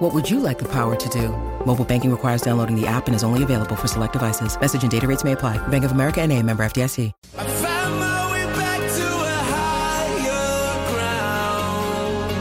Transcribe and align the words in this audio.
What 0.00 0.14
would 0.14 0.28
you 0.30 0.40
like 0.40 0.58
the 0.58 0.64
power 0.68 0.96
to 0.96 1.08
do? 1.10 1.28
Mobile 1.66 1.84
banking 1.84 2.10
requires 2.10 2.40
downloading 2.40 2.74
the 2.74 2.86
app 2.86 3.06
and 3.06 3.14
is 3.14 3.22
only 3.22 3.42
available 3.42 3.76
for 3.76 3.86
select 3.86 4.14
devices. 4.14 4.58
Message 4.58 4.80
and 4.80 4.90
data 4.90 5.06
rates 5.06 5.24
may 5.24 5.32
apply. 5.32 5.58
Bank 5.68 5.84
of 5.84 5.92
America 5.92 6.22
and 6.22 6.32
a 6.32 6.42
member 6.42 6.62
FDIC. 6.62 7.12
I 7.36 7.46
found 7.46 8.00
my 8.00 8.32
way 8.32 8.46
back 8.58 8.80
to 8.80 9.04
a 9.04 9.36
higher 9.52 10.90
ground. 10.90 12.32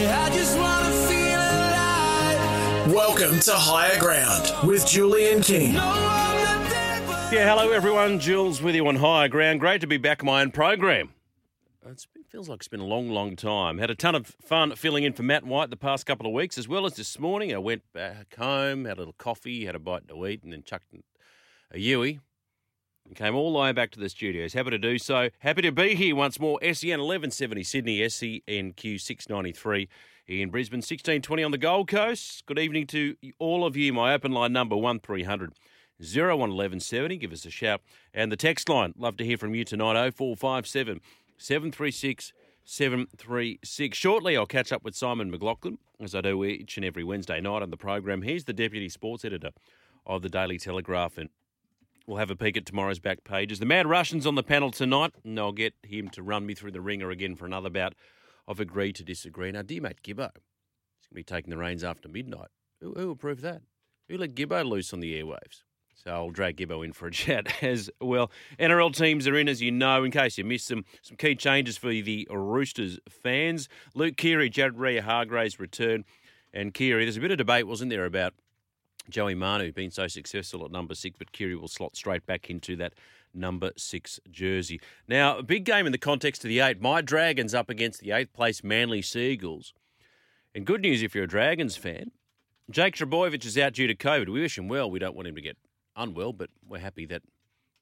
Yeah, 0.00 0.26
I 0.26 0.30
just 0.32 0.56
wanna 0.56 0.92
feel 1.08 1.40
alive. 2.86 2.94
Welcome 2.94 3.40
to 3.40 3.52
Higher 3.54 3.98
Ground 3.98 4.52
with 4.64 4.86
Julian 4.86 5.42
King. 5.42 5.72
No, 5.74 5.80
I'm 5.82 6.44
not 6.62 6.70
dead, 6.70 7.02
but 7.08 7.32
Yeah, 7.32 7.48
hello 7.52 7.72
everyone. 7.72 8.20
Jules 8.20 8.62
with 8.62 8.76
you 8.76 8.86
on 8.86 8.94
Higher 8.94 9.26
Ground. 9.26 9.58
Great 9.58 9.80
to 9.80 9.88
be 9.88 9.96
back 9.96 10.22
on 10.22 10.26
my 10.26 10.40
own 10.40 10.52
program. 10.52 11.08
It's, 11.84 12.06
it 12.14 12.15
feels 12.36 12.50
like 12.50 12.58
it's 12.58 12.68
been 12.68 12.80
a 12.80 12.84
long, 12.84 13.08
long 13.08 13.34
time. 13.34 13.78
Had 13.78 13.88
a 13.88 13.94
ton 13.94 14.14
of 14.14 14.26
fun 14.26 14.76
filling 14.76 15.04
in 15.04 15.14
for 15.14 15.22
Matt 15.22 15.44
White 15.46 15.70
the 15.70 15.76
past 15.76 16.04
couple 16.04 16.26
of 16.26 16.34
weeks, 16.34 16.58
as 16.58 16.68
well 16.68 16.84
as 16.84 16.92
this 16.92 17.18
morning. 17.18 17.54
I 17.54 17.56
went 17.56 17.82
back 17.94 18.36
home, 18.36 18.84
had 18.84 18.98
a 18.98 19.00
little 19.00 19.14
coffee, 19.14 19.64
had 19.64 19.74
a 19.74 19.78
bite 19.78 20.06
to 20.08 20.26
eat, 20.26 20.42
and 20.42 20.52
then 20.52 20.62
chucked 20.62 20.92
a 21.72 21.78
Yui. 21.78 22.20
And 23.06 23.16
came 23.16 23.34
all 23.34 23.54
the 23.54 23.58
way 23.58 23.72
back 23.72 23.90
to 23.92 23.98
the 23.98 24.10
studios. 24.10 24.52
Happy 24.52 24.68
to 24.68 24.76
do 24.76 24.98
so. 24.98 25.30
Happy 25.38 25.62
to 25.62 25.72
be 25.72 25.94
here 25.94 26.14
once 26.14 26.38
more. 26.38 26.58
SEN 26.60 27.00
1170 27.00 27.62
Sydney, 27.62 28.00
SENQ 28.00 29.00
693 29.00 29.88
in 30.26 30.50
Brisbane, 30.50 30.80
1620 30.80 31.42
on 31.42 31.52
the 31.52 31.56
Gold 31.56 31.88
Coast. 31.88 32.44
Good 32.44 32.58
evening 32.58 32.86
to 32.88 33.16
all 33.38 33.64
of 33.64 33.78
you. 33.78 33.94
My 33.94 34.12
open 34.12 34.32
line 34.32 34.52
number 34.52 34.76
1300 34.76 35.54
011170. 35.98 37.16
Give 37.16 37.32
us 37.32 37.46
a 37.46 37.50
shout. 37.50 37.80
And 38.12 38.30
the 38.30 38.36
text 38.36 38.68
line, 38.68 38.92
love 38.98 39.16
to 39.16 39.24
hear 39.24 39.38
from 39.38 39.54
you 39.54 39.64
tonight 39.64 39.94
0457 40.10 41.00
736 41.38 42.32
736. 42.66 43.96
Shortly, 43.96 44.36
I'll 44.36 44.46
catch 44.46 44.72
up 44.72 44.82
with 44.82 44.96
Simon 44.96 45.30
McLaughlin, 45.30 45.78
as 46.00 46.14
I 46.14 46.20
do 46.20 46.44
each 46.44 46.76
and 46.76 46.84
every 46.84 47.04
Wednesday 47.04 47.40
night 47.40 47.62
on 47.62 47.70
the 47.70 47.76
program. 47.76 48.22
He's 48.22 48.44
the 48.44 48.52
Deputy 48.52 48.88
Sports 48.88 49.24
Editor 49.24 49.50
of 50.04 50.22
the 50.22 50.28
Daily 50.28 50.58
Telegraph, 50.58 51.16
and 51.16 51.30
we'll 52.06 52.18
have 52.18 52.30
a 52.30 52.36
peek 52.36 52.56
at 52.56 52.66
tomorrow's 52.66 52.98
back 52.98 53.22
pages. 53.22 53.60
The 53.60 53.66
Mad 53.66 53.86
Russians 53.86 54.26
on 54.26 54.34
the 54.34 54.42
panel 54.42 54.72
tonight, 54.72 55.12
and 55.24 55.38
I'll 55.38 55.52
get 55.52 55.74
him 55.84 56.08
to 56.10 56.22
run 56.22 56.44
me 56.44 56.54
through 56.54 56.72
the 56.72 56.80
ringer 56.80 57.10
again 57.10 57.36
for 57.36 57.46
another 57.46 57.70
bout 57.70 57.94
of 58.48 58.58
agree 58.58 58.92
to 58.92 59.04
disagree. 59.04 59.52
Now, 59.52 59.62
dear 59.62 59.82
mate 59.82 60.02
Gibbo, 60.02 60.30
he's 60.32 61.06
going 61.06 61.10
to 61.10 61.14
be 61.14 61.22
taking 61.22 61.50
the 61.50 61.56
reins 61.56 61.84
after 61.84 62.08
midnight. 62.08 62.48
Who, 62.80 62.94
who 62.94 63.10
approved 63.10 63.42
that? 63.42 63.62
Who 64.08 64.18
let 64.18 64.34
Gibbo 64.34 64.64
loose 64.64 64.92
on 64.92 65.00
the 65.00 65.20
airwaves? 65.20 65.62
So 65.96 66.10
I'll 66.10 66.30
drag 66.30 66.58
Gibbo 66.58 66.84
in 66.84 66.92
for 66.92 67.06
a 67.06 67.10
chat 67.12 67.62
as 67.62 67.90
well. 68.00 68.30
NRL 68.58 68.94
teams 68.94 69.26
are 69.26 69.36
in, 69.36 69.48
as 69.48 69.62
you 69.62 69.72
know, 69.72 70.04
in 70.04 70.10
case 70.10 70.38
you 70.38 70.44
missed 70.44 70.68
them. 70.68 70.84
Some 71.02 71.16
key 71.16 71.34
changes 71.34 71.76
for 71.76 71.88
the 71.88 72.28
Roosters 72.30 72.98
fans. 73.08 73.68
Luke 73.94 74.16
Keary, 74.16 74.50
Jared 74.50 74.76
Waerea-Hargreaves 74.76 75.58
return. 75.58 76.04
And 76.52 76.72
Keary, 76.72 77.04
there's 77.04 77.16
a 77.16 77.20
bit 77.20 77.32
of 77.32 77.38
debate, 77.38 77.66
wasn't 77.66 77.90
there, 77.90 78.04
about 78.04 78.34
Joey 79.08 79.34
Manu 79.34 79.72
being 79.72 79.90
so 79.90 80.06
successful 80.06 80.64
at 80.64 80.70
number 80.70 80.94
six, 80.94 81.16
but 81.18 81.32
Keary 81.32 81.56
will 81.56 81.68
slot 81.68 81.96
straight 81.96 82.26
back 82.26 82.50
into 82.50 82.76
that 82.76 82.94
number 83.34 83.70
six 83.76 84.20
jersey. 84.30 84.80
Now, 85.08 85.38
a 85.38 85.42
big 85.42 85.64
game 85.64 85.86
in 85.86 85.92
the 85.92 85.98
context 85.98 86.44
of 86.44 86.48
the 86.48 86.60
eight. 86.60 86.80
My 86.80 87.00
Dragons 87.00 87.54
up 87.54 87.70
against 87.70 88.00
the 88.00 88.12
eighth 88.12 88.32
place 88.32 88.64
Manly 88.64 89.02
Seagulls. 89.02 89.72
And 90.54 90.64
good 90.64 90.80
news 90.82 91.02
if 91.02 91.14
you're 91.14 91.24
a 91.24 91.28
Dragons 91.28 91.76
fan. 91.76 92.12
Jake 92.70 92.96
Trbojevic 92.96 93.44
is 93.44 93.56
out 93.58 93.74
due 93.74 93.86
to 93.86 93.94
COVID. 93.94 94.28
We 94.28 94.40
wish 94.40 94.58
him 94.58 94.68
well. 94.68 94.90
We 94.90 94.98
don't 94.98 95.14
want 95.14 95.28
him 95.28 95.36
to 95.36 95.40
get 95.40 95.56
unwell, 95.96 96.32
but 96.32 96.50
we're 96.66 96.78
happy 96.78 97.06
that 97.06 97.22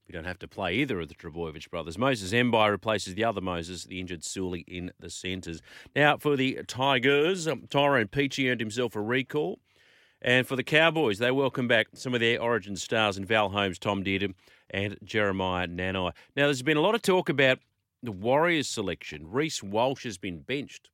we 0.06 0.12
don't 0.12 0.24
have 0.24 0.38
to 0.40 0.48
play 0.48 0.74
either 0.74 1.00
of 1.00 1.08
the 1.08 1.14
Trbojevic 1.14 1.70
brothers. 1.70 1.96
Moses 1.96 2.32
Mbye 2.32 2.70
replaces 2.70 3.14
the 3.14 3.24
other 3.24 3.40
Moses, 3.40 3.84
the 3.84 4.00
injured 4.00 4.22
Sully, 4.22 4.60
in 4.68 4.92
the 5.00 5.08
centres. 5.08 5.62
Now, 5.96 6.18
for 6.18 6.36
the 6.36 6.60
Tigers, 6.66 7.48
um, 7.48 7.64
Tyrone 7.70 8.08
Peachey 8.08 8.50
earned 8.50 8.60
himself 8.60 8.94
a 8.96 9.00
recall. 9.00 9.60
And 10.20 10.46
for 10.46 10.56
the 10.56 10.62
Cowboys, 10.62 11.18
they 11.18 11.30
welcome 11.30 11.68
back 11.68 11.88
some 11.92 12.14
of 12.14 12.20
their 12.20 12.40
origin 12.40 12.76
stars 12.76 13.18
in 13.18 13.26
Val 13.26 13.50
Holmes, 13.50 13.78
Tom 13.78 14.02
Dearden, 14.02 14.34
and 14.70 14.96
Jeremiah 15.04 15.66
Nanai. 15.66 16.12
Now, 16.34 16.46
there's 16.46 16.62
been 16.62 16.78
a 16.78 16.82
lot 16.82 16.94
of 16.94 17.02
talk 17.02 17.28
about 17.28 17.58
the 18.02 18.12
Warriors 18.12 18.68
selection. 18.68 19.30
Reece 19.30 19.62
Walsh 19.62 20.04
has 20.04 20.16
been 20.16 20.40
benched. 20.40 20.90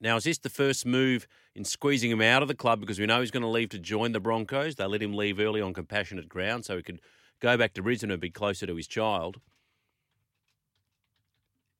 Now, 0.00 0.16
is 0.16 0.24
this 0.24 0.38
the 0.38 0.50
first 0.50 0.84
move 0.84 1.26
in 1.54 1.64
squeezing 1.64 2.10
him 2.10 2.20
out 2.20 2.42
of 2.42 2.48
the 2.48 2.54
club 2.54 2.80
because 2.80 2.98
we 2.98 3.06
know 3.06 3.20
he's 3.20 3.30
going 3.30 3.42
to 3.42 3.48
leave 3.48 3.70
to 3.70 3.78
join 3.78 4.12
the 4.12 4.20
Broncos? 4.20 4.74
They 4.74 4.84
let 4.84 5.02
him 5.02 5.14
leave 5.14 5.40
early 5.40 5.60
on 5.60 5.72
compassionate 5.72 6.28
ground 6.28 6.64
so 6.64 6.76
he 6.76 6.82
could 6.82 7.00
go 7.40 7.56
back 7.56 7.72
to 7.74 7.82
Brisbane 7.82 8.10
and 8.10 8.20
be 8.20 8.30
closer 8.30 8.66
to 8.66 8.76
his 8.76 8.86
child. 8.86 9.40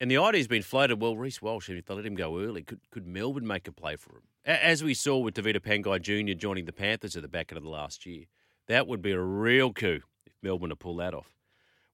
And 0.01 0.11
the 0.11 0.19
idea's 0.19 0.49
been 0.49 0.63
floated, 0.63 1.01
well, 1.01 1.17
Reece 1.17 1.41
Walsh, 1.41 1.71
if 1.71 1.87
they 1.87 1.95
let 1.95 2.05
him 2.05 2.15
go 2.15 2.39
early, 2.39 2.63
could, 2.63 2.81
could 2.91 3.07
Melbourne 3.07 3.47
make 3.47 3.67
a 3.67 3.73
play 3.73 3.97
for 3.97 4.17
him? 4.17 4.23
As 4.45 4.85
we 4.85 4.95
saw 4.95 5.19
with 5.19 5.35
Tevita 5.35 5.61
Pangai 5.61 6.01
Jr. 6.01 6.39
joining 6.39 6.67
the 6.67 6.73
Panthers 6.73 7.17
at 7.17 7.23
the 7.23 7.29
back 7.29 7.51
end 7.51 7.57
of 7.57 7.65
the 7.65 7.71
last 7.71 8.05
year. 8.07 8.25
That 8.67 8.87
would 8.87 9.01
be 9.01 9.13
a 9.13 9.21
real 9.21 9.73
coup 9.73 10.01
if 10.27 10.33
Melbourne 10.43 10.71
to 10.71 10.77
pull 10.77 10.97
that 10.97 11.15
off. 11.15 11.33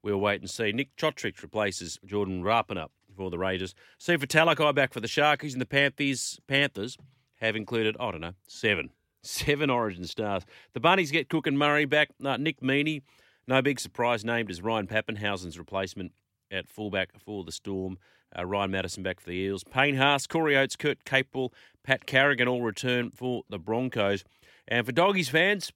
We'll 0.03 0.19
wait 0.19 0.41
and 0.41 0.50
see. 0.50 0.72
Nick 0.72 0.97
Cotric 0.97 1.43
replaces 1.43 1.99
Jordan 2.04 2.43
Rapana 2.43 2.89
for 3.17 3.31
the 3.31 3.39
Raiders. 3.39 3.75
Sifa 4.00 4.27
Talakai 4.27 4.75
back 4.75 4.93
for 4.93 5.00
the 5.00 5.09
Sharkies 5.09 5.53
and 5.53 5.61
the 5.61 5.67
Panthers. 5.67 6.41
Panthers 6.47 6.97
have 7.41 7.56
included, 7.56 7.97
I 7.99 8.11
don't 8.11 8.21
know, 8.21 8.34
seven. 8.47 8.91
Seven 9.25 9.71
origin 9.71 10.05
stars. 10.05 10.43
The 10.73 10.81
Bunnies 10.81 11.12
get 11.12 11.28
Cook 11.28 11.47
and 11.47 11.56
Murray 11.56 11.84
back. 11.84 12.09
Uh, 12.25 12.37
Nick 12.39 12.61
Meaney, 12.61 13.03
no 13.47 13.62
big 13.62 13.78
surprise, 13.78 14.25
named 14.25 14.51
as 14.51 14.61
Ryan 14.61 14.89
Papenhuyzen's 14.89 15.61
replacement 15.61 16.11
at 16.51 16.69
fullback 16.69 17.11
for 17.21 17.45
the 17.45 17.53
Storm. 17.53 17.99
Uh, 18.37 18.45
Ryan 18.45 18.72
Matterson 18.72 19.05
back 19.05 19.21
for 19.21 19.31
the 19.31 19.37
Eels. 19.37 19.62
Payne 19.62 19.95
Haas, 19.95 20.27
Corey 20.27 20.56
Oates, 20.56 20.75
Kurt 20.75 21.05
Capewell, 21.05 21.53
Pat 21.84 22.05
Carrigan 22.05 22.49
all 22.49 22.62
return 22.62 23.11
for 23.11 23.45
the 23.49 23.61
Broncos. 23.61 24.25
And 24.67 24.84
for 24.84 24.91
Doggies 24.91 25.28
fans, 25.28 25.71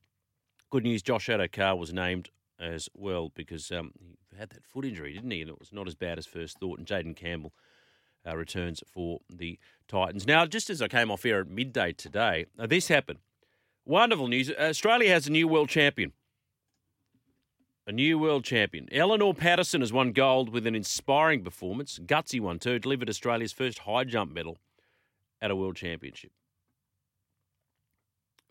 good 0.71 0.83
news 0.83 1.03
Josh 1.03 1.29
Addo-Carr 1.29 1.77
was 1.77 1.93
named 1.93 2.31
as 2.59 2.89
well 2.95 3.31
because 3.35 3.71
um, 3.71 3.93
had 4.39 4.51
that 4.51 4.65
foot 4.65 4.85
injury, 4.85 5.13
didn't 5.13 5.31
he? 5.31 5.41
And 5.41 5.51
it 5.51 5.59
was 5.59 5.73
not 5.73 5.87
as 5.87 5.95
bad 5.95 6.19
as 6.19 6.27
first 6.27 6.59
thought. 6.59 6.79
And 6.79 6.87
Jayden 6.87 7.17
Campbell 7.17 7.53
uh, 8.27 8.37
returns 8.37 8.83
for 8.87 9.21
the 9.31 9.59
Titans. 9.89 10.27
Now, 10.27 10.47
just 10.47 10.71
as 10.71 10.83
I 10.83 10.89
came 10.89 11.11
off 11.11 11.25
air 11.25 11.41
at 11.41 11.49
midday 11.49 11.93
today, 11.93 12.47
uh, 12.59 12.67
this 12.67 12.89
happened. 12.89 13.21
Wonderful 13.85 14.29
news. 14.29 14.51
Australia 14.51 15.11
has 15.11 15.27
a 15.27 15.33
new 15.33 15.47
world 15.47 15.69
champion. 15.69 16.13
A 17.87 17.93
new 17.93 18.19
world 18.19 18.43
champion. 18.43 18.89
Eleanor 18.91 19.33
Patterson 19.33 19.81
has 19.81 19.93
won 19.93 20.11
gold 20.11 20.49
with 20.49 20.67
an 20.67 20.75
inspiring 20.75 21.45
performance. 21.45 22.01
Gutsy 22.05 22.41
one 22.41 22.59
too. 22.59 22.81
Delivered 22.81 23.09
Australia's 23.09 23.53
first 23.53 23.81
high 23.81 24.03
jump 24.03 24.35
medal 24.35 24.59
at 25.41 25.53
a 25.53 25.57
world 25.57 25.77
championship. 25.77 26.33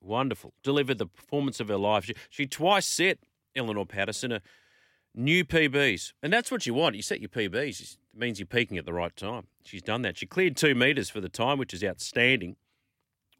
Wonderful. 0.01 0.53
Delivered 0.63 0.99
the 0.99 1.07
performance 1.07 1.59
of 1.59 1.67
her 1.67 1.77
life. 1.77 2.05
She, 2.05 2.13
she 2.29 2.45
twice 2.45 2.87
set 2.87 3.17
Eleanor 3.55 3.85
Patterson 3.85 4.31
a 4.31 4.41
new 5.15 5.45
PBs. 5.45 6.13
And 6.21 6.31
that's 6.31 6.51
what 6.51 6.65
you 6.65 6.73
want. 6.73 6.95
You 6.95 7.01
set 7.01 7.19
your 7.19 7.29
PBs. 7.29 7.81
It 7.81 7.97
means 8.13 8.39
you're 8.39 8.45
peaking 8.45 8.77
at 8.77 8.85
the 8.85 8.93
right 8.93 9.15
time. 9.15 9.47
She's 9.63 9.81
done 9.81 10.01
that. 10.03 10.17
She 10.17 10.25
cleared 10.25 10.57
two 10.57 10.75
metres 10.75 11.09
for 11.09 11.21
the 11.21 11.29
time, 11.29 11.57
which 11.57 11.73
is 11.73 11.83
outstanding. 11.83 12.55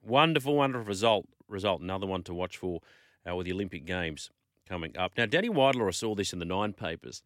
Wonderful, 0.04 0.56
wonderful 0.56 0.86
result. 0.86 1.26
Result. 1.48 1.82
Another 1.82 2.08
one 2.08 2.24
to 2.24 2.34
watch 2.34 2.58
for 2.58 2.82
uh, 3.30 3.36
with 3.36 3.46
the 3.46 3.54
Olympic 3.54 3.86
Games 3.86 4.30
coming 4.68 4.98
up. 4.98 5.14
Now, 5.18 5.26
Danny 5.26 5.50
Weidler, 5.50 5.88
I 5.88 5.92
saw 5.92 6.16
this 6.16 6.34
in 6.34 6.40
the 6.40 6.46
Nine 6.46 6.74
Papers, 6.74 7.22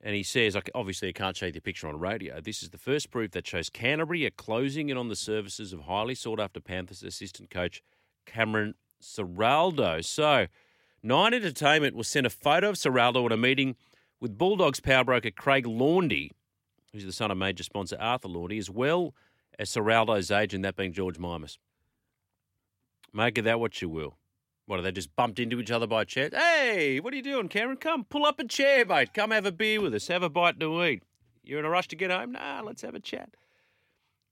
and 0.00 0.14
he 0.14 0.22
says, 0.22 0.56
obviously, 0.74 1.08
I 1.08 1.12
can't 1.12 1.36
show 1.36 1.46
you 1.46 1.52
the 1.52 1.60
picture 1.60 1.86
on 1.86 1.98
radio. 1.98 2.40
This 2.40 2.62
is 2.62 2.70
the 2.70 2.78
first 2.78 3.10
proof 3.10 3.32
that 3.32 3.46
shows 3.46 3.70
Canterbury 3.70 4.26
are 4.26 4.30
closing 4.30 4.88
in 4.88 4.96
on 4.96 5.08
the 5.08 5.16
services 5.16 5.72
of 5.72 5.82
highly 5.82 6.14
sought 6.14 6.40
after 6.40 6.58
Panthers 6.60 7.02
assistant 7.02 7.50
coach 7.50 7.82
Cameron 8.26 8.74
Ciraldo. 9.02 10.04
So, 10.04 10.46
Nine 11.02 11.32
Entertainment 11.32 11.96
was 11.96 12.08
sent 12.08 12.26
a 12.26 12.30
photo 12.30 12.68
of 12.68 12.76
Ciraldo 12.76 13.24
at 13.24 13.32
a 13.32 13.36
meeting 13.36 13.76
with 14.20 14.36
Bulldogs 14.36 14.80
power 14.80 15.02
broker 15.02 15.30
Craig 15.30 15.66
Laundy, 15.66 16.30
who's 16.92 17.06
the 17.06 17.12
son 17.12 17.30
of 17.30 17.38
major 17.38 17.62
sponsor 17.62 17.96
Arthur 17.98 18.28
Laundy, 18.28 18.58
as 18.58 18.68
well 18.68 19.14
as 19.58 19.70
Ciraldo's 19.70 20.30
agent, 20.30 20.62
that 20.62 20.76
being 20.76 20.92
George 20.92 21.18
Mimas. 21.18 21.58
Make 23.14 23.38
of 23.38 23.44
that 23.44 23.60
what 23.60 23.80
you 23.80 23.88
will. 23.88 24.18
What, 24.66 24.78
are 24.78 24.82
they 24.82 24.92
just 24.92 25.16
bumped 25.16 25.40
into 25.40 25.58
each 25.58 25.70
other 25.70 25.86
by 25.86 26.04
chance? 26.04 26.34
Hey, 26.34 27.00
what 27.00 27.12
are 27.12 27.16
you 27.16 27.22
doing, 27.22 27.48
Cameron? 27.48 27.78
Come, 27.78 28.04
pull 28.04 28.24
up 28.24 28.38
a 28.38 28.44
chair, 28.44 28.84
mate. 28.84 29.12
Come 29.12 29.32
have 29.32 29.46
a 29.46 29.50
beer 29.50 29.80
with 29.80 29.94
us. 29.94 30.06
Have 30.08 30.22
a 30.22 30.28
bite 30.28 30.60
to 30.60 30.84
eat. 30.84 31.02
You're 31.42 31.58
in 31.58 31.64
a 31.64 31.70
rush 31.70 31.88
to 31.88 31.96
get 31.96 32.12
home? 32.12 32.32
Nah, 32.32 32.60
let's 32.64 32.82
have 32.82 32.94
a 32.94 33.00
chat. 33.00 33.30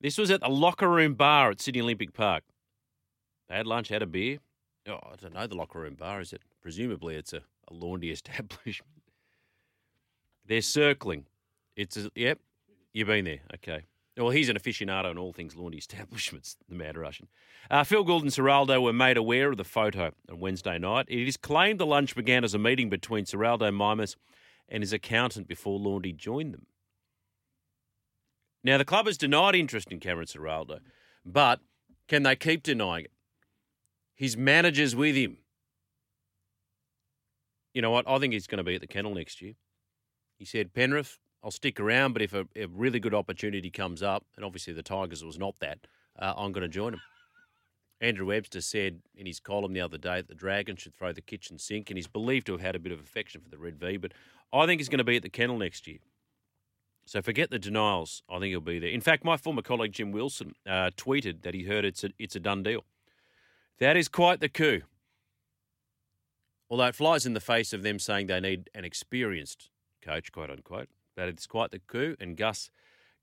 This 0.01 0.17
was 0.17 0.31
at 0.31 0.41
the 0.41 0.49
locker 0.49 0.89
room 0.89 1.15
bar 1.15 1.51
at 1.51 1.61
Sydney 1.61 1.81
Olympic 1.81 2.13
Park. 2.13 2.45
They 3.49 3.57
had 3.57 3.67
lunch, 3.67 3.89
had 3.89 4.03
a 4.03 4.07
beer. 4.07 4.39
Oh, 4.89 5.01
I 5.13 5.17
don't 5.21 5.35
know 5.35 5.47
the 5.47 5.55
locker 5.55 5.81
room 5.81 5.95
bar, 5.95 6.21
is 6.21 6.33
it? 6.33 6.43
Presumably 6.63 7.17
it's 7.17 7.33
a, 7.33 7.43
a 7.69 7.75
laundry 7.75 8.11
establishment. 8.13 9.03
They're 10.47 10.63
circling. 10.63 11.27
It's 11.77 11.97
a, 11.97 12.11
yep, 12.15 12.39
you've 12.93 13.09
been 13.09 13.27
there. 13.27 13.41
Okay. 13.55 13.85
Well, 14.17 14.31
he's 14.31 14.49
an 14.49 14.57
aficionado 14.57 15.11
in 15.11 15.19
all 15.19 15.33
things 15.33 15.55
laundry 15.55 15.79
establishments, 15.79 16.57
the 16.69 16.75
Mad 16.75 16.97
Russian. 16.97 17.29
Uh, 17.71 17.85
Phil 17.85 18.05
Gould 18.05 18.23
and 18.23 18.33
Ciraldo 18.33 18.83
were 18.83 18.93
made 18.93 19.17
aware 19.17 19.51
of 19.51 19.57
the 19.57 19.65
photo 19.65 20.11
on 20.29 20.41
Wednesday 20.41 20.79
night. 20.79 21.07
It 21.09 21.29
is 21.29 21.37
claimed 21.37 21.79
the 21.79 21.87
lunch 21.87 22.17
began 22.17 22.43
as 22.43 22.55
a 22.55 22.59
meeting 22.59 22.89
between 22.89 23.27
Ciraldo 23.27 23.73
Mimas 23.73 24.17
and 24.69 24.83
his 24.83 24.93
accountant 24.93 25.47
before 25.47 25.79
Laundy 25.79 26.13
joined 26.13 26.55
them. 26.55 26.67
Now, 28.65 28.77
the 28.77 28.85
club 28.85 29.07
has 29.07 29.17
denied 29.17 29.55
interest 29.55 29.93
in 29.93 30.01
Cameron 30.01 30.27
Ciraldo, 30.27 30.81
but 31.25 31.61
can 32.09 32.25
they 32.25 32.35
keep 32.35 32.63
denying 32.63 33.05
it? 33.05 33.13
His 34.19 34.37
manager's 34.37 34.97
with 34.97 35.15
him. 35.15 35.39
You 37.73 37.83
know 37.83 37.93
what? 37.93 38.09
I 38.09 38.19
think 38.19 38.33
he's 38.33 38.49
going 38.49 38.59
to 38.59 38.65
be 38.65 38.75
at 38.75 38.81
the 38.81 38.89
kennel 38.89 39.15
next 39.15 39.41
year. 39.41 39.55
He 40.37 40.45
said, 40.45 40.75
Penrith, 40.75 41.21
I'll 41.43 41.53
stick 41.53 41.79
around, 41.79 42.15
but 42.15 42.23
if 42.23 42.35
a, 42.35 42.47
a 42.57 42.67
really 42.67 42.99
good 42.99 43.15
opportunity 43.15 43.71
comes 43.71 44.03
up, 44.03 44.25
and 44.35 44.45
obviously 44.45 44.73
the 44.73 44.83
Tigers 44.83 45.25
was 45.25 45.39
not 45.39 45.55
that, 45.61 45.87
uh, 46.19 46.35
I'm 46.37 46.51
going 46.51 46.63
to 46.63 46.69
join 46.69 46.93
them. 46.93 47.01
Andrew 48.01 48.27
Webster 48.27 48.61
said 48.61 49.03
in 49.17 49.27
his 49.27 49.39
column 49.39 49.73
the 49.73 49.81
other 49.81 49.99
day 49.99 50.17
that 50.17 50.29
the 50.29 50.35
Dragons 50.35 50.81
should 50.81 50.97
throw 50.97 51.13
the 51.13 51.21
kitchen 51.21 51.59
sink, 51.59 51.89
and 51.89 51.97
he's 51.97 52.09
believed 52.09 52.47
to 52.47 52.53
have 52.53 52.61
had 52.61 52.75
a 52.75 52.81
bit 52.81 52.93
of 52.93 52.99
affection 52.99 53.41
for 53.41 53.49
the 53.49 53.59
Red 53.59 53.79
V, 53.79 53.99
but 53.99 54.13
I 54.53 54.67
think 54.67 54.81
he's 54.81 54.89
going 54.89 54.99
to 54.99 55.05
be 55.05 55.17
at 55.17 55.23
the 55.23 55.29
kennel 55.29 55.59
next 55.59 55.87
year. 55.87 55.99
So 57.07 57.23
forget 57.23 57.51
the 57.51 57.59
denials. 57.59 58.23
I 58.29 58.41
think 58.41 58.51
he'll 58.51 58.61
be 58.61 58.81
there. 58.81 58.91
In 58.91 59.01
fact, 59.01 59.25
my 59.25 59.37
former 59.37 59.63
colleague 59.63 59.93
Jim 59.93 60.11
Wilson 60.11 60.55
uh, 60.67 60.91
tweeted 60.97 61.43
that 61.43 61.55
he 61.55 61.65
heard 61.65 61.85
it's 61.85 62.03
a, 62.03 62.11
it's 62.19 62.37
a 62.37 62.41
done 62.41 62.65
deal. 62.65 62.85
That 63.81 63.97
is 63.97 64.09
quite 64.09 64.41
the 64.41 64.49
coup. 64.49 64.83
Although 66.71 66.87
it 66.87 66.95
flies 66.95 67.25
in 67.25 67.35
the 67.35 67.41
face 67.41 67.73
of 67.73 67.83
them 67.83 67.99
saying 67.99 68.27
they 68.27 68.41
need 68.41 68.71
an 68.75 68.85
experienced 68.85 69.71
coach, 70.03 70.33
quote 70.33 70.51
unquote. 70.51 70.89
That 71.17 71.29
it's 71.29 71.47
quite 71.47 71.71
the 71.71 71.81
coup, 71.81 72.17
and 72.21 72.37
Gus 72.37 72.71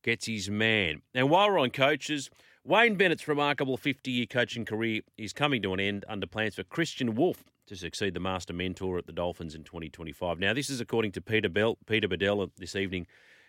gets 0.04 0.26
his 0.26 0.50
man. 0.50 1.02
Now, 1.14 1.26
while 1.26 1.50
we're 1.50 1.60
on 1.60 1.70
coaches, 1.70 2.30
Wayne 2.64 2.96
Bennett's 2.96 3.28
remarkable 3.28 3.78
50 3.78 4.12
year 4.12 4.26
coaching 4.26 4.66
career 4.66 5.02
is 5.18 5.34
coming 5.34 5.62
to 5.62 5.74
an 5.74 5.80
end 5.80 6.06
under 6.08 6.28
plans 6.28 6.56
for 6.56 6.64
Kristian 6.64 7.16
Woolf 7.16 7.44
to 7.68 7.76
succeed 7.76 8.14
the 8.14 8.20
master 8.20 8.54
mentor 8.54 8.98
at 8.98 9.08
the 9.08 9.12
Dolphins 9.12 9.56
in 9.56 9.64
2025. 9.64 10.40
Now, 10.40 10.54
this 10.54 10.70
is 10.70 10.80
according 10.80 11.12
to 11.14 11.22
Peter, 11.22 11.50
Bell, 11.50 11.78
Peter 11.86 12.08
Badel 12.08 12.44
uh, 12.44 12.48
this 12.58 12.76
evening 12.76 13.08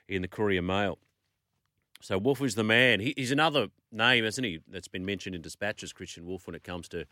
in 0.09 0.23
the 0.23 0.29
Courier 0.29 0.63
Mail. 0.63 0.99
So 2.01 2.19
Woolf 2.19 2.43
is 2.43 2.55
the 2.55 2.65
man. 2.65 3.01
He, 3.01 3.15
he's 3.17 3.33
another 3.33 3.69
name, 3.91 4.25
isn't 4.25 4.45
he, 4.45 4.61
that's 4.69 4.89
been 4.89 5.07
mentioned 5.07 5.35
in 5.35 5.43
dispatches, 5.43 5.93
Kristian 5.93 6.25
Woolf, 6.25 6.47
when 6.47 6.55
it 6.55 6.63
comes 6.63 6.89
to 6.89 7.07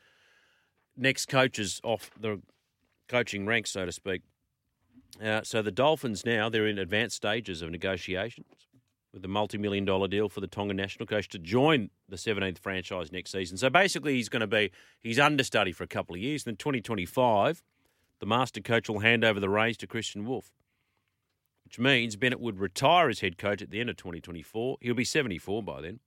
next 0.96 1.26
coaches 1.26 1.80
off 1.82 2.10
the 2.18 2.40
coaching 3.08 3.46
ranks, 3.46 3.70
so 3.70 3.86
to 3.86 3.92
speak. 3.92 4.22
Uh, 5.22 5.42
so 5.42 5.62
the 5.62 5.70
Dolphins 5.70 6.26
now, 6.26 6.48
they're 6.48 6.66
in 6.66 6.78
advanced 6.78 7.16
stages 7.16 7.62
of 7.62 7.70
negotiations 7.70 8.68
with 9.12 9.24
a 9.24 9.28
multi-million 9.28 9.84
dollar 9.84 10.08
deal 10.08 10.28
for 10.28 10.40
the 10.40 10.48
Tonga 10.48 10.74
national 10.74 11.06
coach 11.06 11.28
to 11.28 11.38
join 11.38 11.88
the 12.08 12.16
17th 12.16 12.58
franchise 12.58 13.12
next 13.12 13.30
season. 13.30 13.56
So 13.56 13.70
basically 13.70 14.14
he's 14.14 14.28
going 14.28 14.40
to 14.40 14.48
be, 14.48 14.72
he's 15.00 15.20
understudy 15.20 15.70
for 15.70 15.84
a 15.84 15.88
couple 15.88 16.16
of 16.16 16.20
years. 16.20 16.42
Then 16.42 16.56
2025, 16.56 17.62
the 18.18 18.26
master 18.26 18.60
coach 18.60 18.88
will 18.88 18.98
hand 18.98 19.24
over 19.24 19.38
the 19.38 19.48
reins 19.48 19.76
to 19.78 19.86
Kristian 19.86 20.24
Woolf 20.24 20.50
which 21.64 21.78
means 21.78 22.16
Bennett 22.16 22.40
would 22.40 22.58
retire 22.58 23.08
as 23.08 23.20
head 23.20 23.38
coach 23.38 23.62
at 23.62 23.70
the 23.70 23.80
end 23.80 23.90
of 23.90 23.96
2024. 23.96 24.78
He'll 24.80 24.94
be 24.94 25.04
74 25.04 25.62
by 25.62 25.80
then, 25.80 26.00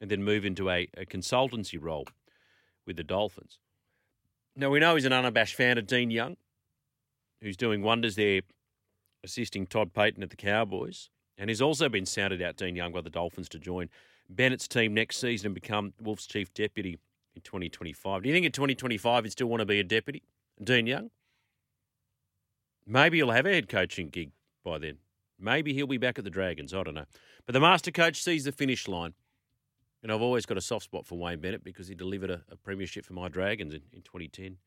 and 0.00 0.10
then 0.10 0.22
move 0.22 0.44
into 0.44 0.70
a, 0.70 0.88
a 0.96 1.04
consultancy 1.04 1.78
role 1.80 2.06
with 2.86 2.96
the 2.96 3.04
Dolphins. 3.04 3.58
Now, 4.56 4.70
we 4.70 4.78
know 4.78 4.94
he's 4.94 5.04
an 5.04 5.12
unabashed 5.12 5.54
fan 5.54 5.78
of 5.78 5.86
Dean 5.86 6.10
Young, 6.10 6.36
who's 7.40 7.56
doing 7.56 7.82
wonders 7.82 8.16
there, 8.16 8.42
assisting 9.22 9.66
Todd 9.66 9.92
Payten 9.92 10.22
at 10.22 10.30
the 10.30 10.36
Cowboys. 10.36 11.10
And 11.36 11.50
he's 11.50 11.62
also 11.62 11.88
been 11.88 12.06
sounded 12.06 12.40
out, 12.40 12.56
Dean 12.56 12.76
Young, 12.76 12.92
by 12.92 13.00
the 13.00 13.10
Dolphins 13.10 13.48
to 13.50 13.58
join 13.58 13.88
Bennett's 14.28 14.68
team 14.68 14.94
next 14.94 15.18
season 15.18 15.46
and 15.46 15.54
become 15.54 15.92
Woolf's 16.00 16.26
chief 16.26 16.54
deputy 16.54 16.98
in 17.34 17.42
2025. 17.42 18.22
Do 18.22 18.28
you 18.28 18.34
think 18.34 18.46
in 18.46 18.52
2025 18.52 19.24
he'd 19.24 19.30
still 19.30 19.48
want 19.48 19.60
to 19.60 19.66
be 19.66 19.80
a 19.80 19.84
deputy, 19.84 20.22
Dean 20.62 20.86
Young? 20.86 21.10
Maybe 22.86 23.18
he'll 23.18 23.30
have 23.30 23.46
a 23.46 23.52
head 23.52 23.68
coaching 23.68 24.08
gig 24.08 24.30
by 24.64 24.78
then. 24.78 24.98
Maybe 25.38 25.74
he'll 25.74 25.86
be 25.86 25.98
back 25.98 26.18
at 26.18 26.24
the 26.24 26.30
Dragons. 26.30 26.72
I 26.72 26.82
don't 26.82 26.94
know. 26.94 27.06
But 27.46 27.52
the 27.52 27.60
master 27.60 27.90
coach 27.90 28.22
sees 28.22 28.44
the 28.44 28.52
finish 28.52 28.88
line. 28.88 29.14
And 30.02 30.12
I've 30.12 30.22
always 30.22 30.44
got 30.44 30.58
a 30.58 30.60
soft 30.60 30.84
spot 30.84 31.06
for 31.06 31.18
Wayne 31.18 31.40
Bennett 31.40 31.64
because 31.64 31.88
he 31.88 31.94
delivered 31.94 32.30
a, 32.30 32.42
a 32.50 32.56
premiership 32.56 33.06
for 33.06 33.14
my 33.14 33.28
Dragons 33.28 33.72
in, 33.72 33.82
in 33.92 34.02
2010. 34.02 34.58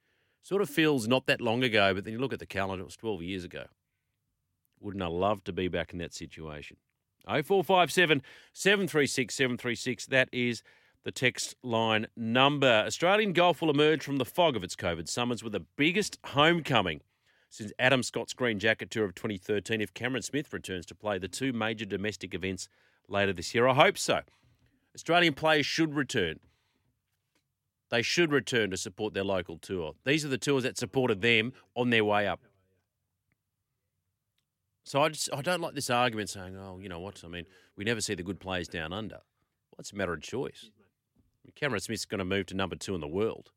Sort 0.42 0.62
of 0.62 0.70
feels 0.70 1.08
not 1.08 1.28
that 1.28 1.42
long 1.42 1.64
ago, 1.64 1.94
but 1.94 2.06
then 2.06 2.14
you 2.14 2.20
look 2.20 2.34
at 2.34 2.40
the 2.40 2.46
calendar, 2.46 2.82
it 2.82 2.86
was 2.86 2.96
12 2.96 3.22
years 3.22 3.44
ago. 3.44 3.66
Wouldn't 4.80 5.04
I 5.04 5.08
love 5.08 5.44
to 5.46 5.54
be 5.54 5.68
back 5.68 5.94
in 5.94 6.00
that 6.00 6.14
situation? 6.14 6.78
0457 7.28 8.22
736 8.54 9.36
736. 9.36 10.06
That 10.08 10.30
is 10.32 10.64
the 11.04 11.12
text 11.12 11.56
line 11.64 12.08
number. 12.16 12.84
Australian 12.86 13.34
golf 13.34 13.62
will 13.62 13.70
emerge 13.70 14.04
from 14.04 14.18
the 14.18 14.26
fog 14.26 14.56
of 14.56 14.64
its 14.64 14.76
COVID 14.76 15.08
summers 15.08 15.44
with 15.44 15.54
the 15.54 15.66
biggest 15.76 16.18
homecoming 16.26 17.02
since 17.58 17.74
Adam 17.80 18.04
Scott's 18.04 18.34
Green 18.34 18.60
Jacket 18.60 18.92
Tour 18.92 19.04
of 19.04 19.16
2013 19.16 19.82
if 19.82 19.92
Cameron 19.92 20.22
Smith 20.22 20.54
returns 20.54 20.86
to 20.86 20.96
play 20.96 21.18
the 21.18 21.28
two 21.28 21.52
major 21.52 21.86
domestic 21.86 22.36
events 22.36 22.70
later 23.10 23.34
this 23.34 23.56
year. 23.56 23.68
I 23.68 23.74
hope 23.74 23.98
so. 23.98 24.22
Australian 24.94 25.34
players 25.34 25.66
should 25.66 25.96
return. 25.96 26.40
They 27.90 28.04
should 28.04 28.32
return 28.32 28.70
to 28.70 28.78
support 28.78 29.16
their 29.16 29.24
local 29.24 29.58
tour. 29.58 29.94
These 30.06 30.24
are 30.24 30.28
the 30.28 30.38
tours 30.38 30.64
that 30.64 30.78
supported 30.78 31.22
them 31.22 31.52
on 31.76 31.90
their 31.90 32.06
way 32.06 32.28
up. 32.28 32.42
So 34.84 35.02
I 35.02 35.10
just 35.10 35.30
I 35.34 35.42
don't 35.42 35.62
like 35.62 35.74
this 35.74 35.90
argument 35.90 36.30
saying, 36.30 36.56
oh, 36.56 36.78
you 36.80 36.90
know 36.90 37.00
what? 37.00 37.24
I 37.26 37.28
mean, 37.28 37.46
we 37.76 37.84
never 37.84 38.02
see 38.02 38.14
the 38.14 38.24
good 38.24 38.40
players 38.40 38.68
down 38.68 38.94
under. 38.94 39.16
Well, 39.16 39.80
it's 39.80 39.94
a 39.94 39.96
matter 39.96 40.14
of 40.14 40.22
choice. 40.22 40.70
Cameron 41.56 41.82
Smith's 41.82 42.06
going 42.06 42.20
to 42.20 42.26
move 42.26 42.46
to 42.48 42.54
number 42.54 42.76
two 42.76 42.94
in 42.94 43.02
the 43.02 43.08
world. 43.08 43.52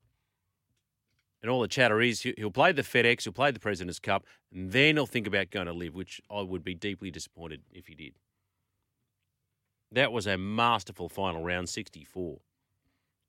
And 1.43 1.51
all 1.51 1.61
the 1.61 1.69
chatter 1.69 2.01
is 2.03 2.23
he'll 2.23 2.51
play 2.51 2.73
the 2.73 2.83
FedEx, 2.83 3.25
he'll 3.25 3.33
play 3.33 3.51
the 3.51 3.61
President's 3.61 3.99
Cup, 3.99 4.27
and 4.53 4.73
then 4.73 4.97
he'll 4.97 5.07
think 5.07 5.27
about 5.27 5.51
going 5.51 5.67
to 5.67 5.73
LIV, 5.73 5.95
which 5.95 6.21
I 6.31 6.43
would 6.43 6.63
be 6.63 6.75
deeply 6.75 7.11
disappointed 7.11 7.63
if 7.73 7.87
he 7.87 7.95
did. 7.95 8.15
That 9.91 10.13
was 10.13 10.27
a 10.27 10.37
masterful 10.37 11.09
final 11.09 11.43
round, 11.43 11.69
64, 11.69 12.39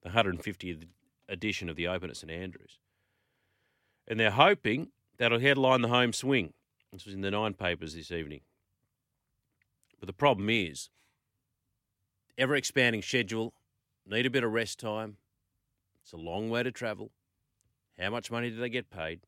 the 0.04 0.10
150th 0.10 0.86
edition 1.30 1.70
of 1.70 1.76
the 1.76 1.88
Open 1.88 2.10
at 2.10 2.18
St 2.18 2.32
Andrews. 2.32 2.80
And 4.08 4.20
they're 4.20 4.32
hoping 4.32 4.90
that'll 5.18 5.40
headline 5.40 5.82
the 5.82 5.88
home 5.88 6.12
swing. 6.12 6.54
This 6.92 7.06
was 7.06 7.16
in 7.16 7.22
the 7.22 7.32
nine 7.32 7.54
papers 7.54 7.96
this 7.96 8.12
evening. 8.12 8.42
But 10.00 10.08
the 10.08 10.14
problem 10.14 10.50
is, 10.50 10.90
ever 12.38 12.56
expanding 12.56 13.02
schedule, 13.02 13.54
need 14.06 14.26
a 14.26 14.30
bit 14.30 14.44
of 14.44 14.52
rest 14.52 14.80
time. 14.80 15.18
It's 16.04 16.12
a 16.12 16.18
long 16.18 16.50
way 16.50 16.64
to 16.64 16.72
travel. 16.72 17.12
How 18.02 18.10
much 18.10 18.32
money 18.32 18.50
do 18.50 18.58
they 18.58 18.70
get 18.70 18.90
paid? 18.90 19.22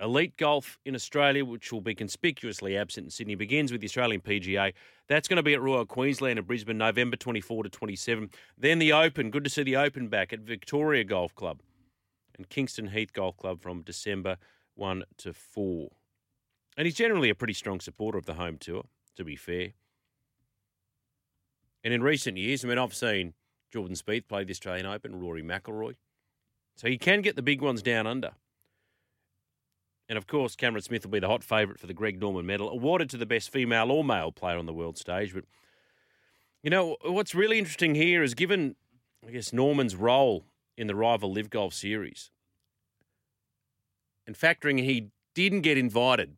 Elite 0.00 0.36
golf 0.36 0.78
in 0.84 0.94
Australia, 0.94 1.44
which 1.44 1.72
will 1.72 1.80
be 1.80 1.94
conspicuously 1.94 2.76
absent 2.76 3.06
in 3.06 3.10
Sydney, 3.10 3.36
begins 3.36 3.70
with 3.70 3.80
the 3.80 3.86
Australian 3.86 4.20
PGA. 4.20 4.72
That's 5.08 5.28
going 5.28 5.36
to 5.36 5.42
be 5.42 5.54
at 5.54 5.62
Royal 5.62 5.86
Queensland 5.86 6.38
in 6.38 6.44
Brisbane, 6.44 6.76
November 6.76 7.16
24 7.16 7.64
to 7.64 7.68
27. 7.68 8.30
Then 8.58 8.80
the 8.80 8.92
Open. 8.92 9.30
Good 9.30 9.44
to 9.44 9.50
see 9.50 9.62
the 9.62 9.76
Open 9.76 10.08
back 10.08 10.32
at 10.32 10.40
Victoria 10.40 11.04
Golf 11.04 11.34
Club 11.34 11.60
and 12.36 12.48
Kingston 12.48 12.88
Heath 12.88 13.12
Golf 13.12 13.36
Club 13.36 13.62
from 13.62 13.82
December 13.82 14.38
1 14.74 15.04
to 15.18 15.32
4. 15.32 15.88
And 16.76 16.86
he's 16.86 16.96
generally 16.96 17.30
a 17.30 17.34
pretty 17.34 17.54
strong 17.54 17.80
supporter 17.80 18.18
of 18.18 18.26
the 18.26 18.34
home 18.34 18.58
tour, 18.58 18.84
to 19.16 19.24
be 19.24 19.36
fair. 19.36 19.68
And 21.84 21.94
in 21.94 22.02
recent 22.02 22.36
years, 22.38 22.64
I 22.64 22.68
mean, 22.68 22.78
I've 22.78 22.94
seen 22.94 23.34
Jordan 23.72 23.96
Spieth 23.96 24.26
play 24.26 24.44
the 24.44 24.52
Australian 24.52 24.86
Open, 24.86 25.20
Rory 25.20 25.42
McIlroy. 25.42 25.94
So 26.76 26.88
he 26.88 26.98
can 26.98 27.22
get 27.22 27.36
the 27.36 27.42
big 27.42 27.60
ones 27.60 27.82
down 27.82 28.06
under. 28.06 28.32
And 30.08 30.18
of 30.18 30.26
course, 30.26 30.56
Cameron 30.56 30.82
Smith 30.82 31.04
will 31.04 31.12
be 31.12 31.20
the 31.20 31.28
hot 31.28 31.44
favourite 31.44 31.80
for 31.80 31.86
the 31.86 31.94
Greg 31.94 32.20
Norman 32.20 32.44
medal, 32.44 32.68
awarded 32.68 33.08
to 33.10 33.16
the 33.16 33.26
best 33.26 33.50
female 33.50 33.90
or 33.90 34.04
male 34.04 34.32
player 34.32 34.58
on 34.58 34.66
the 34.66 34.72
world 34.72 34.98
stage. 34.98 35.32
But, 35.32 35.44
you 36.62 36.70
know, 36.70 36.96
what's 37.02 37.34
really 37.34 37.58
interesting 37.58 37.94
here 37.94 38.22
is 38.22 38.34
given, 38.34 38.76
I 39.26 39.30
guess, 39.30 39.52
Norman's 39.52 39.96
role 39.96 40.44
in 40.76 40.86
the 40.86 40.94
rival 40.94 41.32
LIV 41.32 41.50
Golf 41.50 41.74
series, 41.74 42.30
and 44.26 44.36
factoring 44.36 44.80
he 44.80 45.10
didn't 45.34 45.62
get 45.62 45.78
invited 45.78 46.36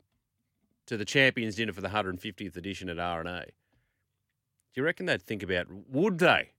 to 0.87 0.97
the 0.97 1.05
Champions 1.05 1.57
Dinner 1.57 1.73
for 1.73 1.81
the 1.81 1.89
150th 1.89 2.57
edition 2.57 2.89
at 2.89 2.99
R&A, 2.99 3.47
do 3.47 4.81
you 4.81 4.85
reckon 4.85 5.07
they'd 5.07 5.23
think 5.23 5.43
about, 5.43 5.67
would 5.89 6.19
they? 6.19 6.51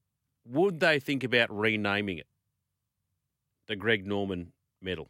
Would 0.48 0.79
they 0.79 1.00
think 1.00 1.24
about 1.24 1.55
renaming 1.55 2.17
it? 2.17 2.27
The 3.68 3.76
Greg 3.76 4.06
Norman 4.06 4.54
medal. 4.82 5.10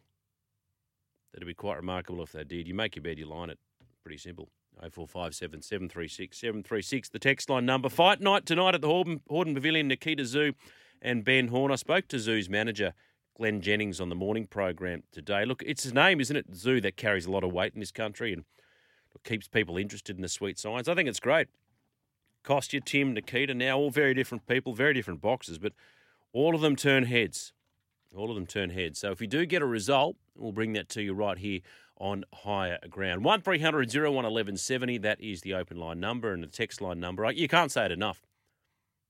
That'd 1.32 1.46
be 1.46 1.54
quite 1.54 1.76
remarkable 1.76 2.22
if 2.22 2.32
they 2.32 2.44
did. 2.44 2.66
You 2.66 2.74
make 2.74 2.96
your 2.96 3.02
bed, 3.02 3.18
you 3.18 3.26
line 3.26 3.50
it. 3.50 3.58
Pretty 4.02 4.18
simple. 4.18 4.48
0457 4.80 5.62
736 5.62 6.38
736, 6.38 7.08
the 7.08 7.18
text 7.18 7.48
line 7.48 7.64
number. 7.64 7.88
Fight 7.88 8.20
night 8.20 8.44
tonight 8.44 8.74
at 8.74 8.82
the 8.82 8.88
Hordern, 8.88 9.20
Hordern 9.30 9.54
Pavilion, 9.54 9.88
Nikita 9.88 10.22
Tszyu 10.22 10.54
and 11.00 11.24
Ben 11.24 11.48
Horn. 11.48 11.72
I 11.72 11.76
spoke 11.76 12.08
to 12.08 12.16
Tszyu's 12.16 12.50
manager, 12.50 12.92
Glenn 13.36 13.62
Jennings, 13.62 14.00
on 14.00 14.10
the 14.10 14.14
morning 14.14 14.46
program 14.46 15.02
today. 15.12 15.44
Look, 15.46 15.62
it's 15.64 15.82
his 15.82 15.94
name, 15.94 16.20
isn't 16.20 16.36
it? 16.36 16.52
Tszyu 16.52 16.82
that 16.82 16.96
carries 16.96 17.26
a 17.26 17.30
lot 17.30 17.44
of 17.44 17.52
weight 17.52 17.72
in 17.74 17.80
this 17.80 17.92
country. 17.92 18.32
And 18.32 18.44
keeps 19.24 19.48
people 19.48 19.76
interested 19.76 20.16
in 20.16 20.22
the 20.22 20.28
sweet 20.28 20.58
science. 20.58 20.88
I 20.88 20.94
think 20.94 21.08
it's 21.08 21.20
great. 21.20 21.48
Kostya, 22.44 22.80
Tim, 22.80 23.12
Nikita, 23.12 23.54
now 23.54 23.76
all 23.76 23.90
very 23.90 24.14
different 24.14 24.46
people, 24.46 24.72
very 24.72 24.94
different 24.94 25.20
boxes, 25.20 25.58
but 25.58 25.72
all 26.32 26.54
of 26.54 26.60
them 26.60 26.76
turn 26.76 27.04
heads. 27.04 27.52
All 28.16 28.30
of 28.30 28.34
them 28.34 28.46
turn 28.46 28.70
heads. 28.70 28.98
So 28.98 29.10
if 29.10 29.20
you 29.20 29.26
do 29.26 29.46
get 29.46 29.62
a 29.62 29.66
result, 29.66 30.16
we'll 30.36 30.52
bring 30.52 30.72
that 30.74 30.88
to 30.90 31.02
you 31.02 31.14
right 31.14 31.38
here 31.38 31.60
on 31.98 32.24
higher 32.32 32.78
ground. 32.88 33.24
1300 33.24 33.92
01 33.94 34.14
1170, 34.14 34.98
that 34.98 35.20
is 35.20 35.42
the 35.42 35.54
open 35.54 35.76
line 35.78 36.00
number 36.00 36.32
and 36.32 36.42
the 36.42 36.48
text 36.48 36.80
line 36.80 37.00
number. 37.00 37.24
Uh, 37.24 37.30
you 37.30 37.48
can't 37.48 37.72
say 37.72 37.86
it 37.86 37.92
enough 37.92 38.22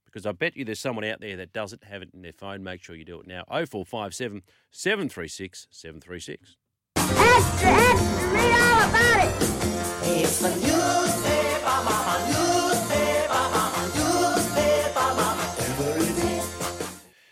because 0.05 0.25
I 0.25 0.33
bet 0.33 0.57
you 0.57 0.65
there's 0.65 0.81
someone 0.81 1.05
out 1.05 1.21
there 1.21 1.37
that 1.37 1.53
doesn't 1.53 1.85
have 1.85 2.03
it 2.03 2.11
in 2.15 2.23
their 2.23 2.33
phone. 2.33 2.63
Make 2.63 2.83
sure 2.83 2.97
you 2.97 3.05
do 3.05 3.21
it 3.21 3.27
now. 3.27 3.45
0457 3.49 4.43
736 4.71 5.67
736. 5.71 6.57
Extra, 6.97 7.71
extra, 7.71 8.29
read 8.33 8.53
all 8.61 8.89
about 8.89 9.29
it. 9.29 9.35
It's 10.09 10.39
the 10.41 10.49
newspaper, 10.49 11.65
mama, 11.65 11.91
newspaper, 11.91 12.06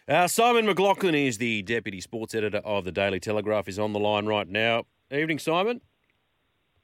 Uh, 0.06 0.28
Simon 0.28 0.66
McLaughlin 0.66 1.14
is 1.14 1.38
the 1.38 1.62
deputy 1.62 2.00
sports 2.00 2.34
editor 2.34 2.58
of 2.58 2.84
the 2.84 2.92
Daily 2.92 3.18
Telegraph. 3.20 3.68
Is 3.68 3.78
on 3.78 3.92
the 3.94 3.98
line 3.98 4.26
right 4.26 4.46
now. 4.46 4.84
Evening, 5.10 5.38
Simon. 5.38 5.80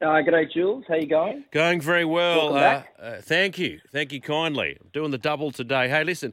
Uh, 0.00 0.07
g'day, 0.23 0.50
Jules. 0.50 0.85
How 0.89 0.95
you 0.95 1.07
going? 1.07 1.45
Going 1.53 1.81
very 1.83 2.07
well. 2.07 2.57
Uh, 2.57 2.83
uh, 2.99 3.21
thank 3.21 3.59
you. 3.59 3.81
Thank 3.93 4.12
you 4.12 4.21
kindly. 4.23 4.79
I'm 4.81 4.89
doing 4.95 5.11
the 5.11 5.19
double 5.19 5.50
today. 5.50 5.89
Hey, 5.91 6.05
listen, 6.05 6.33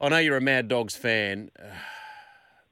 I 0.00 0.10
know 0.10 0.18
you're 0.18 0.36
a 0.36 0.40
Mad 0.40 0.68
Dogs 0.68 0.94
fan. 0.94 1.50
Uh, 1.58 1.64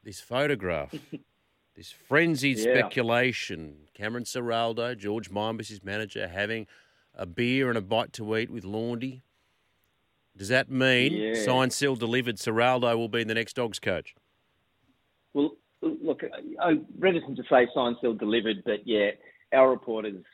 this 0.04 0.21
photograph, 0.21 0.95
this 1.76 1.90
frenzied 1.90 2.59
Yeah. 2.59 2.75
speculation. 2.78 3.88
Cameron 3.95 4.23
Ciraldo, 4.25 4.97
George 4.97 5.28
Mimbus, 5.30 5.69
his 5.69 5.83
manager, 5.83 6.28
having 6.28 6.69
a 7.16 7.26
beer 7.26 7.69
and 7.69 7.76
a 7.76 7.80
bite 7.83 8.12
to 8.14 8.37
eat 8.37 8.50
with 8.50 8.64
Laundy. 8.64 9.23
Does 10.40 10.49
that 10.49 10.70
mean 10.70 11.12
Yeah. 11.12 11.35
signed, 11.35 11.70
sealed, 11.70 12.00
delivered? 12.00 12.37
Ciraldo 12.37 12.97
will 12.97 13.11
be 13.11 13.25
the 13.25 13.35
next 13.35 13.56
Dogs 13.56 13.78
coach. 13.78 14.14
Well, 15.35 15.50
look, 15.82 16.23
I'm 16.59 16.87
reticent 16.99 17.37
to 17.37 17.42
say 17.42 17.68
signed, 17.75 17.97
still 17.99 18.14
delivered, 18.14 18.64
but 18.64 18.87
yeah, 18.87 19.11
our 19.52 19.68
reporters 19.70 20.25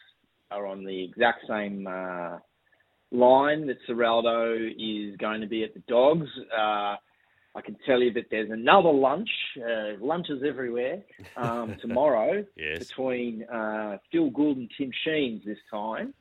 are 0.52 0.64
on 0.64 0.84
the 0.84 1.02
exact 1.02 1.44
same 1.48 1.88
uh, 1.88 2.38
line 3.10 3.66
that 3.66 3.78
Ciraldo 3.88 4.70
is 4.78 5.16
going 5.16 5.40
to 5.40 5.48
be 5.48 5.64
at 5.64 5.75
the 5.75 5.82
Dogs. 5.88 6.28
Uh, 6.56 6.94
I 7.56 7.60
can 7.64 7.76
tell 7.84 8.00
you 8.00 8.12
that 8.12 8.26
there's 8.30 8.52
another 8.52 8.92
lunch, 8.92 9.28
uh, 9.60 9.94
lunches 9.98 10.44
everywhere, 10.46 11.02
um, 11.36 11.75
tomorrow 11.82 12.44
Yes. 12.54 12.78
between 12.78 13.42
uh, 13.52 13.98
Phil 14.12 14.30
Gould 14.30 14.58
and 14.58 14.70
Tim 14.78 14.92
Sheens 15.04 15.44
this 15.44 15.58
time. 15.68 16.14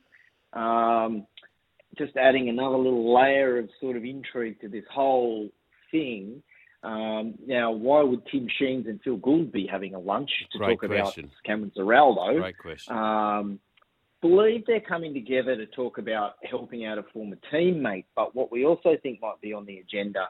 Um, 0.53 1.27
just 1.97 2.15
adding 2.17 2.49
another 2.49 2.77
little 2.77 3.13
layer 3.13 3.57
of 3.59 3.69
sort 3.79 3.97
of 3.97 4.03
intrigue 4.03 4.59
to 4.61 4.69
this 4.69 4.85
whole 4.91 5.49
thing. 5.91 6.41
Um, 6.83 7.35
now, 7.45 7.71
why 7.71 8.03
would 8.03 8.21
Tim 8.31 8.47
Sheens 8.59 8.85
and 8.87 8.99
Phil 9.03 9.17
Gould 9.17 9.51
be 9.51 9.67
having 9.69 9.95
a 9.95 9.99
lunch 9.99 10.29
to 10.51 10.57
Great 10.59 10.79
talk 10.79 10.89
question. 10.89 11.25
about 11.25 11.43
Cameron 11.43 11.71
Ciraldo? 11.75 12.39
Great 12.39 12.57
question. 12.57 12.95
Um, 12.95 13.59
believe 14.21 14.63
they're 14.67 14.79
coming 14.81 15.13
together 15.13 15.55
to 15.55 15.65
talk 15.67 15.97
about 15.97 16.33
helping 16.49 16.85
out 16.85 16.97
a 16.97 17.03
former 17.13 17.37
teammate, 17.51 18.05
but 18.15 18.35
what 18.35 18.51
we 18.51 18.65
also 18.65 18.95
think 19.01 19.21
might 19.21 19.41
be 19.41 19.53
on 19.53 19.65
the 19.65 19.79
agenda 19.79 20.29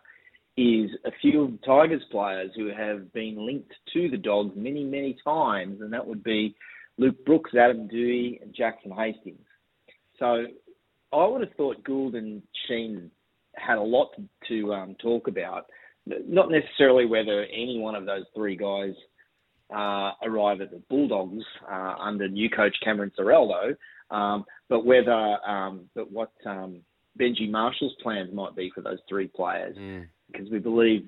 is 0.58 0.90
a 1.06 1.12
few 1.22 1.44
of 1.44 1.52
the 1.52 1.58
Tigers 1.66 2.04
players 2.10 2.52
who 2.56 2.68
have 2.68 3.12
been 3.12 3.46
linked 3.46 3.74
to 3.94 4.10
the 4.10 4.18
Dogs 4.18 4.54
many, 4.56 4.86
many 4.86 5.18
times, 5.24 5.82
and 5.82 5.92
that 5.92 6.06
would 6.06 6.24
be 6.24 6.56
Luke 6.98 7.26
Brooks, 7.26 7.52
Adam 7.54 7.90
Doueihi, 7.90 8.42
and 8.42 8.54
Jackson 8.56 8.92
Hastings. 8.92 9.46
So 10.18 10.46
I 11.16 11.28
would 11.28 11.42
have 11.42 11.54
thought 11.56 11.84
Gould 11.84 12.16
and 12.16 12.42
Sheen 12.68 13.10
had 13.56 13.78
a 13.78 13.82
lot 13.82 14.10
to 14.48 14.74
um, 14.74 14.96
talk 15.02 15.28
about. 15.28 15.66
Not 16.06 16.52
necessarily 16.52 17.06
whether 17.06 17.44
any 17.46 17.80
one 17.80 17.96
of 17.96 18.06
those 18.06 18.26
three 18.36 18.56
guys 18.56 18.94
uh, 19.76 20.12
arrive 20.24 20.62
at 20.62 20.72
the 20.72 20.82
Bulldogs 20.90 21.44
uh, 21.70 21.96
under 22.00 22.28
new 22.28 22.50
coach 22.50 22.76
Cameron 22.84 23.12
Ciraldo, 23.18 23.76
um, 24.12 24.46
but 24.70 24.86
whether 24.86 25.38
um, 25.48 25.90
but 25.96 26.12
what 26.12 26.32
um, 26.46 26.82
Benji 27.20 27.50
Marshall's 27.50 27.96
plans 28.04 28.32
might 28.34 28.56
be 28.56 28.72
for 28.76 28.82
those 28.82 29.00
three 29.10 29.28
players, 29.28 29.76
Mm. 29.78 30.08
because 30.32 30.50
we 30.52 30.60
believe 30.60 31.06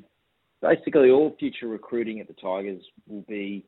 basically 0.61 1.11
all 1.11 1.35
future 1.37 1.67
recruiting 1.67 2.19
at 2.19 2.27
the 2.27 2.33
Tigers 2.33 2.81
will 3.07 3.25
be 3.27 3.65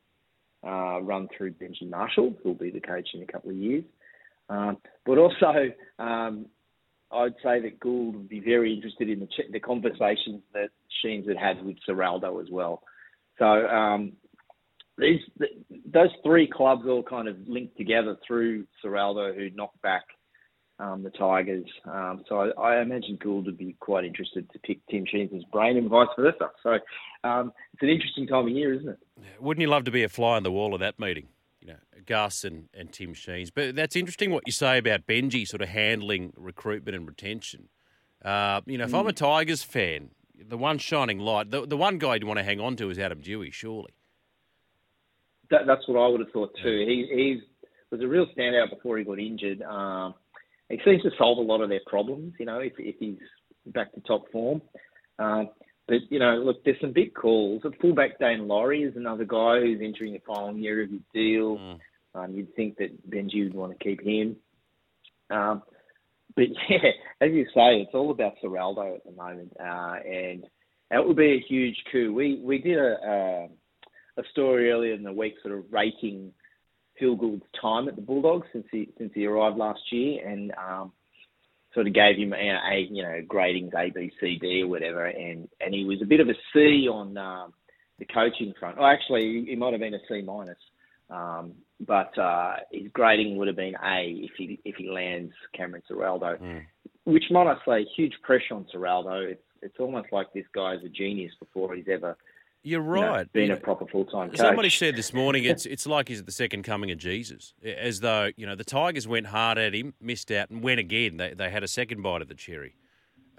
uh, 0.65 0.99
run 1.01 1.27
through 1.37 1.51
Benji 1.53 1.87
Marshall, 1.87 2.33
who 2.41 2.49
will 2.49 2.55
be 2.55 2.71
the 2.71 2.81
coach 2.81 3.09
in 3.13 3.21
a 3.21 3.27
couple 3.27 3.51
of 3.51 3.57
years. 3.57 3.83
Um, 4.49 4.77
but 5.05 5.17
also, 5.17 5.71
um, 5.99 6.47
I'd 7.11 7.35
say 7.43 7.59
that 7.61 7.79
Gould 7.79 8.15
would 8.15 8.29
be 8.29 8.39
very 8.39 8.73
interested 8.73 9.09
in 9.09 9.19
the, 9.19 9.27
ch- 9.27 9.51
the 9.51 9.59
conversations 9.59 10.41
that 10.53 10.69
Sheens 11.01 11.27
had 11.27 11.37
had 11.37 11.63
with 11.63 11.77
Ciraldo 11.87 12.41
as 12.41 12.49
well. 12.51 12.83
So 13.37 13.45
um, 13.45 14.13
these 14.97 15.21
th- 15.37 15.51
those 15.85 16.09
three 16.23 16.47
clubs 16.47 16.83
all 16.87 17.03
kind 17.03 17.27
of 17.27 17.37
linked 17.47 17.77
together 17.77 18.17
through 18.27 18.65
Ciraldo, 18.83 19.35
who 19.35 19.49
knocked 19.55 19.81
back 19.81 20.03
um, 20.79 21.03
the 21.03 21.09
Tigers. 21.09 21.65
Um, 21.85 22.23
so 22.27 22.51
I, 22.57 22.75
I 22.75 22.81
imagine 22.81 23.17
Gould 23.21 23.45
would 23.45 23.57
be 23.57 23.75
quite 23.79 24.05
interested 24.05 24.49
to 24.51 24.59
pick 24.59 24.79
Tim 24.89 25.05
Sheens' 25.05 25.43
brain 25.51 25.77
and 25.77 25.89
vice 25.89 26.07
versa. 26.17 26.51
So 26.63 26.77
um, 27.23 27.53
it's 27.73 27.81
an 27.81 27.89
interesting 27.89 28.27
time 28.27 28.47
of 28.47 28.51
year, 28.51 28.73
isn't 28.73 28.89
it? 28.89 28.99
Wouldn't 29.39 29.61
you 29.61 29.67
love 29.67 29.85
to 29.85 29.91
be 29.91 30.03
a 30.03 30.09
fly 30.09 30.35
on 30.35 30.43
the 30.43 30.51
wall 30.51 30.73
of 30.73 30.79
that 30.79 30.99
meeting? 30.99 31.27
You 31.69 31.75
know, 31.75 32.01
Gus 32.07 32.43
and, 32.43 32.67
and 32.73 32.91
Tim 32.91 33.13
Sheens. 33.13 33.51
But 33.51 33.75
that's 33.75 33.95
interesting 33.95 34.31
what 34.31 34.43
you 34.47 34.51
say 34.51 34.79
about 34.79 35.05
Benji 35.05 35.47
sort 35.47 35.61
of 35.61 35.69
handling 35.69 36.33
recruitment 36.35 36.95
and 36.95 37.07
retention. 37.07 37.69
Uh, 38.25 38.61
you 38.65 38.79
know, 38.79 38.85
if 38.85 38.93
I'm 38.93 39.05
a 39.05 39.13
Tigers 39.13 39.61
fan, 39.61 40.09
the 40.35 40.57
one 40.57 40.79
shining 40.79 41.19
light, 41.19 41.51
the, 41.51 41.67
the 41.67 41.77
one 41.77 41.99
guy 41.99 42.15
you'd 42.15 42.23
want 42.23 42.39
to 42.39 42.43
hang 42.43 42.59
on 42.59 42.75
to 42.77 42.89
is 42.89 42.97
Adam 42.97 43.21
Doueihi, 43.21 43.53
surely. 43.53 43.93
That, 45.51 45.67
that's 45.67 45.87
what 45.87 45.99
I 45.99 46.07
would 46.07 46.21
have 46.21 46.31
thought 46.31 46.55
too. 46.61 46.85
He 46.87 47.07
he's, 47.13 47.43
was 47.91 48.01
a 48.01 48.07
real 48.07 48.25
standout 48.35 48.71
before 48.71 48.97
he 48.97 49.03
got 49.03 49.19
injured. 49.19 49.61
Um, 49.61 50.15
he 50.69 50.79
seems 50.83 51.03
to 51.03 51.11
solve 51.19 51.37
a 51.37 51.41
lot 51.41 51.61
of 51.61 51.69
their 51.69 51.81
problems, 51.85 52.33
you 52.39 52.47
know, 52.47 52.59
if, 52.59 52.73
if 52.79 52.95
he's 52.99 53.17
back 53.67 53.93
to 53.93 54.01
top 54.01 54.31
form. 54.31 54.61
Um, 55.19 55.49
but, 55.89 55.97
you 56.09 56.19
know, 56.19 56.35
look, 56.35 56.63
there's 56.63 56.79
some 56.79 56.93
big 56.93 57.13
calls. 57.15 57.63
At 57.65 57.79
fullback, 57.81 58.19
Daine 58.19 58.47
Laurie 58.47 58.83
is 58.83 58.95
another 58.95 59.25
guy 59.25 59.59
who's 59.59 59.81
entering 59.81 60.13
the 60.13 60.21
final 60.25 60.55
year 60.55 60.83
of 60.83 60.91
his 60.91 61.01
deal. 61.13 61.57
Mm. 61.57 61.79
Um, 62.13 62.33
you'd 62.35 62.55
think 62.55 62.77
that 62.77 63.09
Benji 63.09 63.43
would 63.43 63.55
want 63.55 63.77
to 63.77 63.83
keep 63.83 64.01
him. 64.01 64.35
Um, 65.31 65.63
but, 66.35 66.45
yeah, 66.69 66.91
as 67.19 67.31
you 67.31 67.45
say, 67.45 67.81
it's 67.81 67.95
all 67.95 68.11
about 68.11 68.35
Ciraldo 68.43 68.95
at 68.95 69.03
the 69.03 69.11
moment. 69.11 69.51
Uh, 69.59 69.95
and 70.07 70.45
that 70.91 71.05
would 71.05 71.17
be 71.17 71.33
a 71.33 71.45
huge 71.47 71.77
coup. 71.91 72.13
We, 72.13 72.39
we 72.43 72.59
did 72.59 72.77
a, 72.77 72.95
a, 73.03 74.21
a 74.21 74.23
story 74.31 74.71
earlier 74.71 74.93
in 74.93 75.03
the 75.03 75.11
week 75.11 75.35
sort 75.41 75.57
of 75.57 75.65
rating 75.71 76.33
Phil 76.99 77.15
Gould's 77.15 77.43
time 77.59 77.87
at 77.87 77.95
the 77.95 78.01
Bulldogs 78.01 78.47
since 78.51 78.67
he 78.71 78.89
since 78.97 79.11
he 79.15 79.25
arrived 79.25 79.57
last 79.57 79.79
year, 79.91 80.27
and 80.27 80.51
um, 80.51 80.91
sort 81.73 81.87
of 81.87 81.93
gave 81.93 82.17
him 82.17 82.33
a, 82.33 82.35
a 82.35 82.87
you 82.89 83.03
know 83.03 83.21
gradings 83.27 83.73
A 83.75 83.91
B 83.91 84.11
C 84.19 84.37
D 84.41 84.63
or 84.63 84.67
whatever, 84.67 85.05
and 85.05 85.47
and 85.61 85.73
he 85.73 85.85
was 85.85 86.01
a 86.01 86.05
bit 86.05 86.19
of 86.19 86.29
a 86.29 86.35
C 86.53 86.87
on 86.87 87.17
um, 87.17 87.53
the 87.99 88.05
coaching 88.05 88.53
front. 88.59 88.77
Oh, 88.79 88.85
actually, 88.85 89.45
he 89.47 89.55
might 89.55 89.73
have 89.73 89.81
been 89.81 89.93
a 89.93 89.99
C 90.07 90.21
minus, 90.21 90.57
um, 91.09 91.53
but 91.85 92.17
uh, 92.17 92.55
his 92.71 92.91
grading 92.93 93.37
would 93.37 93.47
have 93.47 93.57
been 93.57 93.75
A 93.75 94.01
if 94.23 94.31
he 94.37 94.59
if 94.65 94.75
he 94.77 94.89
lands 94.89 95.33
Cameron 95.55 95.83
Ciraldo, 95.89 96.39
Mm. 96.39 96.65
which 97.05 97.25
might 97.31 97.47
I 97.47 97.55
say 97.65 97.85
huge 97.95 98.13
pressure 98.23 98.55
on 98.55 98.65
Ciraldo. 98.73 99.29
It's 99.31 99.43
it's 99.61 99.79
almost 99.79 100.07
like 100.11 100.31
this 100.33 100.45
guy's 100.53 100.83
a 100.85 100.89
genius 100.89 101.33
before 101.39 101.75
he's 101.75 101.89
ever 101.91 102.17
You're 102.61 102.83
you 102.83 103.01
know, 103.01 103.11
right. 103.11 103.31
been 103.31 103.47
You 103.47 103.53
a 103.53 103.57
proper 103.57 103.85
full 103.85 104.05
time 104.05 104.29
coach. 104.29 104.37
Somebody 104.37 104.69
said 104.69 104.95
this 104.95 105.13
morning 105.13 105.45
it's 105.45 105.65
it's 105.65 105.87
like 105.87 106.09
he's 106.09 106.19
at 106.19 106.25
the 106.25 106.31
second 106.31 106.63
coming 106.63 106.91
of 106.91 106.97
Jesus, 106.97 107.53
as 107.63 108.01
though 108.01 108.31
you 108.35 108.45
know 108.45 108.55
the 108.55 108.65
Tigers 108.65 109.07
went 109.07 109.27
hard 109.27 109.57
at 109.57 109.73
him, 109.73 109.93
missed 110.01 110.29
out, 110.31 110.49
and 110.49 110.61
went 110.61 110.79
again. 110.79 111.17
They 111.17 111.33
they 111.33 111.49
had 111.49 111.63
a 111.63 111.67
second 111.67 112.01
bite 112.01 112.21
of 112.21 112.27
the 112.27 112.35
cherry. 112.35 112.75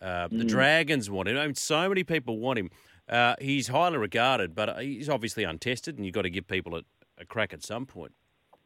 Uh, 0.00 0.28
The 0.28 0.44
Dragons 0.44 1.10
want 1.10 1.28
him. 1.28 1.36
I 1.36 1.44
mean, 1.44 1.54
so 1.54 1.86
many 1.88 2.04
people 2.04 2.38
want 2.38 2.58
him. 2.58 2.70
Uh, 3.06 3.34
he's 3.40 3.68
highly 3.68 3.98
regarded, 3.98 4.54
but 4.54 4.80
he's 4.80 5.08
obviously 5.10 5.44
untested, 5.44 5.96
and 5.96 6.06
you've 6.06 6.14
got 6.14 6.22
to 6.22 6.30
give 6.30 6.46
people 6.46 6.74
a, 6.74 6.82
a 7.18 7.26
crack 7.26 7.52
at 7.52 7.62
some 7.62 7.84
point. 7.84 8.12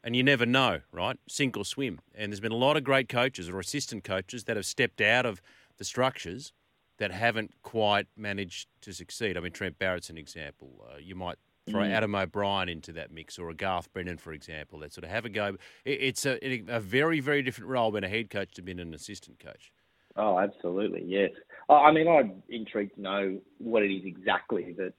And 0.05 0.15
you 0.15 0.23
never 0.23 0.45
know, 0.47 0.81
right? 0.93 1.19
Sink 1.29 1.57
or 1.57 1.65
swim. 1.65 1.99
And 2.15 2.31
there's 2.31 2.41
been 2.41 2.53
a 2.53 2.57
lot 2.57 2.77
of 2.77 2.85
great 2.85 3.09
coaches 3.09 3.49
or 3.49 3.59
assistant 3.59 4.05
coaches 4.05 4.45
that 4.45 4.55
have 4.57 4.67
stepped 4.67 5.01
out 5.01 5.25
of 5.25 5.41
the 5.79 5.85
structures 5.85 6.53
that 6.99 7.11
haven't 7.11 7.53
quite 7.63 8.07
managed 8.17 8.69
to 8.83 8.93
succeed. 8.93 9.37
I 9.37 9.41
mean, 9.41 9.53
Trent 9.53 9.79
Barrett's 9.79 10.11
an 10.11 10.19
example. 10.19 10.85
Uh, 10.89 10.99
you 10.99 11.15
might 11.15 11.39
throw 11.69 11.83
Adam 11.83 12.15
O'Brien 12.15 12.69
into 12.69 12.93
that 12.93 13.11
mix, 13.11 13.39
or 13.39 13.49
a 13.49 13.55
Garth 13.55 13.91
Brennan, 13.93 14.19
for 14.19 14.33
example, 14.35 14.79
that 14.81 14.93
sort 14.93 15.05
of 15.05 15.11
have 15.11 15.25
a 15.25 15.31
go. 15.31 15.57
It, 15.85 15.93
it's 16.03 16.27
a, 16.27 16.39
a 16.69 16.79
very, 16.79 17.21
very 17.21 17.43
different 17.43 17.71
role 17.71 17.91
being 17.91 18.05
a 18.05 18.09
head 18.09 18.29
coach 18.29 18.53
to 18.55 18.63
being 18.63 18.81
an 18.81 18.93
assistant 18.93 19.39
coach. 19.39 19.73
Oh, 20.17 20.39
absolutely, 20.39 21.03
yes. 21.07 21.31
I 21.69 21.75
I 21.75 21.93
mean, 21.93 22.07
I'm 22.07 22.43
intrigued 22.49 22.97
to 22.97 23.01
know 23.01 23.41
what 23.59 23.83
it 23.83 23.91
is 23.93 24.03
exactly 24.05 24.73
that 24.79 24.93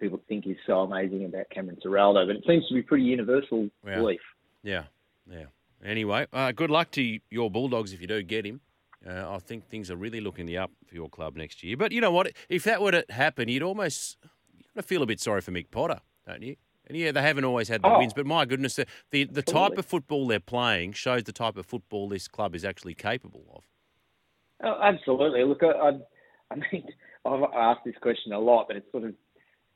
people 0.00 0.20
think 0.28 0.46
is 0.46 0.56
so 0.66 0.80
amazing 0.80 1.24
about 1.24 1.48
Cameron 1.50 1.78
Ciraldo, 1.84 2.26
but 2.26 2.36
it 2.36 2.44
seems 2.46 2.66
to 2.68 2.74
be 2.74 2.82
pretty 2.82 3.04
universal 3.04 3.70
Yeah. 3.86 3.96
belief. 3.96 4.20
Yeah, 4.62 4.84
yeah. 5.30 5.46
Anyway, 5.84 6.26
uh, 6.32 6.50
good 6.52 6.70
luck 6.70 6.90
to 6.92 7.20
your 7.30 7.50
Bulldogs 7.50 7.92
if 7.92 8.00
you 8.00 8.08
do 8.08 8.22
get 8.22 8.44
him. 8.44 8.60
Uh, 9.06 9.30
I 9.30 9.38
think 9.38 9.68
things 9.68 9.90
are 9.90 9.96
really 9.96 10.20
looking 10.20 10.46
the 10.46 10.58
up 10.58 10.70
for 10.86 10.94
your 10.94 11.08
club 11.08 11.36
next 11.36 11.62
year. 11.62 11.76
But 11.76 11.92
you 11.92 12.00
know 12.00 12.10
what? 12.10 12.32
If 12.48 12.64
that 12.64 12.82
were 12.82 12.90
to 12.92 13.04
happen, 13.10 13.48
you'd 13.48 13.62
almost 13.62 14.16
you 14.56 14.64
kind 14.64 14.78
of 14.78 14.86
feel 14.86 15.02
a 15.02 15.06
bit 15.06 15.20
sorry 15.20 15.40
for 15.40 15.52
Mick 15.52 15.70
Potter, 15.70 16.00
don't 16.26 16.42
you? 16.42 16.56
And 16.88 16.96
yeah, 16.96 17.12
they 17.12 17.22
haven't 17.22 17.44
always 17.44 17.68
had 17.68 17.82
the 17.82 17.88
Oh. 17.88 17.98
wins, 17.98 18.14
but 18.14 18.26
my 18.26 18.44
goodness, 18.44 18.76
the 18.76 18.86
the, 19.10 19.24
the 19.24 19.42
type 19.42 19.78
of 19.78 19.86
football 19.86 20.26
they're 20.26 20.40
playing 20.40 20.92
shows 20.92 21.24
the 21.24 21.32
type 21.32 21.56
of 21.56 21.66
football 21.66 22.08
this 22.08 22.26
club 22.28 22.54
is 22.54 22.64
actually 22.64 22.94
capable 22.94 23.44
of. 23.54 23.64
Oh, 24.64 24.80
absolutely. 24.82 25.44
Look, 25.44 25.62
I, 25.62 25.66
I, 25.68 25.90
I 26.50 26.54
mean, 26.56 26.84
I've 27.24 27.42
asked 27.54 27.84
this 27.84 27.94
question 28.00 28.32
a 28.32 28.38
lot, 28.40 28.66
but 28.68 28.76
it 28.76 28.86
sort 28.90 29.04
of 29.04 29.14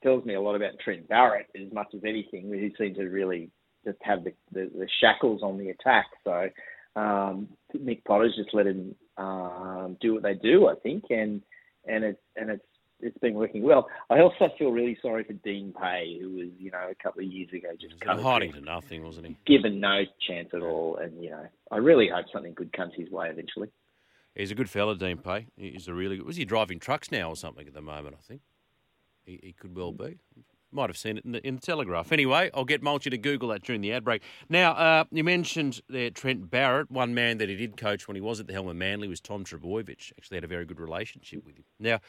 tells 0.03 0.25
me 0.25 0.35
a 0.35 0.41
lot 0.41 0.57
about 0.57 0.73
Trent 0.83 1.07
Barrett 1.09 1.47
as 1.55 1.73
much 1.73 1.89
as 1.95 2.01
anything. 2.05 2.53
He 2.53 2.75
seems 2.77 2.97
to 2.97 3.05
really 3.05 3.51
just 3.85 3.99
have 4.03 4.25
the, 4.25 4.33
the, 4.51 4.71
the 4.77 4.89
shackles 5.01 5.43
on 5.43 5.59
the 5.59 5.69
attack. 5.69 6.07
So 6.25 6.49
um, 6.97 7.49
Mick 7.77 8.05
Potter's 8.05 8.35
just 8.37 8.53
let 8.55 8.67
him 8.67 8.95
um, 9.17 9.97
do 10.01 10.15
what 10.15 10.23
they 10.23 10.35
do, 10.35 10.69
I 10.69 10.75
think, 10.77 11.05
and 11.11 11.43
and 11.87 12.05
it 12.05 12.23
and 12.37 12.51
it's 12.51 12.65
it's 13.01 13.19
been 13.19 13.35
working 13.35 13.63
well. 13.63 13.89
I 14.11 14.21
also 14.21 14.49
feel 14.59 14.71
really 14.71 14.97
sorry 15.03 15.25
for 15.25 15.33
Dean 15.33 15.75
Pay, 15.79 16.19
who 16.21 16.31
was 16.31 16.49
you 16.59 16.71
know 16.71 16.89
a 16.91 17.03
couple 17.03 17.23
of 17.23 17.31
years 17.31 17.49
ago 17.53 17.69
just 17.79 18.01
cut 18.01 18.21
hiding 18.21 18.53
to 18.53 18.61
nothing, 18.61 19.05
wasn't 19.05 19.27
he? 19.27 19.37
given 19.47 19.81
no 19.81 20.03
chance 20.27 20.49
at 20.55 20.63
all. 20.63 20.97
And 20.97 21.23
you 21.23 21.31
know, 21.31 21.47
I 21.71 21.77
really 21.79 22.09
hope 22.13 22.27
something 22.33 22.55
good 22.55 22.73
comes 22.73 22.93
his 22.97 23.11
way 23.11 23.29
eventually. 23.29 23.69
He's 24.35 24.51
a 24.51 24.55
good 24.55 24.71
fella, 24.71 24.97
Dean 24.97 25.19
Pay. 25.19 25.49
He's 25.57 25.89
a 25.89 25.95
really 25.95 26.17
good. 26.17 26.27
Was 26.27 26.37
he 26.37 26.45
driving 26.45 26.79
trucks 26.79 27.11
now 27.11 27.29
or 27.29 27.37
something 27.37 27.67
at 27.67 27.75
the 27.75 27.83
moment? 27.83 28.17
I 28.19 28.23
think 28.23 28.41
he, 29.25 29.41
he 29.43 29.53
could 29.53 29.77
well 29.77 29.93
be. 29.93 30.19
Might 30.73 30.89
have 30.89 30.97
seen 30.97 31.19
it 31.19 31.25
in 31.25 31.33
the, 31.33 31.47
in 31.47 31.57
the 31.57 31.61
Telegraph. 31.61 32.13
Anyway, 32.13 32.51
I'll 32.55 32.65
get 32.65 32.83
Mulchy 32.83 33.11
to 33.11 33.19
Google 33.19 33.51
that 33.51 33.63
during 33.63 33.81
the 33.81 33.93
ad 33.93 34.05
break. 34.05 34.23
Now, 34.49 34.73
uh, 34.73 35.05
you 35.11 35.23
mentioned 35.23 35.83
there 35.89 36.11
Trent 36.11 36.51
Barrett. 36.51 36.91
One 36.91 37.15
man 37.15 37.39
that 37.39 37.49
he 37.49 37.57
did 37.57 37.77
coach 37.77 38.09
when 38.09 38.15
he 38.15 38.21
was 38.21 38.41
at 38.41 38.47
the 38.47 38.53
helm 38.53 38.69
of 38.69 38.77
Manly 38.77 39.09
was 39.09 39.21
Tom 39.21 39.45
Trbojevic. 39.45 40.13
Actually, 40.17 40.37
had 40.37 40.45
a 40.45 40.49
very 40.49 40.65
good 40.65 40.81
relationship 40.81 41.45
with 41.45 41.57
him. 41.57 41.65
Now, 41.79 42.01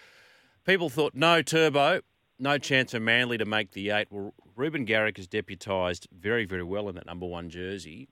people 0.66 0.90
thought 0.90 1.14
no 1.14 1.42
Turbo, 1.42 2.02
no 2.40 2.58
chance 2.58 2.94
of 2.94 3.02
Manly 3.02 3.38
to 3.38 3.46
make 3.46 3.72
the 3.72 3.90
eight. 3.90 4.08
Well, 4.10 4.34
Reuben 4.56 4.86
Garrick 4.86 5.20
is 5.20 5.28
deputised 5.28 6.08
very, 6.18 6.46
very 6.46 6.64
well 6.64 6.88
in 6.90 6.96
that 6.96 7.06
number 7.06 7.26
one 7.26 7.50
jersey 7.50 8.08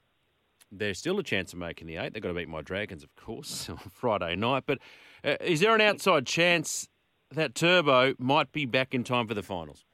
there's 0.72 0.98
still 0.98 1.20
a 1.20 1.24
chance 1.24 1.54
of 1.54 1.60
making 1.60 1.88
the 1.88 1.98
eight. 1.98 2.14
They've 2.14 2.24
got 2.24 2.30
to 2.30 2.34
beat 2.34 2.48
my 2.48 2.62
Dragons, 2.62 3.04
of 3.04 3.16
course, 3.16 3.70
on 3.70 3.78
Friday 3.78 4.36
night. 4.36 4.64
But 4.66 4.80
uh, 5.24 5.36
is 5.42 5.60
there 5.60 5.76
an 5.76 5.82
outside 5.82 6.26
chance 6.26 6.88
that 7.32 7.56
Turbo 7.56 8.16
might 8.18 8.52
be 8.52 8.66
back 8.66 8.94
in 8.94 9.04
time 9.04 9.28
for 9.28 9.34
the 9.34 9.44
finals? 9.44 9.86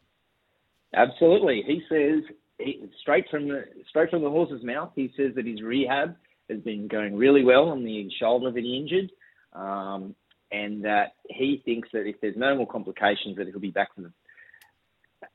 Absolutely. 0.95 1.63
He 1.65 1.81
says 1.89 2.23
he, 2.59 2.83
straight 3.01 3.25
from 3.29 3.47
the 3.47 3.65
straight 3.89 4.09
from 4.09 4.23
the 4.23 4.29
horse's 4.29 4.63
mouth. 4.63 4.91
He 4.95 5.11
says 5.17 5.33
that 5.35 5.45
his 5.45 5.61
rehab 5.61 6.15
has 6.49 6.59
been 6.61 6.87
going 6.87 7.15
really 7.15 7.43
well 7.43 7.69
on 7.69 7.83
the 7.83 8.09
shoulder 8.19 8.51
that 8.51 8.63
he 8.63 8.77
injured, 8.77 9.11
um, 9.53 10.15
and 10.51 10.83
that 10.85 11.13
he 11.29 11.61
thinks 11.65 11.89
that 11.93 12.07
if 12.07 12.15
there's 12.21 12.37
no 12.37 12.55
more 12.55 12.67
complications, 12.67 13.37
that 13.37 13.47
he'll 13.47 13.59
be 13.59 13.71
back 13.71 13.93
for 13.95 14.01
the. 14.01 14.11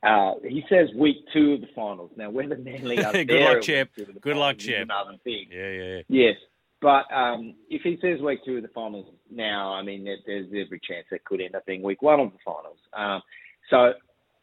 Uh, 0.03 0.35
he 0.49 0.65
says 0.69 0.89
week 0.97 1.17
two 1.33 1.53
of 1.53 1.61
the 1.61 1.67
finals. 1.75 2.11
Now, 2.17 2.31
whether 2.31 2.57
Manly 2.57 2.99
are 3.05 3.13
Good 3.13 3.29
there 3.29 3.55
luck, 3.55 3.63
champ. 3.63 3.91
week 3.97 4.07
two 4.07 4.11
of 4.11 4.15
the 4.15 4.21
Good 4.21 4.37
luck, 4.37 4.59
champ. 4.59 4.91
Another 4.91 5.19
thing. 5.23 5.47
Yeah, 5.51 5.69
yeah, 5.71 5.83
yeah. 5.97 6.01
Yes, 6.09 6.37
but 6.81 7.05
um, 7.15 7.55
if 7.69 7.83
he 7.83 7.99
says 8.01 8.21
week 8.21 8.41
two 8.45 8.57
of 8.57 8.63
the 8.63 8.69
finals 8.69 9.07
now, 9.31 9.73
I 9.75 9.83
mean, 9.83 10.05
there's 10.05 10.47
every 10.49 10.81
chance 10.89 11.07
that 11.11 11.25
could 11.25 11.41
end 11.41 11.55
up 11.55 11.67
being 11.67 11.83
week 11.83 12.03
one 12.03 12.21
of 12.21 12.33
the 12.33 12.39
finals. 12.45 12.79
Um, 12.93 13.23
so 13.71 13.93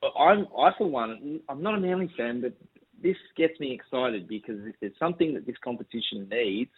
I'm, 0.04 0.48
I 0.58 0.72
for 0.78 0.88
one, 0.88 1.42
I'm 1.50 1.62
not 1.62 1.76
a 1.76 1.80
Manly 1.80 2.12
fan, 2.18 2.42
but 2.42 2.54
this 3.02 3.18
gets 3.38 3.60
me 3.60 3.74
excited 3.74 4.28
because 4.28 4.66
if 4.66 4.76
there's 4.82 4.94
something 5.00 5.34
that 5.34 5.46
this 5.46 5.56
competition 5.64 6.28
needs, 6.30 6.72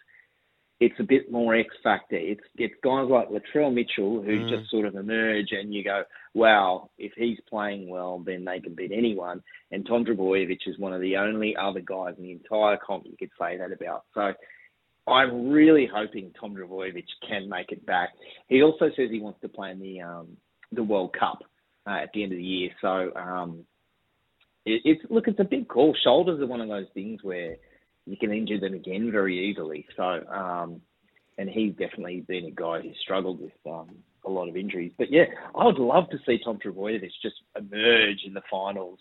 it's 0.80 0.98
a 0.98 1.04
bit 1.04 1.30
more 1.30 1.54
X 1.54 1.68
factor. 1.84 2.16
It's 2.16 2.42
it's 2.56 2.74
guys 2.82 3.06
like 3.08 3.28
Latrell 3.28 3.72
Mitchell 3.72 4.20
who 4.20 4.50
just 4.50 4.68
sort 4.68 4.84
of 4.84 4.96
emerge, 4.96 5.52
and 5.52 5.72
you 5.72 5.84
go, 5.84 6.02
wow, 6.34 6.90
if 6.98 7.12
he's 7.16 7.38
playing 7.48 7.88
well, 7.88 8.18
then 8.18 8.44
they 8.44 8.58
can 8.58 8.74
beat 8.74 8.90
anyone. 8.92 9.42
And 9.70 9.86
Tom 9.86 10.04
Trbojevic 10.04 10.58
is 10.66 10.78
one 10.78 10.92
of 10.92 11.00
the 11.00 11.16
only 11.16 11.54
other 11.56 11.80
guys 11.80 12.14
in 12.18 12.24
the 12.24 12.32
entire 12.32 12.78
comp 12.84 13.04
you 13.06 13.16
could 13.16 13.30
say 13.40 13.58
that 13.58 13.72
about. 13.72 14.04
So 14.12 14.32
I'm 15.06 15.50
really 15.50 15.88
hoping 15.92 16.32
Tom 16.40 16.56
Trbojevic 16.56 17.04
can 17.28 17.48
make 17.48 17.70
it 17.70 17.86
back. 17.86 18.10
He 18.48 18.62
also 18.62 18.86
says 18.96 19.08
he 19.08 19.20
wants 19.20 19.40
to 19.42 19.48
play 19.48 19.70
in 19.70 19.78
the 19.78 20.00
um, 20.00 20.36
the 20.72 20.82
World 20.82 21.14
Cup 21.16 21.38
uh, 21.86 21.90
at 22.02 22.10
the 22.12 22.22
end 22.22 22.32
of 22.32 22.38
the 22.38 22.44
year. 22.44 22.70
So 22.80 23.12
um, 23.16 23.64
it, 24.64 24.82
it's 24.84 25.02
look, 25.10 25.28
it's 25.28 25.40
a 25.40 25.44
big 25.44 25.68
call. 25.68 25.94
Shoulders 26.02 26.40
are 26.40 26.46
one 26.46 26.60
of 26.60 26.68
those 26.68 26.86
things 26.94 27.22
where 27.22 27.56
you 28.06 28.16
can 28.16 28.32
injure 28.32 28.58
them 28.60 28.74
again 28.74 29.10
very 29.12 29.50
easily. 29.50 29.86
So 29.96 30.02
um, 30.02 30.80
and 31.38 31.48
he's 31.48 31.72
definitely 31.72 32.20
been 32.20 32.44
a 32.46 32.50
guy 32.50 32.80
who's 32.82 32.96
struggled 33.00 33.40
with 33.40 33.52
um, 33.66 33.88
a 34.24 34.30
lot 34.30 34.48
of 34.48 34.56
injuries. 34.56 34.92
But 34.98 35.10
yeah, 35.10 35.24
I 35.54 35.64
would 35.64 35.78
love 35.78 36.08
to 36.10 36.18
see 36.26 36.38
Tom 36.44 36.58
Trbojevic 36.64 37.10
just 37.22 37.36
emerge 37.56 38.18
in 38.26 38.34
the 38.34 38.42
finals, 38.50 38.98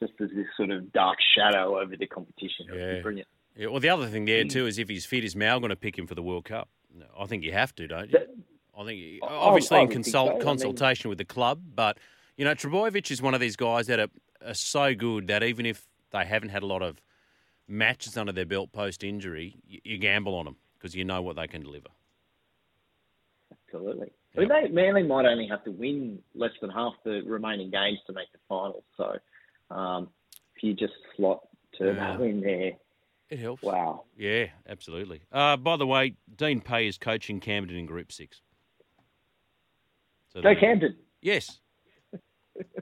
just 0.00 0.12
as 0.20 0.28
this 0.34 0.46
sort 0.56 0.70
of 0.70 0.92
dark 0.92 1.18
shadow 1.36 1.80
over 1.80 1.96
the 1.96 2.06
competition. 2.06 2.66
It 2.68 2.72
would 2.72 2.78
be 2.78 2.96
Yeah. 2.96 3.02
brilliant. 3.02 3.28
Yeah, 3.54 3.66
well, 3.66 3.80
the 3.80 3.90
other 3.90 4.06
thing 4.06 4.24
there 4.24 4.44
too 4.44 4.66
is 4.66 4.78
if 4.78 4.88
he's 4.88 5.04
fit, 5.04 5.24
is 5.24 5.36
Mal 5.36 5.60
going 5.60 5.68
to 5.68 5.76
pick 5.76 5.98
him 5.98 6.06
for 6.06 6.14
the 6.14 6.22
World 6.22 6.46
Cup? 6.46 6.70
No, 6.94 7.04
I 7.18 7.26
think 7.26 7.44
you 7.44 7.52
have 7.52 7.74
to, 7.74 7.86
don't 7.86 8.10
you? 8.10 8.18
I 8.78 8.84
think 8.84 9.18
obviously 9.22 9.78
I 9.78 9.82
in 9.82 9.88
consult 9.88 10.28
so. 10.28 10.30
I 10.30 10.34
mean- 10.36 10.42
consultation 10.42 11.08
with 11.10 11.18
the 11.18 11.26
club, 11.26 11.60
but 11.74 11.98
you 12.36 12.44
know 12.44 12.54
Trbojevic 12.54 13.10
is 13.10 13.20
one 13.22 13.34
of 13.34 13.40
these 13.40 13.56
guys 13.56 13.86
that 13.86 14.00
are, 14.00 14.08
are 14.46 14.54
so 14.54 14.94
good 14.94 15.26
that 15.28 15.42
even 15.42 15.66
if 15.66 15.86
they 16.10 16.24
haven't 16.24 16.50
had 16.50 16.62
a 16.62 16.66
lot 16.66 16.82
of 16.82 17.00
matches 17.68 18.16
under 18.16 18.32
their 18.32 18.46
belt 18.46 18.72
post 18.72 19.02
injury, 19.04 19.56
you, 19.66 19.80
you 19.84 19.98
gamble 19.98 20.34
on 20.34 20.44
them 20.44 20.56
because 20.74 20.94
you 20.94 21.04
know 21.04 21.22
what 21.22 21.36
they 21.36 21.46
can 21.46 21.62
deliver. 21.62 21.88
Absolutely. 23.66 24.08
I 24.36 24.40
mean, 24.40 24.48
they, 24.48 24.68
Manly 24.68 25.02
might 25.02 25.26
only 25.26 25.46
have 25.46 25.62
to 25.64 25.70
win 25.70 26.18
less 26.34 26.52
than 26.60 26.70
half 26.70 26.94
the 27.04 27.20
remaining 27.26 27.70
games 27.70 27.98
to 28.06 28.12
make 28.12 28.30
the 28.32 28.38
finals. 28.48 28.84
So 28.96 29.16
um, 29.74 30.08
if 30.56 30.62
you 30.62 30.74
just 30.74 30.94
slot 31.16 31.40
Turbo 31.78 32.00
Yeah. 32.22 32.28
in 32.28 32.40
there, 32.40 32.72
It 33.30 33.38
helps. 33.38 33.62
wow. 33.62 34.04
Yeah, 34.16 34.46
absolutely. 34.68 35.22
Uh, 35.30 35.56
by 35.58 35.76
the 35.76 35.86
way, 35.86 36.14
Dean 36.34 36.60
Pay 36.60 36.86
is 36.86 36.96
coaching 36.98 37.40
Camden 37.40 37.76
in 37.76 37.86
Group 37.86 38.10
Six. 38.10 38.40
So 40.32 40.40
Go 40.42 40.54
Camden. 40.58 40.96
Yes. 41.20 41.60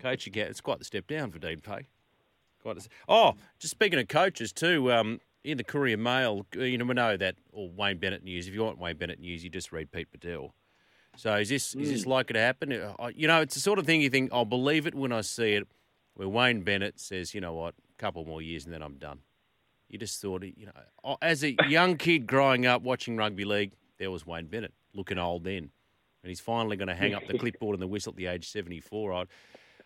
Coaching, 0.01 0.33
Cam- 0.33 0.49
it's 0.49 0.61
quite 0.61 0.79
the 0.79 0.85
step 0.85 1.07
down 1.07 1.31
for 1.31 1.39
Dean 1.39 1.61
Pay. 1.61 1.87
Quite. 2.63 2.79
A, 2.79 2.89
oh, 3.09 3.35
just 3.59 3.71
speaking 3.71 3.99
of 3.99 4.09
coaches 4.09 4.53
too. 4.53 4.93
Um, 4.93 5.21
in 5.43 5.57
the 5.57 5.65
Courier 5.65 5.97
Mail, 5.97 6.45
you 6.55 6.77
know 6.77 6.85
we 6.85 6.95
know 6.95 7.17
that, 7.17 7.37
or 7.53 7.71
Wayne 7.71 7.99
Bennett 7.99 8.23
news. 8.23 8.47
If 8.47 8.55
you 8.55 8.63
want 8.63 8.79
Wayne 8.79 8.97
Bennett 8.97 9.21
news, 9.21 9.43
you 9.43 9.49
just 9.51 9.73
read 9.73 9.91
Pete 9.91 10.09
Badel. 10.13 10.51
So 11.17 11.35
is 11.37 11.49
this 11.49 11.75
is 11.75 11.91
this 11.91 12.07
likely 12.07 12.35
to 12.35 12.41
happen? 12.41 12.73
Uh, 12.73 13.11
You 13.15 13.27
know, 13.27 13.41
it's 13.41 13.55
the 13.55 13.61
sort 13.61 13.79
of 13.79 13.87
thing 13.87 14.01
you 14.03 14.11
think 14.11 14.31
I'll 14.33 14.45
believe 14.45 14.87
it 14.87 14.95
when 14.95 15.13
I 15.13 15.23
see 15.23 15.55
it. 15.55 15.67
Where 16.15 16.29
Wayne 16.29 16.63
Bennett 16.63 17.01
says, 17.01 17.35
you 17.35 17.41
know 17.41 17.55
what, 17.55 17.75
a 17.79 17.97
couple 17.97 18.25
more 18.27 18.43
years 18.43 18.67
and 18.67 18.75
then 18.75 18.83
I'm 18.83 18.97
done. 18.99 19.21
You 19.89 19.99
just 19.99 20.21
thought, 20.21 20.43
you 20.43 20.67
know, 20.67 20.73
oh, 21.03 21.17
as 21.23 21.43
a 21.43 21.57
young 21.69 21.97
kid 21.97 22.27
growing 22.27 22.67
up 22.67 22.83
watching 22.83 23.17
rugby 23.17 23.45
league, 23.45 23.73
there 23.99 24.11
was 24.11 24.27
Wayne 24.27 24.47
Bennett 24.47 24.75
looking 24.93 25.19
old 25.19 25.45
then, 25.45 25.71
and 26.23 26.29
he's 26.29 26.41
finally 26.41 26.77
going 26.77 26.89
to 26.89 26.95
hang 26.95 27.15
up 27.15 27.27
the 27.27 27.39
clipboard 27.39 27.75
and 27.75 27.83
the 27.83 27.87
whistle 27.87 28.11
at 28.11 28.17
the 28.17 28.27
age 28.27 28.49
seventy 28.49 28.81
four. 28.81 29.13
I 29.13 29.25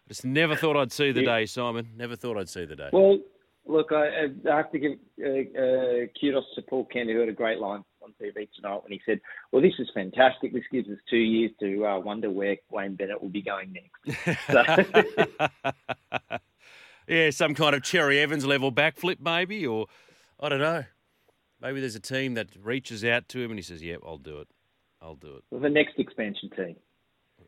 just 0.08 0.24
never 0.24 0.54
thought 0.54 0.76
I'd 0.76 0.92
see 0.92 1.12
the 1.12 1.22
day, 1.22 1.46
Simon. 1.46 1.90
Never 1.96 2.16
thought 2.16 2.36
I'd 2.36 2.48
see 2.48 2.64
the 2.64 2.76
day. 2.76 2.90
Well, 2.92 3.18
look, 3.66 3.92
I, 3.92 4.26
I 4.50 4.56
have 4.56 4.70
to 4.72 4.78
give 4.78 4.92
uh, 5.20 5.28
uh, 5.28 6.06
kudos 6.20 6.44
to 6.54 6.62
Paul 6.62 6.86
Kent, 6.86 7.10
who 7.10 7.20
had 7.20 7.28
a 7.28 7.32
great 7.32 7.58
line 7.58 7.84
on 8.02 8.12
TV 8.20 8.48
tonight 8.54 8.82
when 8.82 8.92
he 8.92 9.00
said, 9.06 9.20
"Well, 9.52 9.62
this 9.62 9.74
is 9.78 9.88
fantastic. 9.94 10.52
This 10.52 10.64
gives 10.70 10.88
us 10.88 10.98
two 11.08 11.16
years 11.16 11.52
to 11.60 11.86
uh, 11.86 11.98
wonder 12.00 12.30
where 12.30 12.56
Wayne 12.70 12.96
Bennett 12.96 13.22
will 13.22 13.30
be 13.30 13.42
going 13.42 13.72
next." 13.72 14.38
So, 14.50 14.64
yeah, 17.08 17.30
some 17.30 17.54
kind 17.54 17.74
of 17.74 17.82
Cherry 17.82 18.18
Evans 18.20 18.44
level 18.44 18.72
backflip, 18.72 19.20
maybe, 19.20 19.66
or 19.66 19.86
I 20.40 20.48
don't 20.48 20.60
know. 20.60 20.84
Maybe 21.60 21.80
there's 21.80 21.96
a 21.96 22.00
team 22.00 22.34
that 22.34 22.48
reaches 22.62 23.04
out 23.04 23.28
to 23.30 23.40
him 23.40 23.50
and 23.50 23.58
he 23.58 23.62
says, 23.62 23.82
"Yep, 23.82 24.00
I'll 24.06 24.18
do 24.18 24.40
it. 24.40 24.48
I'll 25.04 25.14
do 25.16 25.36
it." 25.36 25.60
the 25.60 25.68
next 25.68 25.98
expansion 25.98 26.50
team. 26.56 26.76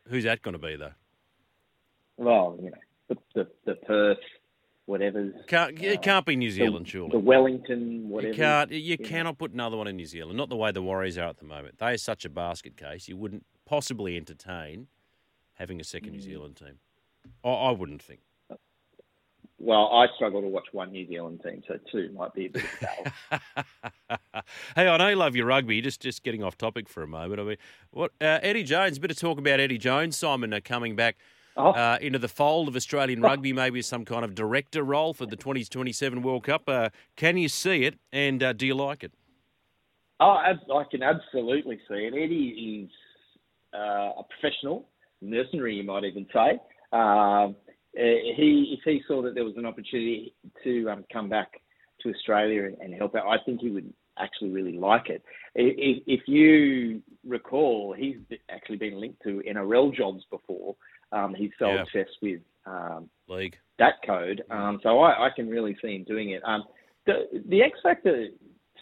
Who's 0.07 0.23
that 0.23 0.41
going 0.41 0.53
to 0.53 0.59
be 0.59 0.75
though? 0.77 0.93
Well, 2.17 2.57
you 2.61 2.69
know, 2.71 2.77
the 3.09 3.17
the, 3.33 3.47
the 3.65 3.75
Perth, 3.75 4.17
whatever. 4.85 5.31
Can't 5.47 5.81
it 5.81 6.01
can't 6.01 6.25
be 6.25 6.35
New 6.35 6.49
Zealand, 6.51 6.87
surely. 6.87 7.09
The 7.11 7.19
Wellington, 7.19 8.09
whatever. 8.09 8.33
You 8.33 8.37
can't. 8.37 8.71
You 8.71 8.97
cannot 8.97 9.37
put 9.37 9.51
another 9.51 9.77
one 9.77 9.87
in 9.87 9.95
New 9.97 10.05
Zealand. 10.05 10.37
Not 10.37 10.49
the 10.49 10.55
way 10.55 10.71
the 10.71 10.81
Warriors 10.81 11.17
are 11.17 11.27
at 11.29 11.37
the 11.37 11.45
moment. 11.45 11.79
They 11.79 11.93
are 11.93 11.97
such 11.97 12.23
a 12.25 12.29
basket 12.29 12.77
case. 12.77 13.07
You 13.07 13.17
wouldn't 13.17 13.45
possibly 13.65 14.15
entertain 14.17 14.87
having 15.55 15.79
a 15.81 15.83
second 15.83 16.09
Mm. 16.09 16.13
New 16.13 16.21
Zealand 16.21 16.55
team. 16.55 16.79
I, 17.43 17.49
I 17.49 17.71
wouldn't 17.71 18.01
think. 18.01 18.21
Well, 19.59 19.87
I 19.91 20.05
struggle 20.15 20.41
to 20.41 20.47
watch 20.47 20.67
one 20.71 20.91
New 20.91 21.07
Zealand 21.07 21.41
team, 21.43 21.63
so 21.67 21.79
two 21.91 22.11
might 22.13 22.31
be 22.33 22.45
a 22.45 22.49
bit 22.49 22.63
of 22.63 23.41
a. 24.11 24.19
hey, 24.75 24.87
I 24.87 24.97
know 24.97 25.07
you 25.09 25.15
love 25.15 25.35
your 25.35 25.45
rugby. 25.45 25.81
Just 25.81 26.01
just 26.01 26.23
getting 26.23 26.43
off 26.43 26.57
topic 26.57 26.89
for 26.89 27.03
a 27.03 27.07
moment. 27.07 27.39
I 27.39 27.43
mean, 27.43 27.57
what 27.91 28.11
uh, 28.21 28.39
Eddie 28.41 28.63
Jones? 28.63 28.97
A 28.97 28.99
bit 29.01 29.11
of 29.11 29.17
talk 29.17 29.37
about 29.39 29.59
Eddie 29.59 29.77
Jones, 29.77 30.17
Simon, 30.17 30.53
uh, 30.53 30.59
coming 30.63 30.95
back 30.95 31.17
Oh. 31.59 31.71
uh, 31.71 31.97
into 32.01 32.19
the 32.19 32.27
fold 32.27 32.67
of 32.67 32.75
Australian 32.75 33.19
rugby, 33.19 33.51
maybe 33.51 33.79
as 33.79 33.87
some 33.87 34.05
kind 34.05 34.23
of 34.23 34.35
director 34.35 34.83
role 34.83 35.15
for 35.15 35.25
the 35.25 35.35
2027 35.35 36.21
World 36.21 36.43
Cup. 36.43 36.69
Uh, 36.69 36.89
can 37.15 37.35
you 37.35 37.49
see 37.49 37.83
it, 37.83 37.95
and 38.13 38.43
uh, 38.43 38.53
do 38.53 38.67
you 38.67 38.75
like 38.75 39.03
it? 39.03 39.11
Oh, 40.19 40.37
I 40.37 40.83
can 40.91 41.01
absolutely 41.01 41.79
see 41.87 41.95
it. 41.95 42.13
Eddie 42.13 42.85
is 42.85 42.91
uh, 43.75 44.19
a 44.19 44.23
professional, 44.29 44.87
mercenary, 45.19 45.75
you 45.75 45.83
might 45.83 46.03
even 46.03 46.27
say. 46.31 46.59
Um, 46.93 47.55
uh, 47.97 48.03
he, 48.35 48.77
if 48.77 48.83
he 48.85 49.01
saw 49.07 49.23
that 49.23 49.33
there 49.33 49.43
was 49.45 49.57
an 49.57 49.65
opportunity 49.65 50.35
to 50.63 50.89
um, 50.91 51.05
come 51.11 51.27
back 51.27 51.53
to 52.01 52.09
Australia 52.09 52.65
and, 52.65 52.77
and 52.81 52.93
help 52.93 53.15
out, 53.15 53.25
I 53.25 53.37
think 53.43 53.61
he 53.61 53.71
would 53.71 53.91
actually 54.19 54.51
really 54.51 54.77
like 54.77 55.09
it. 55.09 55.23
If, 55.55 56.03
if 56.07 56.27
you 56.27 57.01
recall, 57.25 57.93
he's 57.97 58.17
actually 58.49 58.77
been 58.77 58.99
linked 58.99 59.21
to 59.23 59.41
NRL 59.47 59.95
jobs 59.95 60.23
before. 60.29 60.75
Um, 61.11 61.33
he's 61.35 61.51
so 61.59 61.69
Yeah. 61.73 61.81
obsessed 61.83 62.17
with 62.21 62.41
um, 62.65 63.09
League. 63.27 63.55
that 63.79 63.95
code. 64.05 64.43
Um, 64.49 64.79
so 64.83 64.99
I, 64.99 65.27
I 65.27 65.29
can 65.35 65.49
really 65.49 65.77
see 65.81 65.95
him 65.95 66.03
doing 66.03 66.31
it. 66.31 66.41
Um, 66.45 66.63
the 67.05 67.41
the 67.47 67.61
X 67.61 67.79
factor 67.81 68.27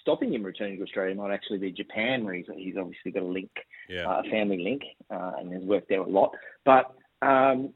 stopping 0.01 0.33
him 0.33 0.43
returning 0.43 0.77
to 0.77 0.83
Australia 0.83 1.15
might 1.15 1.33
actually 1.33 1.57
be 1.59 1.71
Japan, 1.71 2.23
where 2.25 2.33
he's, 2.33 2.45
he's 2.55 2.75
obviously 2.77 3.11
got 3.11 3.23
a 3.23 3.25
link, 3.25 3.49
Yeah. 3.89 4.07
uh, 4.07 4.21
a 4.25 4.29
family 4.29 4.59
link, 4.59 4.81
uh, 5.09 5.33
and 5.39 5.51
has 5.53 5.63
worked 5.63 5.89
there 5.89 6.01
a 6.01 6.07
lot. 6.09 6.31
But 6.63 6.93
um, 7.21 7.73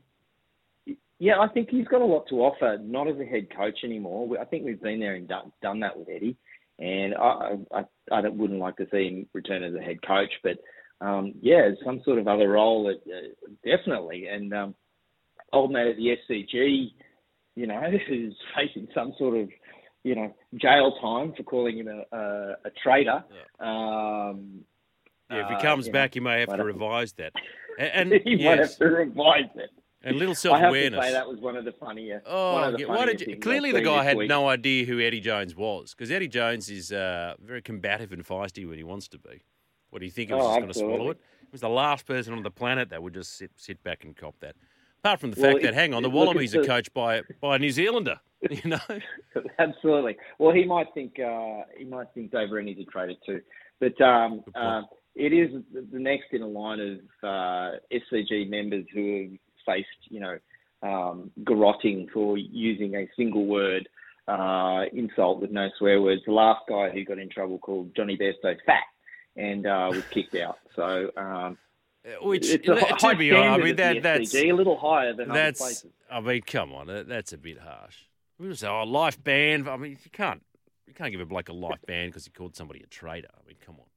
yeah, 1.19 1.39
I 1.39 1.48
think 1.50 1.69
he's 1.69 1.88
got 1.88 2.02
a 2.02 2.06
lot 2.06 2.26
to 2.30 2.36
offer. 2.36 2.78
Not 2.82 3.08
as 3.08 3.19
a 3.19 3.26
head 3.26 3.48
coach 3.56 3.80
anymore. 3.84 4.28
I 4.39 4.45
think 4.45 4.63
we've 4.65 4.82
been 4.82 5.00
there 5.00 5.15
and 5.15 5.28
done, 5.28 5.52
done 5.62 5.80
that 5.82 5.98
with 5.98 6.08
Eddie, 6.10 6.38
and 6.80 7.15
I, 7.15 7.58
I 7.74 7.84
I 8.12 8.28
wouldn't 8.28 8.60
like 8.60 8.78
to 8.78 8.88
see 8.92 9.08
him 9.08 9.28
return 9.34 9.63
as 9.63 9.74
a 9.76 9.82
head 9.82 10.02
coach, 10.06 10.32
but. 10.44 10.58
Um, 11.02 11.36
yeah, 11.42 11.70
some 11.86 12.02
sort 12.04 12.20
of 12.20 12.28
other 12.28 12.50
role, 12.50 12.94
uh, 12.94 13.15
definitely. 13.63 14.28
And 14.28 14.54
um, 14.54 14.76
old 15.54 15.72
mate 15.72 15.88
at 15.88 15.96
the 15.96 16.18
SCG, 16.30 16.92
you 17.56 17.68
know, 17.68 17.82
is 18.10 18.34
facing 18.56 18.88
some 18.94 19.13
sort 19.18 19.38
of, 19.38 19.50
you 20.04 20.15
know, 20.15 20.34
jail 20.56 20.96
time 21.02 21.34
for 21.36 21.44
calling 21.44 21.78
him 21.78 21.88
a, 21.88 22.18
a, 22.18 22.52
a 22.65 22.70
traitor. 22.84 23.24
Um, 23.60 24.65
Yeah, 25.30 25.44
if 25.44 25.48
he 25.50 25.56
uh, 25.56 25.62
comes 25.62 25.88
know, 25.88 25.94
back, 25.94 26.15
you 26.15 26.22
may 26.22 26.39
have 26.39 26.56
to 26.56 26.63
revise 26.63 27.13
that. 27.13 27.34
And, 27.78 28.12
and 28.13 28.22
he 28.24 28.44
might 28.44 28.60
have 28.60 28.76
to 28.78 28.86
revise 28.86 29.50
it. 29.56 29.70
And 30.04 30.18
little 30.18 30.36
self 30.36 30.58
awareness. 30.62 31.00
I 31.00 31.06
have 31.06 31.14
to 31.14 31.14
say 31.14 31.14
that 31.14 31.28
was 31.28 31.40
one 31.40 31.56
of 31.58 31.66
the 31.66 31.74
funnier. 31.74 32.22
one 32.26 32.34
Oh, 32.34 32.58
of 32.64 32.74
the 32.74 32.80
yeah, 32.80 32.86
why 32.88 33.06
did 33.06 33.22
you, 33.22 33.38
clearly 33.38 33.72
the 33.72 33.82
guy 33.82 34.04
had 34.04 34.18
week. 34.18 34.30
no 34.30 34.48
idea 34.48 34.86
who 34.86 35.00
Eddie 35.00 35.20
Jones 35.20 35.56
was 35.56 35.94
because 35.94 36.12
Eddie 36.12 36.28
Jones 36.28 36.70
is 36.70 36.92
uh, 36.92 37.36
very 37.44 37.62
combative 37.62 38.12
and 38.12 38.26
feisty 38.26 38.68
when 38.68 38.78
he 38.78 38.84
wants 38.84 39.08
to 39.10 39.20
be. 39.20 39.44
What 39.90 40.00
do 40.00 40.06
you 40.06 40.12
think 40.12 40.30
he 40.30 40.36
was 40.36 40.44
Oh, 40.46 40.50
just 40.50 40.60
going 40.60 40.74
to 40.74 40.80
swallow 40.80 41.10
it? 41.12 41.18
He 41.42 41.48
was 41.52 41.62
the 41.62 41.70
last 41.70 42.06
person 42.06 42.34
on 42.34 42.44
the 42.44 42.52
planet 42.52 42.90
that 42.90 43.02
would 43.02 43.14
just 43.14 43.38
sit 43.38 43.52
sit 43.56 43.84
back 43.84 44.04
and 44.04 44.16
cop 44.16 44.36
that. 44.42 44.56
Apart 45.04 45.20
from 45.22 45.32
the 45.32 45.42
Well, 45.42 45.52
fact 45.52 45.64
that, 45.64 45.74
hang 45.74 45.94
on, 45.94 46.04
the 46.04 46.10
Wallabies 46.10 46.56
are 46.56 46.64
coached 46.64 46.94
by 46.94 47.24
by 47.42 47.56
a 47.56 47.60
New 47.60 47.72
Zealander. 47.72 48.20
You 48.50 48.70
know, 48.70 48.80
Absolutely. 49.60 50.16
Well, 50.38 50.54
he 50.56 50.64
might 50.64 50.88
think 50.94 51.20
uh, 51.20 51.64
he 51.78 51.84
might 51.84 52.08
think 52.14 52.32
Dave 52.32 52.52
Rennie's 52.52 52.78
a 52.80 52.86
traitor 52.86 53.16
too, 53.26 53.42
but 53.82 54.00
um, 54.02 54.44
uh, 54.56 54.84
it 55.16 55.34
is 55.34 55.50
the 55.74 55.86
the 55.92 56.00
next 56.00 56.28
in 56.32 56.42
a 56.42 56.48
line 56.48 56.80
of 56.80 57.00
uh, 57.22 57.76
SCG 57.92 58.50
members 58.50 58.86
who 58.94 59.24
have 59.24 59.32
faced, 59.69 59.88
you 60.10 60.19
know, 60.19 60.38
um, 60.82 61.32
garrotting 61.43 62.10
for 62.12 62.38
using 62.38 62.95
a 62.95 63.08
single 63.15 63.45
word 63.45 63.88
uh, 64.27 64.86
insult 64.93 65.41
with 65.41 65.51
no 65.51 65.69
swear 65.77 66.01
words. 66.01 66.21
The 66.25 66.32
last 66.32 66.62
guy 66.69 66.89
who 66.89 67.03
got 67.03 67.19
in 67.19 67.29
trouble 67.29 67.58
called 67.58 67.95
Jonny 67.95 68.17
Bairstow 68.17 68.55
fat 68.65 68.84
and 69.36 69.65
uh, 69.65 69.89
was 69.91 70.03
kicked 70.12 70.36
out. 70.36 70.60
So 70.75 71.10
um, 71.17 71.58
which 72.21 72.49
it's 72.49 72.67
a 72.67 72.75
to 72.75 73.15
be 73.15 73.32
honest, 73.34 73.62
I 73.62 73.63
mean 73.63 73.75
that 73.75 74.03
that's 74.03 74.36
a 74.36 74.51
little 74.51 74.77
higher 74.77 75.13
than 75.13 75.32
other 75.32 75.39
that's. 75.39 75.60
places. 75.60 75.91
I 76.12 76.21
mean, 76.21 76.41
come 76.41 76.73
on, 76.73 76.88
that's 77.08 77.34
a 77.34 77.38
bit 77.38 77.60
harsh. 77.60 77.97
We 78.39 78.47
just 78.47 78.62
say, 78.62 78.67
oh, 78.67 78.84
life 78.84 79.21
ban. 79.23 79.67
I 79.67 79.77
mean, 79.77 79.91
you 79.91 80.12
can't 80.12 80.41
you 80.88 80.93
can't 80.93 81.12
give 81.12 81.21
a 81.21 81.25
bloke 81.25 81.49
a 81.49 81.53
life 81.53 81.82
ban 81.86 82.08
because 82.08 82.25
he 82.25 82.32
called 82.32 82.55
somebody 82.55 82.82
a 82.82 82.88
traitor. 82.88 83.29
I 83.34 83.47
mean, 83.47 83.58
come 83.63 83.75
on, 83.75 83.88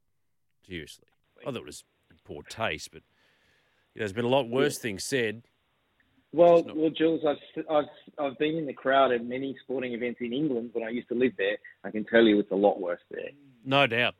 seriously. 0.66 1.06
I 1.40 1.46
thought 1.46 1.56
it 1.56 1.64
was 1.64 1.84
poor 2.24 2.42
taste, 2.42 2.90
but 2.92 3.02
you 3.94 3.98
know, 3.98 4.02
there's 4.02 4.12
been 4.12 4.24
a 4.24 4.28
lot 4.28 4.48
worse 4.48 4.78
things 4.78 5.04
said. 5.04 5.42
Well, 6.32 6.64
well, 6.74 6.90
Jules, 6.90 7.20
I've, 7.28 7.64
I've 7.70 7.84
I've 8.18 8.38
been 8.38 8.56
in 8.56 8.66
the 8.66 8.72
crowd 8.72 9.12
at 9.12 9.24
many 9.24 9.54
sporting 9.62 9.92
events 9.92 10.20
in 10.20 10.32
England 10.32 10.70
when 10.72 10.82
I 10.84 10.88
used 10.88 11.08
to 11.08 11.14
live 11.14 11.32
there. 11.36 11.58
I 11.84 11.90
can 11.90 12.04
tell 12.04 12.22
you 12.22 12.38
it's 12.40 12.50
a 12.50 12.56
lot 12.56 12.80
worse 12.80 13.00
there. 13.10 13.30
No 13.64 13.86
doubt, 13.86 14.14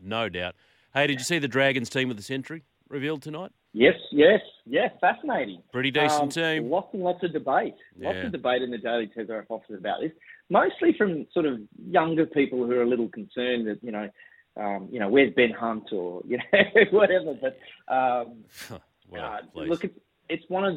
no 0.00 0.28
doubt. 0.28 0.56
Hey, 0.92 1.06
did 1.06 1.18
you 1.18 1.24
see 1.24 1.38
the 1.38 1.48
Dragons 1.48 1.88
team 1.88 2.10
of 2.10 2.16
the 2.16 2.22
century 2.22 2.64
revealed 2.88 3.22
tonight? 3.22 3.52
Yes, 3.72 3.94
yes, 4.10 4.40
yes, 4.66 4.90
fascinating. 5.00 5.62
Pretty 5.72 5.90
decent 5.90 6.22
Um, 6.22 6.28
team. 6.28 6.68
Lots 6.68 6.92
and 6.92 7.02
lots 7.02 7.22
of 7.22 7.32
debate. 7.32 7.74
Lots 7.96 8.18
of 8.24 8.32
debate 8.32 8.60
in 8.62 8.70
the 8.70 8.76
Daily 8.78 9.06
Telegraph 9.06 9.46
office 9.48 9.76
about 9.78 10.00
this. 10.00 10.12
Mostly 10.50 10.92
from 10.98 11.26
sort 11.32 11.46
of 11.46 11.60
younger 11.88 12.26
people 12.26 12.66
who 12.66 12.72
are 12.72 12.82
a 12.82 12.88
little 12.88 13.08
concerned 13.08 13.66
that 13.68 13.78
you 13.82 13.92
know, 13.92 14.10
um, 14.58 14.88
you 14.90 14.98
know, 15.00 15.08
where's 15.08 15.32
Ben 15.32 15.52
Hunt 15.52 15.90
or 15.92 16.22
you 16.26 16.36
know 16.36 16.60
whatever. 16.90 17.34
But 17.40 17.56
um, 17.90 18.44
well, 19.08 19.24
uh, 19.24 19.38
look, 19.54 19.84
it's, 19.84 19.98
it's 20.32 20.44
one 20.48 20.64
of 20.64 20.76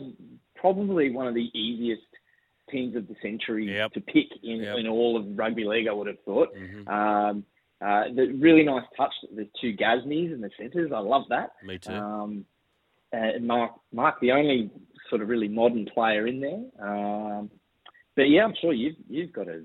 probably 0.56 1.12
one 1.12 1.28
of 1.28 1.34
the 1.36 1.50
easiest 1.58 2.02
teams 2.70 2.96
of 2.96 3.08
the 3.08 3.16
century 3.22 3.66
Yep. 3.74 3.94
to 3.94 4.02
pick 4.02 4.28
in, 4.44 4.58
Yep. 4.62 4.78
in 4.80 4.88
all 4.88 5.16
of 5.18 5.38
rugby 5.38 5.64
league. 5.66 5.88
I 5.88 5.94
would 5.94 6.08
have 6.08 6.20
thought. 6.26 6.50
Mhm. 6.56 6.88
Um, 6.88 7.46
uh, 7.82 8.06
the 8.14 8.28
really 8.46 8.64
nice 8.64 8.86
touch. 8.98 9.14
The 9.36 9.48
two 9.62 9.74
Gasniers 9.76 10.34
in 10.34 10.42
the 10.42 10.50
centres. 10.58 10.92
I 10.92 11.00
love 11.00 11.26
that. 11.30 11.52
Me 11.64 11.78
too. 11.78 11.92
Um, 11.94 12.46
and 13.12 13.46
Mark, 13.48 13.74
Mark, 13.92 14.20
the 14.20 14.32
only 14.32 14.72
sort 15.10 15.22
of 15.22 15.30
really 15.30 15.48
modern 15.48 15.86
player 15.86 16.26
in 16.28 16.40
there. 16.40 16.64
Um, 16.80 17.52
but 18.16 18.30
yeah, 18.30 18.44
I'm 18.46 18.56
sure 18.56 18.74
you've 18.74 18.96
you've 19.10 19.32
got 19.34 19.48
a 19.48 19.64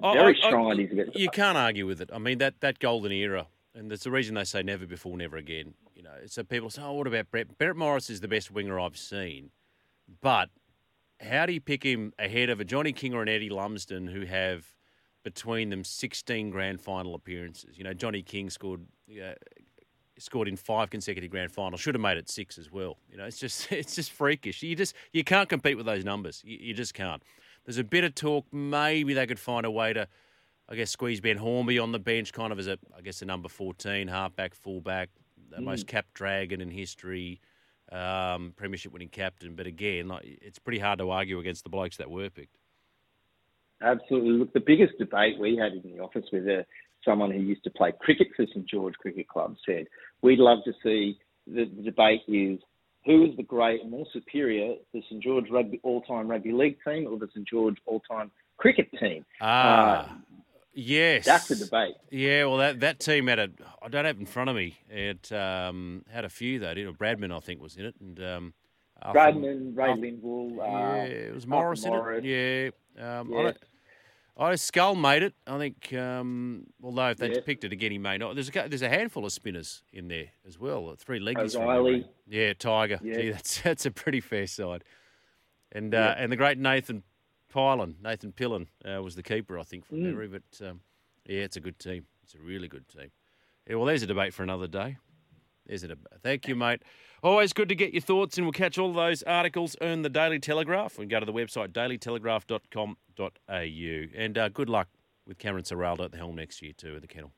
very 0.00 0.18
I- 0.18 0.28
I- 0.30 0.48
strong 0.48 0.72
ideas 0.72 1.10
You 1.14 1.28
can't 1.30 1.56
argue 1.58 1.86
with 1.86 2.00
it. 2.00 2.10
I 2.12 2.18
mean, 2.18 2.38
that, 2.38 2.60
that 2.60 2.78
golden 2.80 3.12
era, 3.12 3.46
and 3.74 3.90
that's 3.90 4.04
the 4.04 4.10
reason 4.10 4.34
they 4.34 4.44
say 4.44 4.62
never 4.62 4.86
before, 4.86 5.16
never 5.16 5.36
again. 5.36 5.74
You 5.94 6.02
know, 6.02 6.14
so 6.26 6.42
people 6.42 6.70
say, 6.70 6.82
oh, 6.82 6.94
what 6.94 7.06
about 7.06 7.30
Brett? 7.30 7.58
Brett 7.58 7.76
Morris 7.76 8.10
is 8.10 8.20
the 8.20 8.28
best 8.28 8.50
winger 8.50 8.80
I've 8.80 8.96
seen. 8.96 9.50
But 10.20 10.48
how 11.20 11.46
do 11.46 11.52
you 11.52 11.60
pick 11.60 11.84
him 11.84 12.12
ahead 12.18 12.50
of 12.50 12.60
a 12.60 12.64
Johnny 12.64 12.92
King 12.92 13.14
or 13.14 13.22
an 13.22 13.28
Eddie 13.28 13.50
Lumsden 13.50 14.06
who 14.06 14.24
have 14.24 14.66
between 15.22 15.70
them 15.70 15.84
16 15.84 16.50
grand 16.50 16.80
final 16.80 17.14
appearances? 17.14 17.76
You 17.76 17.84
know, 17.84 17.94
Johnny 17.94 18.22
King 18.22 18.50
scored. 18.50 18.86
Uh, 19.10 19.34
Scored 20.18 20.48
in 20.48 20.56
five 20.56 20.90
consecutive 20.90 21.30
grand 21.30 21.50
finals, 21.50 21.80
should 21.80 21.94
have 21.94 22.02
made 22.02 22.18
it 22.18 22.28
six 22.28 22.58
as 22.58 22.70
well. 22.70 22.98
You 23.10 23.16
know, 23.16 23.24
it's 23.24 23.38
just 23.38 23.72
it's 23.72 23.94
just 23.94 24.12
freakish. 24.12 24.62
You 24.62 24.76
just 24.76 24.94
you 25.14 25.24
can't 25.24 25.48
compete 25.48 25.78
with 25.78 25.86
those 25.86 26.04
numbers. 26.04 26.42
You, 26.44 26.58
you 26.60 26.74
just 26.74 26.92
can't. 26.92 27.22
There's 27.64 27.78
a 27.78 27.84
bit 27.84 28.04
of 28.04 28.14
talk. 28.14 28.44
Maybe 28.52 29.14
they 29.14 29.26
could 29.26 29.38
find 29.38 29.64
a 29.64 29.70
way 29.70 29.94
to 29.94 30.08
I 30.70 30.76
guess 30.76 30.90
squeeze 30.90 31.20
Ben 31.20 31.36
Hornby 31.36 31.78
on 31.80 31.90
the 31.90 31.98
bench, 31.98 32.32
kind 32.32 32.52
of 32.52 32.58
as 32.58 32.68
a, 32.68 32.78
I 32.96 33.00
guess 33.00 33.22
a 33.22 33.24
number 33.24 33.48
fourteen, 33.48 34.06
halfback, 34.06 34.54
fullback, 34.54 35.10
the 35.50 35.60
most 35.60 35.88
capped 35.88 36.14
dragon 36.14 36.60
in 36.60 36.70
history, 36.70 37.40
um, 37.90 38.54
premiership 38.56 38.92
winning 38.92 39.08
captain. 39.08 39.56
But 39.56 39.66
again, 39.66 40.06
like, 40.06 40.24
it's 40.24 40.60
pretty 40.60 40.78
hard 40.78 41.00
to 41.00 41.10
argue 41.10 41.40
against 41.40 41.64
the 41.64 41.70
blokes 41.70 41.96
that 41.96 42.08
were 42.08 42.30
picked. 42.30 42.56
Absolutely. 43.82 44.32
Look, 44.32 44.52
the 44.52 44.60
biggest 44.60 44.96
debate 44.98 45.38
we 45.40 45.56
had 45.56 45.72
in 45.72 45.82
the 45.82 46.00
office 46.00 46.26
with 46.32 46.46
uh, 46.46 46.62
someone 47.04 47.30
who 47.32 47.40
used 47.40 47.64
to 47.64 47.70
play 47.70 47.92
cricket 47.98 48.28
for 48.36 48.46
St 48.46 48.66
George 48.66 48.94
Cricket 48.94 49.26
Club 49.26 49.56
said, 49.66 49.86
we'd 50.22 50.38
love 50.38 50.58
to 50.66 50.72
see 50.84 51.18
the, 51.46 51.64
the 51.64 51.82
debate 51.82 52.20
is 52.28 52.60
who 53.06 53.24
is 53.24 53.34
the 53.38 53.42
great 53.42 53.80
and 53.80 53.90
more 53.90 54.06
superior, 54.12 54.74
the 54.92 55.02
St 55.08 55.22
George 55.22 55.46
rugby 55.50 55.80
all-time 55.82 56.28
rugby 56.28 56.52
league 56.52 56.76
team 56.86 57.08
or 57.10 57.18
the 57.18 57.28
St 57.34 57.48
George 57.48 57.78
all-time 57.86 58.30
cricket 58.58 58.88
team? 59.00 59.24
Ah, 59.40 60.18
yes, 60.80 61.24
That's 61.24 61.48
the 61.48 61.56
debate. 61.56 61.94
Yeah, 62.10 62.44
well, 62.46 62.56
that 62.58 62.80
that 62.80 63.00
team 63.00 63.26
had 63.26 63.38
a. 63.38 63.48
I 63.82 63.88
don't 63.88 64.04
have 64.04 64.16
it 64.16 64.20
in 64.20 64.26
front 64.26 64.50
of 64.50 64.56
me. 64.56 64.78
It 64.88 65.30
um, 65.32 66.04
had 66.10 66.24
a 66.24 66.28
few 66.28 66.58
though. 66.58 66.74
Didn't 66.74 66.94
it? 66.94 66.98
Bradman, 66.98 67.34
I 67.34 67.40
think, 67.40 67.60
was 67.60 67.76
in 67.76 67.84
it, 67.86 67.94
and 68.00 68.20
um, 68.22 68.54
Bradman, 69.04 69.76
Ray 69.76 69.90
Arthur- 69.90 70.00
Lindwall, 70.02 70.56
Yeah, 70.56 71.02
uh, 71.02 71.04
it 71.28 71.34
was 71.34 71.46
Morris, 71.46 71.84
in 71.84 71.90
Morris. 71.90 72.24
it. 72.24 72.74
Yeah, 72.98 73.18
um, 73.20 73.32
I 73.32 73.36
Yeah. 73.36 73.42
don't, 73.44 73.56
I 74.36 74.54
Skull 74.54 74.94
made 74.94 75.22
it. 75.22 75.34
I 75.46 75.58
think, 75.58 75.92
um, 75.92 76.66
although 76.82 77.10
if 77.10 77.18
they 77.18 77.30
Yeah. 77.30 77.40
picked 77.44 77.64
it 77.64 77.72
again, 77.72 77.92
he 77.92 77.98
may 77.98 78.16
not. 78.16 78.34
There's 78.34 78.48
a 78.48 78.68
there's 78.68 78.82
a 78.82 78.88
handful 78.88 79.24
of 79.26 79.32
spinners 79.32 79.82
in 79.92 80.08
there 80.08 80.28
as 80.46 80.58
well. 80.58 80.94
Three 80.98 81.20
leggies. 81.20 81.54
O'Reilly. 81.56 82.06
Yeah, 82.26 82.54
Tiger. 82.54 82.98
Yeah. 83.02 83.14
Gee, 83.14 83.30
that's 83.30 83.60
that's 83.62 83.86
a 83.86 83.90
pretty 83.90 84.20
fair 84.20 84.46
side. 84.46 84.82
And 85.72 85.94
uh, 85.94 86.14
and 86.16 86.32
the 86.32 86.36
great 86.36 86.58
Nathan 86.58 87.02
Pylan, 87.52 87.94
Nathan 88.02 88.32
Pillen 88.32 88.66
uh, 88.84 89.02
was 89.02 89.14
the 89.16 89.22
keeper, 89.22 89.58
I 89.58 89.62
think, 89.64 89.84
from 89.86 89.98
Mm. 89.98 90.02
memory. 90.02 90.28
But 90.28 90.42
um, 90.66 90.80
yeah, 91.26 91.40
it's 91.40 91.56
a 91.56 91.60
good 91.60 91.78
team. 91.78 92.06
It's 92.22 92.34
a 92.34 92.38
really 92.38 92.68
good 92.68 92.88
team. 92.88 93.10
Yeah, 93.68 93.76
well, 93.76 93.86
there's 93.86 94.02
a 94.02 94.06
debate 94.06 94.32
for 94.34 94.42
another 94.42 94.66
day. 94.66 94.96
There's 95.66 95.82
a 95.84 95.88
debate. 95.88 96.06
Thank 96.22 96.48
you, 96.48 96.56
mate. 96.56 96.82
Always 97.22 97.52
good 97.52 97.68
to 97.68 97.74
get 97.74 97.92
your 97.92 98.00
thoughts, 98.00 98.38
and 98.38 98.46
we'll 98.46 98.52
catch 98.52 98.78
all 98.78 98.92
those 98.92 99.22
articles 99.24 99.74
in 99.76 100.02
the 100.02 100.08
Daily 100.08 100.38
Telegraph. 100.40 100.98
We 100.98 101.04
can 101.04 101.08
go 101.10 101.20
to 101.20 101.26
the 101.26 101.32
website 101.32 101.68
dailytelegraph.com.au. 101.68 104.06
And 104.16 104.38
uh, 104.38 104.48
good 104.48 104.68
luck 104.68 104.88
with 105.26 105.38
Cameron 105.38 105.64
Ciraldo 105.64 106.04
at 106.06 106.12
the 106.12 106.18
helm 106.18 106.34
next 106.36 106.62
year, 106.62 106.72
too, 106.76 106.96
at 106.96 107.02
the 107.02 107.08
kennel. 107.08 107.32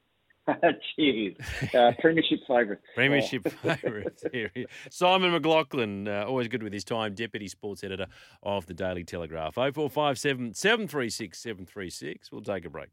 Cheers. 0.96 1.36
Uh, 1.74 1.92
premiership 2.00 2.40
favourite. 2.46 2.80
Premiership 2.94 3.48
favourites. 3.48 4.24
Simon 4.90 5.32
McLaughlin, 5.32 6.08
uh, 6.08 6.24
always 6.26 6.48
good 6.48 6.62
with 6.62 6.72
his 6.72 6.84
time, 6.84 7.14
Deputy 7.14 7.48
Sports 7.48 7.84
Editor 7.84 8.06
of 8.42 8.66
the 8.66 8.74
Daily 8.74 9.04
Telegraph. 9.04 9.54
0457 9.54 10.54
736 10.54 11.38
736. 11.38 12.32
We'll 12.32 12.42
take 12.42 12.64
a 12.64 12.70
break. 12.70 12.88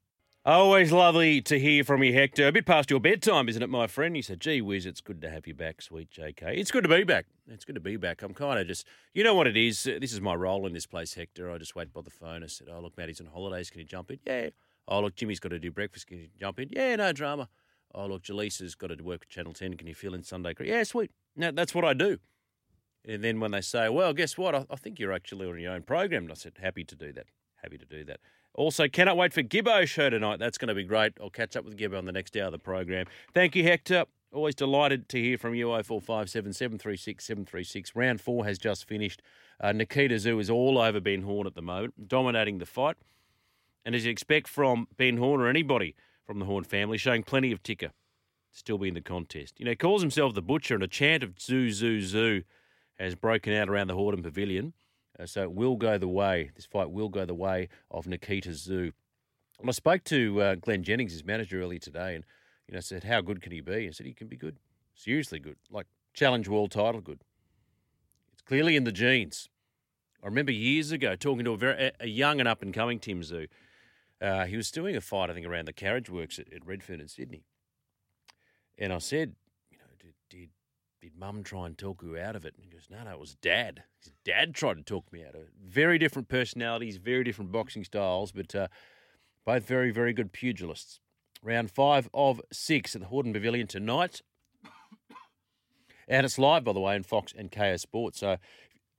Always 0.46 0.92
lovely 0.92 1.42
to 1.42 1.60
hear 1.60 1.84
from 1.84 2.02
you, 2.02 2.14
Hector. 2.14 2.48
A 2.48 2.52
bit 2.52 2.66
past 2.66 2.90
your 2.90 3.02
bedtime, 3.02 3.50
isn't 3.50 3.62
it, 3.62 3.70
my 3.70 3.88
friend? 3.88 4.16
You 4.16 4.24
said, 4.24 4.40
gee 4.40 4.62
whiz, 4.62 4.86
it's 4.86 5.02
good 5.02 5.22
to 5.22 5.30
have 5.30 5.46
you 5.46 5.54
back, 5.54 5.82
sweet 5.82 6.10
JK. 6.12 6.58
It's 6.58 6.72
good 6.72 6.84
to 6.84 6.90
be 6.90 7.04
back. 7.04 7.26
It's 7.48 7.66
good 7.66 7.76
to 7.76 7.82
be 7.82 7.98
back. 7.98 8.22
I'm 8.22 8.34
kind 8.34 8.58
of 8.58 8.66
just, 8.66 8.88
you 9.14 9.24
know 9.24 9.34
what 9.34 9.48
it 9.48 9.58
is? 9.58 9.84
This 9.84 10.14
is 10.14 10.22
my 10.22 10.34
role 10.34 10.66
in 10.66 10.74
this 10.74 10.86
place, 10.86 11.14
Hector. 11.14 11.52
I 11.52 11.58
just 11.58 11.76
wait 11.76 11.92
by 11.94 12.02
the 12.02 12.10
phone. 12.10 12.44
I 12.44 12.48
said, 12.48 12.68
oh, 12.72 12.80
look, 12.80 12.98
Maddie's 12.98 13.20
on 13.20 13.28
holidays. 13.28 13.70
Can 13.70 13.80
you 13.82 13.86
jump 13.86 14.12
in? 14.12 14.20
Yeah. 14.26 14.50
Oh, 14.90 15.02
look, 15.02 15.16
Jimmy's 15.16 15.40
got 15.40 15.50
to 15.50 15.60
do 15.60 15.72
breakfast. 15.72 16.08
Can 16.08 16.18
you 16.18 16.28
jump 16.40 16.60
in? 16.60 16.70
Yeah, 16.72 16.96
no 16.96 17.14
drama. 17.14 17.48
Oh, 17.94 18.08
look, 18.08 18.24
Jaleesa's 18.24 18.76
got 18.76 18.88
to 18.88 19.02
work 19.04 19.22
at 19.22 19.30
Channel 19.30 19.54
10. 19.54 19.76
Can 19.76 19.88
you 19.88 19.96
fill 19.96 20.16
in 20.16 20.24
Sunday? 20.24 20.54
Yeah, 20.60 20.84
sweet. 20.84 21.12
No, 21.36 21.52
that's 21.52 21.74
what 21.76 21.86
I 21.86 21.94
do. 21.94 22.18
And 23.08 23.24
then 23.24 23.40
when 23.40 23.52
they 23.52 23.62
say, 23.62 23.88
well, 23.88 24.14
guess 24.14 24.38
what? 24.38 24.56
I, 24.56 24.66
I 24.70 24.76
think 24.76 25.00
you're 25.00 25.14
actually 25.14 25.48
on 25.48 25.60
your 25.60 25.74
own 25.74 25.84
program. 25.84 26.24
And 26.24 26.32
I 26.32 26.36
said, 26.36 26.54
happy 26.60 26.84
to 26.84 26.96
do 26.96 27.14
that. 27.14 27.28
Happy 27.62 27.78
to 27.78 27.86
do 27.86 28.04
that. 28.06 28.20
Also, 28.56 28.88
cannot 28.88 29.16
wait 29.16 29.32
for 29.32 29.44
Gibbo's 29.44 29.90
show 29.90 30.10
tonight. 30.10 30.40
That's 30.40 30.58
going 30.58 30.70
to 30.70 30.76
be 30.76 30.84
great. 30.84 31.14
I'll 31.22 31.30
catch 31.30 31.56
up 31.56 31.66
with 31.66 31.78
Gibbo 31.78 31.98
on 31.98 32.06
the 32.06 32.12
next 32.12 32.36
hour 32.36 32.46
of 32.46 32.52
the 32.52 32.60
program. 32.60 33.06
Thank 33.34 33.56
you, 33.56 33.64
Hector. 33.64 34.06
Always 34.34 34.56
delighted 34.56 35.08
to 35.10 35.20
hear 35.20 35.38
from 35.38 35.56
you. 35.56 35.68
0457 35.68 36.54
736 36.54 37.24
736. 37.24 37.96
Round 37.96 38.20
four 38.20 38.46
has 38.46 38.58
just 38.58 38.88
finished. 38.88 39.22
Uh, 39.62 39.72
Nikita 39.72 40.16
Tszyu 40.16 40.40
is 40.40 40.50
all 40.50 40.78
over 40.78 41.00
Ben 41.00 41.22
Horn 41.22 41.48
at 41.48 41.56
the 41.56 41.62
moment, 41.62 42.08
dominating 42.08 42.58
the 42.58 42.66
fight. 42.66 42.98
And 43.86 43.96
as 43.96 44.06
you 44.06 44.12
expect 44.12 44.48
from 44.48 44.88
Ben 44.98 45.18
Horn 45.18 45.42
or 45.42 45.48
anybody 45.48 45.96
from 46.26 46.40
the 46.40 46.46
Horn 46.46 46.64
family, 46.64 46.98
showing 46.98 47.24
plenty 47.24 47.52
of 47.52 47.64
ticker 47.64 47.92
still 48.52 48.78
be 48.78 48.88
in 48.88 48.94
the 48.94 49.02
contest. 49.02 49.60
You 49.60 49.66
know, 49.66 49.72
he 49.72 49.76
calls 49.76 50.02
himself 50.02 50.34
the 50.34 50.42
Butcher, 50.42 50.76
and 50.76 50.84
a 50.84 50.88
chant 50.88 51.24
of 51.24 51.36
Tszyu, 51.36 51.70
Tszyu, 51.70 52.02
Tszyu 52.02 52.44
has 53.00 53.16
broken 53.16 53.54
out 53.54 53.70
around 53.70 53.88
the 53.88 53.96
Hordern 53.96 54.24
Pavilion. 54.24 54.74
Uh, 55.20 55.26
so 55.26 55.44
it 55.44 55.52
will 55.52 55.76
go 55.76 55.98
the 55.98 56.08
way, 56.08 56.52
this 56.56 56.66
fight 56.66 56.92
will 56.92 57.10
go 57.10 57.26
the 57.26 57.34
way 57.34 57.70
of 57.92 58.08
Nikita 58.08 58.50
Tszyu. 58.50 58.92
And 59.60 59.70
I 59.70 59.72
spoke 59.72 60.04
to 60.06 60.42
uh, 60.42 60.56
Glenn 60.56 60.84
Jennings, 60.84 61.12
his 61.12 61.26
manager, 61.26 61.62
earlier 61.62 61.80
today, 61.80 62.16
and 62.16 62.24
you 62.68 62.74
know 62.74 62.80
said, 62.80 63.04
"How 63.04 63.20
good 63.20 63.42
can 63.42 63.52
he 63.52 63.60
be?" 63.60 63.88
I 63.88 63.92
said, 63.92 64.06
"He 64.06 64.14
can 64.14 64.28
be 64.28 64.38
good, 64.38 64.58
seriously 64.96 65.40
good, 65.40 65.58
like 65.70 65.88
challenge 66.14 66.48
world 66.48 66.72
title 66.72 67.02
good. 67.02 67.24
It's 68.32 68.42
clearly 68.42 68.78
in 68.78 68.86
the 68.86 68.94
genes." 68.94 69.50
I 70.24 70.28
remember 70.28 70.52
years 70.52 70.92
ago 70.92 71.16
talking 71.16 71.44
to 71.46 71.52
a 71.52 71.58
very 71.58 71.92
a 72.00 72.08
young 72.08 72.40
and 72.40 72.48
up 72.48 72.62
and 72.62 72.74
coming 72.74 73.00
Tim 73.00 73.22
Tszyu. 73.22 73.48
Uh, 74.22 74.46
he 74.46 74.58
was 74.58 74.72
doing 74.72 74.96
a 74.96 75.02
fight, 75.02 75.30
I 75.30 75.34
think, 75.34 75.46
around 75.46 75.68
the 75.68 75.74
carriage 75.74 76.10
works 76.10 76.40
at, 76.40 76.52
at 76.52 76.66
Redfern 76.66 77.00
in 77.00 77.08
Sydney, 77.08 77.44
and 78.78 78.92
I 78.92 78.98
said, 78.98 79.36
"You 79.72 79.78
know, 79.78 79.86
did, 80.00 80.14
did 80.30 80.50
did 81.02 81.18
mum 81.18 81.44
try 81.44 81.66
and 81.66 81.78
talk 81.78 82.04
you 82.04 82.18
out 82.18 82.36
of 82.36 82.46
it? 82.46 82.56
And 82.56 82.64
he 82.64 82.70
goes, 82.70 82.88
no, 82.90 83.04
no, 83.04 83.12
it 83.12 83.20
was 83.20 83.36
dad. 83.36 83.84
His 84.04 84.12
dad 84.26 84.54
tried 84.54 84.76
to 84.76 84.84
talk 84.84 85.12
me 85.14 85.24
out 85.24 85.36
of 85.36 85.42
it. 85.42 85.50
Very 85.64 85.98
different 85.98 86.28
personalities, 86.28 86.98
very 86.98 87.24
different 87.24 87.52
boxing 87.52 87.84
styles, 87.84 88.32
but 88.32 88.54
uh, 88.54 88.68
both 89.46 89.66
very, 89.66 89.92
very 89.92 90.14
good 90.14 90.34
pugilists. 90.34 91.00
Round 91.42 91.72
five 91.72 92.10
of 92.14 92.42
six 92.52 92.96
at 92.96 93.02
the 93.02 93.08
Hordern 93.08 93.34
Pavilion 93.34 93.68
tonight. 93.68 94.22
And 96.08 96.26
it's 96.26 96.40
live, 96.40 96.64
by 96.64 96.74
the 96.74 96.80
way, 96.80 96.96
in 96.96 97.04
Fox 97.04 97.34
and 97.38 97.52
Kayo 97.52 97.80
Sports. 97.80 98.20
So 98.20 98.38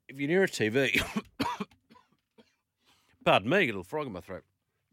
if 0.08 0.18
you're 0.18 0.28
near 0.28 0.44
a 0.44 0.48
TV, 0.48 1.02
pardon 3.24 3.50
me, 3.50 3.64
a 3.64 3.66
little 3.66 3.82
frog 3.82 4.06
in 4.06 4.12
my 4.12 4.20
throat. 4.20 4.44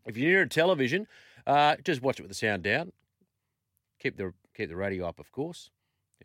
If 0.08 0.18
you're 0.18 0.32
near 0.32 0.42
a 0.42 0.50
television, 0.50 1.08
uh, 1.46 1.76
just 1.84 2.02
watch 2.02 2.20
it 2.20 2.24
with 2.24 2.30
the 2.32 2.36
sound 2.36 2.64
down. 2.64 2.92
Keep 4.00 4.18
the 4.18 4.34
keep 4.56 4.70
the 4.70 4.76
radio 4.76 5.08
up, 5.08 5.20
of 5.20 5.32
course 5.32 5.70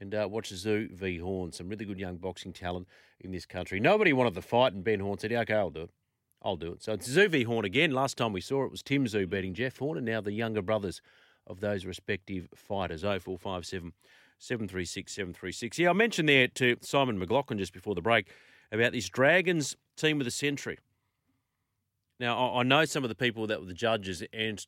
and 0.00 0.14
uh, 0.14 0.26
watch 0.28 0.50
Tszyu 0.52 0.90
v 0.90 1.18
Horn. 1.18 1.52
Some 1.52 1.68
really 1.68 1.84
good 1.84 1.98
young 1.98 2.16
boxing 2.16 2.52
talent 2.52 2.88
in 3.20 3.30
this 3.30 3.46
country. 3.46 3.80
Nobody 3.80 4.12
wanted 4.12 4.34
the 4.34 4.42
fight, 4.42 4.72
and 4.72 4.84
Ben 4.84 5.00
Horn 5.00 5.18
said, 5.18 5.32
"Okay, 5.32 5.54
I'll 5.54 5.70
do 5.70 5.82
it. 5.82 5.90
I'll 6.42 6.56
do 6.56 6.72
it." 6.72 6.82
So 6.82 6.94
it's 6.94 7.08
Tszyu 7.08 7.30
v 7.30 7.44
Horn 7.44 7.64
again. 7.64 7.92
Last 7.92 8.16
time 8.16 8.32
we 8.32 8.40
saw 8.40 8.64
it 8.64 8.70
was 8.70 8.82
Tim 8.82 9.04
Tszyu 9.04 9.28
beating 9.28 9.54
Jeff 9.54 9.78
Horn, 9.78 9.96
and 9.96 10.06
now 10.06 10.20
the 10.20 10.32
younger 10.32 10.62
brothers 10.62 11.00
of 11.46 11.60
those 11.60 11.84
respective 11.84 12.48
fighters. 12.54 13.02
0457 13.02 13.92
736 14.38 15.12
736. 15.12 15.78
Yeah, 15.78 15.90
I 15.90 15.92
mentioned 15.92 16.28
there 16.28 16.48
to 16.48 16.76
Simon 16.80 17.18
McLaughlin 17.18 17.58
just 17.58 17.72
before 17.72 17.94
the 17.94 18.02
break 18.02 18.28
about 18.72 18.92
this 18.92 19.08
Dragons 19.08 19.76
team 19.96 20.20
of 20.20 20.24
the 20.24 20.30
century. 20.30 20.78
Now, 22.22 22.54
I 22.54 22.62
know 22.62 22.84
some 22.84 23.02
of 23.02 23.08
the 23.08 23.16
people 23.16 23.48
that 23.48 23.58
were 23.58 23.66
the 23.66 23.74
judges, 23.74 24.22
and 24.32 24.64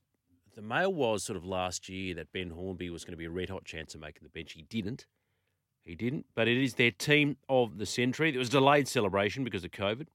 the 0.56 0.60
mail 0.60 0.92
was 0.92 1.22
sort 1.22 1.36
of 1.36 1.44
last 1.44 1.88
year 1.88 2.12
that 2.16 2.32
Ben 2.32 2.50
Hornby 2.50 2.90
was 2.90 3.04
going 3.04 3.12
to 3.12 3.16
be 3.16 3.26
a 3.26 3.30
red 3.30 3.48
hot 3.48 3.64
chance 3.64 3.94
of 3.94 4.00
making 4.00 4.24
the 4.24 4.28
bench. 4.28 4.54
He 4.54 4.62
didn't. 4.62 5.06
He 5.84 5.94
didn't. 5.94 6.26
But 6.34 6.48
it 6.48 6.60
is 6.60 6.74
their 6.74 6.90
team 6.90 7.36
of 7.48 7.78
the 7.78 7.86
century. 7.86 8.32
There 8.32 8.40
was 8.40 8.48
delayed 8.48 8.88
celebration 8.88 9.44
because 9.44 9.62
of 9.62 9.70
COVID. 9.70 10.08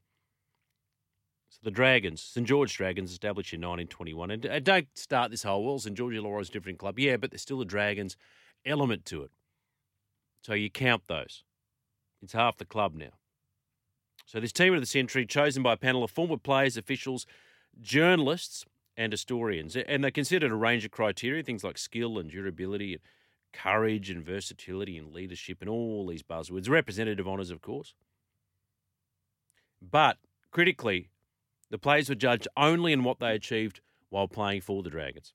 So 1.47 1.59
the 1.63 1.71
Dragons, 1.71 2.21
St 2.21 2.45
George 2.45 2.75
Dragons, 2.75 3.09
established 3.09 3.53
in 3.53 3.61
1921. 3.61 4.31
And 4.31 4.45
uh, 4.45 4.59
don't 4.59 4.89
start 4.95 5.31
this 5.31 5.43
whole, 5.43 5.63
well, 5.63 5.79
St 5.79 5.95
George 5.95 6.15
Illawarra 6.15 6.41
is 6.41 6.49
a 6.49 6.51
different 6.51 6.77
club. 6.77 6.99
Yeah, 6.99 7.15
but 7.15 7.31
there's 7.31 7.41
still 7.41 7.61
a 7.61 7.65
Dragons 7.65 8.17
element 8.65 9.05
to 9.05 9.23
it. 9.23 9.31
So 10.41 10.55
you 10.55 10.69
count 10.69 11.03
those. 11.07 11.45
It's 12.21 12.33
half 12.33 12.57
the 12.57 12.65
club 12.65 12.95
now. 12.95 13.18
So 14.29 14.39
this 14.39 14.51
team 14.51 14.75
of 14.75 14.79
the 14.79 14.85
century, 14.85 15.25
chosen 15.25 15.63
by 15.63 15.73
a 15.73 15.77
panel 15.77 16.03
of 16.03 16.11
former 16.11 16.37
players, 16.37 16.77
officials, 16.77 17.25
journalists, 17.81 18.63
and 18.95 19.11
historians. 19.11 19.75
And 19.75 20.03
they 20.03 20.11
considered 20.11 20.51
a 20.51 20.55
range 20.55 20.85
of 20.85 20.91
criteria, 20.91 21.41
things 21.41 21.63
like 21.63 21.79
skill 21.79 22.19
and 22.19 22.29
durability, 22.29 22.93
and 22.93 23.01
courage 23.53 24.11
and 24.11 24.23
versatility 24.23 24.99
and 24.99 25.11
leadership, 25.11 25.61
and 25.61 25.69
all 25.69 26.05
these 26.05 26.21
buzzwords. 26.21 26.69
Representative 26.69 27.27
honours, 27.27 27.49
of 27.49 27.63
course. 27.63 27.95
But 29.81 30.17
critically, 30.51 31.09
the 31.71 31.79
players 31.79 32.07
were 32.07 32.13
judged 32.13 32.47
only 32.55 32.93
in 32.93 33.03
what 33.03 33.17
they 33.17 33.33
achieved 33.33 33.81
while 34.11 34.27
playing 34.27 34.61
for 34.61 34.83
the 34.83 34.91
Dragons. 34.91 35.33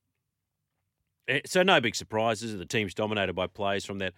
Eh, 1.27 1.41
so 1.47 1.65
no 1.65 1.81
big 1.81 1.97
surprises. 1.97 2.57
The 2.57 2.65
team's 2.65 2.95
dominated 2.95 3.33
by 3.33 3.49
players 3.49 3.85
from 3.85 3.99
that 3.99 4.15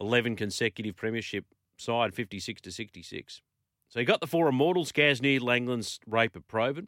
11 0.00 0.36
consecutive 0.36 0.94
premiership 0.94 1.44
side, 1.76 2.14
56 2.14 2.60
to 2.60 2.70
66. 2.70 3.42
So 3.92 4.00
you 4.00 4.06
got 4.06 4.22
the 4.22 4.26
four 4.26 4.48
immortals, 4.48 4.90
Gasnier, 4.90 5.38
Langlands, 5.38 5.98
Raper, 6.06 6.40
Provan. 6.40 6.86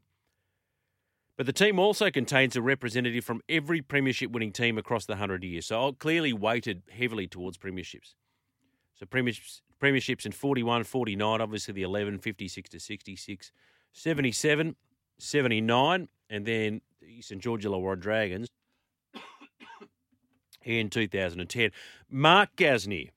But 1.36 1.44
the 1.44 1.52
team 1.52 1.78
also 1.78 2.10
contains 2.10 2.56
a 2.56 2.62
representative 2.62 3.26
from 3.26 3.42
every 3.46 3.82
premiership 3.82 4.30
winning 4.30 4.52
team 4.52 4.78
across 4.78 5.04
the 5.04 5.12
100 5.12 5.44
years. 5.44 5.66
So 5.66 5.92
clearly 5.92 6.32
weighted 6.32 6.80
heavily 6.90 7.26
towards 7.26 7.58
premierships. 7.58 8.14
So 8.94 9.04
premierships, 9.04 9.60
premierships 9.78 10.24
in 10.24 10.32
41, 10.32 10.84
49, 10.84 11.42
obviously 11.42 11.74
the 11.74 11.82
11, 11.82 12.20
56 12.20 12.70
to 12.70 12.80
66, 12.80 13.52
77, 13.92 14.76
79, 15.18 16.08
and 16.30 16.46
then 16.46 16.80
the 17.02 17.20
St 17.20 17.42
George 17.42 17.66
Illawarra 17.66 18.00
Dragons 18.00 18.48
in 20.62 20.88
2010. 20.88 21.70
Mark 22.08 22.56
Gasnier, 22.56 23.10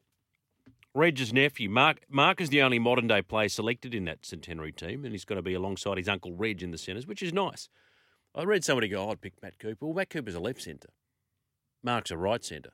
Reg's 0.97 1.31
nephew. 1.31 1.69
Mark, 1.69 1.99
Mark 2.09 2.41
is 2.41 2.49
the 2.49 2.63
only 2.63 2.79
modern 2.79 3.05
day 3.05 3.21
player 3.21 3.49
selected 3.49 3.93
in 3.93 4.05
that 4.05 4.25
centenary 4.25 4.71
team, 4.71 5.05
and 5.05 5.13
he's 5.13 5.25
going 5.25 5.37
to 5.37 5.43
be 5.43 5.53
alongside 5.53 5.99
his 5.99 6.09
uncle 6.09 6.33
Reg 6.33 6.63
in 6.63 6.71
the 6.71 6.77
centres, 6.77 7.05
which 7.05 7.21
is 7.21 7.31
nice. 7.31 7.69
I 8.33 8.43
read 8.43 8.63
somebody 8.63 8.87
go, 8.87 9.05
oh, 9.05 9.11
I'd 9.11 9.21
pick 9.21 9.33
Matt 9.41 9.59
Cooper. 9.59 9.85
Well, 9.85 9.93
Matt 9.93 10.09
Cooper's 10.09 10.33
a 10.33 10.39
left 10.39 10.59
centre. 10.59 10.89
Mark's 11.83 12.09
a 12.09 12.17
right 12.17 12.43
centre. 12.43 12.71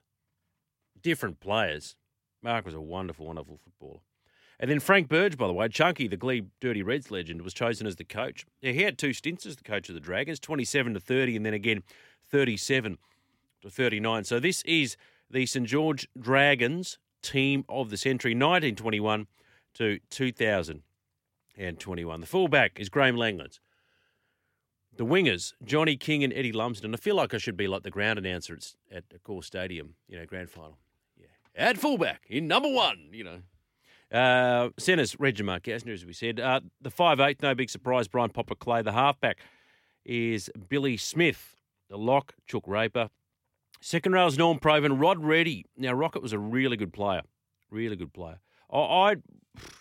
Different 1.02 1.42
players. 1.42 1.98
Mark 2.42 2.66
was 2.66 2.74
a 2.74 2.80
wonderful, 2.80 3.26
wonderful 3.26 3.60
footballer. 3.62 4.00
And 4.58 4.72
then 4.72 4.80
Frank 4.80 5.10
Burge, 5.10 5.38
by 5.38 5.48
the 5.48 5.54
way, 5.54 5.68
Chunky, 5.68 6.08
the 6.08 6.16
Glebe 6.16 6.48
Dirty 6.62 6.82
Reds 6.82 7.12
legend, 7.12 7.42
was 7.42 7.54
chosen 7.54 7.86
as 7.86 7.98
the 7.98 8.06
coach. 8.06 8.46
He 8.62 8.84
had 8.84 8.98
two 8.98 9.12
stints 9.12 9.46
as 9.46 9.58
the 9.58 9.64
coach 9.64 9.90
of 9.90 9.96
the 9.96 10.02
Dragons, 10.02 10.40
27 10.40 10.94
to 10.94 11.00
30, 11.02 11.36
and 11.36 11.46
then 11.46 11.54
again 11.54 11.84
37 12.30 12.98
to 13.64 13.70
39. 13.70 14.24
So 14.24 14.40
this 14.40 14.62
is 14.62 14.96
the 15.30 15.46
St 15.46 15.68
George 15.68 16.08
Dragons 16.18 17.00
team 17.24 17.66
of 17.68 17.90
the 17.90 17.98
century, 17.98 18.32
1921 18.32 19.28
to 19.76 20.00
2021. 20.10 22.22
The 22.22 22.28
fullback 22.28 22.80
is 22.80 22.90
Graeme 22.90 23.16
Langlands. 23.16 23.60
The 24.96 25.06
wingers, 25.06 25.54
Johnny 25.64 25.98
King 25.98 26.24
and 26.24 26.32
Eddie 26.32 26.52
Lumsden. 26.52 26.94
I 26.94 26.98
feel 26.98 27.16
like 27.16 27.34
I 27.34 27.40
should 27.40 27.58
be 27.58 27.68
like 27.68 27.82
the 27.82 27.90
ground 27.90 28.20
announcer 28.20 28.54
at, 28.54 28.76
at 28.92 29.06
Accor 29.10 29.44
Stadium, 29.44 29.96
you 30.08 30.20
know, 30.20 30.26
grand 30.28 30.52
final. 30.52 30.78
Yeah. 31.20 31.26
At 31.56 31.80
fullback 31.80 32.28
in 32.30 32.48
number 32.48 32.70
one, 32.70 33.10
you 33.12 33.24
know. 33.24 33.40
Uh, 34.12 34.70
centres, 34.78 35.18
Mark 35.20 35.64
Gasnier, 35.64 35.94
as 35.94 36.06
we 36.06 36.14
said. 36.14 36.40
Uh, 36.40 36.60
the 36.80 36.92
five 36.92 37.20
eight, 37.20 37.42
no 37.42 37.56
big 37.56 37.72
surprise, 37.72 38.08
Brian 38.08 38.30
Poppa 38.30 38.54
Clay. 38.54 38.84
The 38.84 38.92
halfback 38.92 39.40
is 40.06 40.52
Billy 40.70 40.98
Smith. 40.98 41.56
The 41.90 41.98
lock, 41.98 42.36
Chook 42.46 42.68
Raper. 42.68 43.10
Second 43.86 44.14
row 44.14 44.28
is 44.28 44.38
Norm 44.38 44.60
Provan. 44.60 44.98
Rod 44.98 45.22
Reddy. 45.22 45.66
Now, 45.76 45.92
Rocket 45.92 46.22
was 46.22 46.32
a 46.32 46.40
really 46.40 46.78
good 46.78 46.94
player. 46.94 47.24
Really 47.70 47.98
good 47.98 48.14
player. 48.14 48.40
I, 48.72 48.78
I 48.78 49.16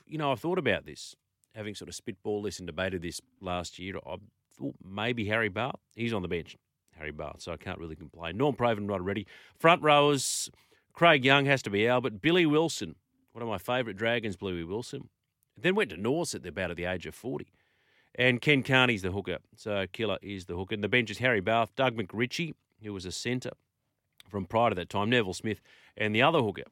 you 0.09 0.19
know, 0.19 0.33
I 0.33 0.35
thought 0.35 0.59
about 0.59 0.87
this, 0.87 1.15
having 1.55 1.77
sort 1.77 1.89
of 1.89 1.95
spitball 1.95 2.43
this 2.43 2.59
and 2.59 2.67
debated 2.67 3.01
this 3.01 3.21
last 3.41 3.79
year. 3.79 3.99
I 4.05 4.17
thought 4.59 4.75
maybe 4.85 5.27
Harry 5.27 5.49
Bath. 5.49 5.77
He's 5.95 6.13
on 6.13 6.23
the 6.23 6.27
bench, 6.27 6.57
Harry 6.99 7.13
Bath, 7.13 7.37
so 7.39 7.53
I 7.53 7.57
can't 7.57 7.79
really 7.79 7.95
complain. 7.95 8.37
Norm 8.37 8.57
Provan, 8.57 8.91
Rod 8.91 9.03
Reddy. 9.03 9.25
Front 9.57 9.83
rowers, 9.83 10.51
Craig 10.93 11.25
Young 11.25 11.45
has 11.45 11.63
to 11.63 11.71
be 11.71 11.87
Albert. 11.87 12.21
Billy 12.21 12.45
Wilson, 12.45 12.97
one 13.31 13.43
of 13.43 13.49
my 13.49 13.59
favourite 13.59 13.97
Dragons, 13.97 14.35
Bluey 14.35 14.65
Wilson. 14.65 15.11
Then 15.57 15.77
went 15.77 15.91
to 15.91 15.97
Norse 15.97 16.35
at 16.35 16.45
about 16.45 16.73
at 16.73 16.77
the 16.77 16.87
age 16.87 17.07
of 17.07 17.15
40. 17.15 17.47
And 18.17 18.41
Ken 18.41 18.65
Kearney's 18.65 19.03
the 19.03 19.13
hooker. 19.13 19.39
So 19.55 19.87
Killer 19.93 20.19
is 20.23 20.47
the 20.47 20.57
hooker. 20.57 20.75
And 20.75 20.83
the 20.83 20.89
bench 20.89 21.09
is 21.09 21.19
Harry 21.19 21.41
Bath, 21.41 21.71
Doug 21.77 21.97
McRitchie, 21.97 22.55
who 22.83 22.93
was 22.93 23.07
a 23.07 23.13
centre 23.13 23.53
from 24.33 24.47
prior 24.47 24.71
to 24.71 24.75
that 24.75 24.89
time, 24.89 25.11
Neville 25.11 25.35
Smith, 25.35 25.61
and 25.97 26.15
the 26.15 26.23
other 26.23 26.41
hooker, 26.41 26.65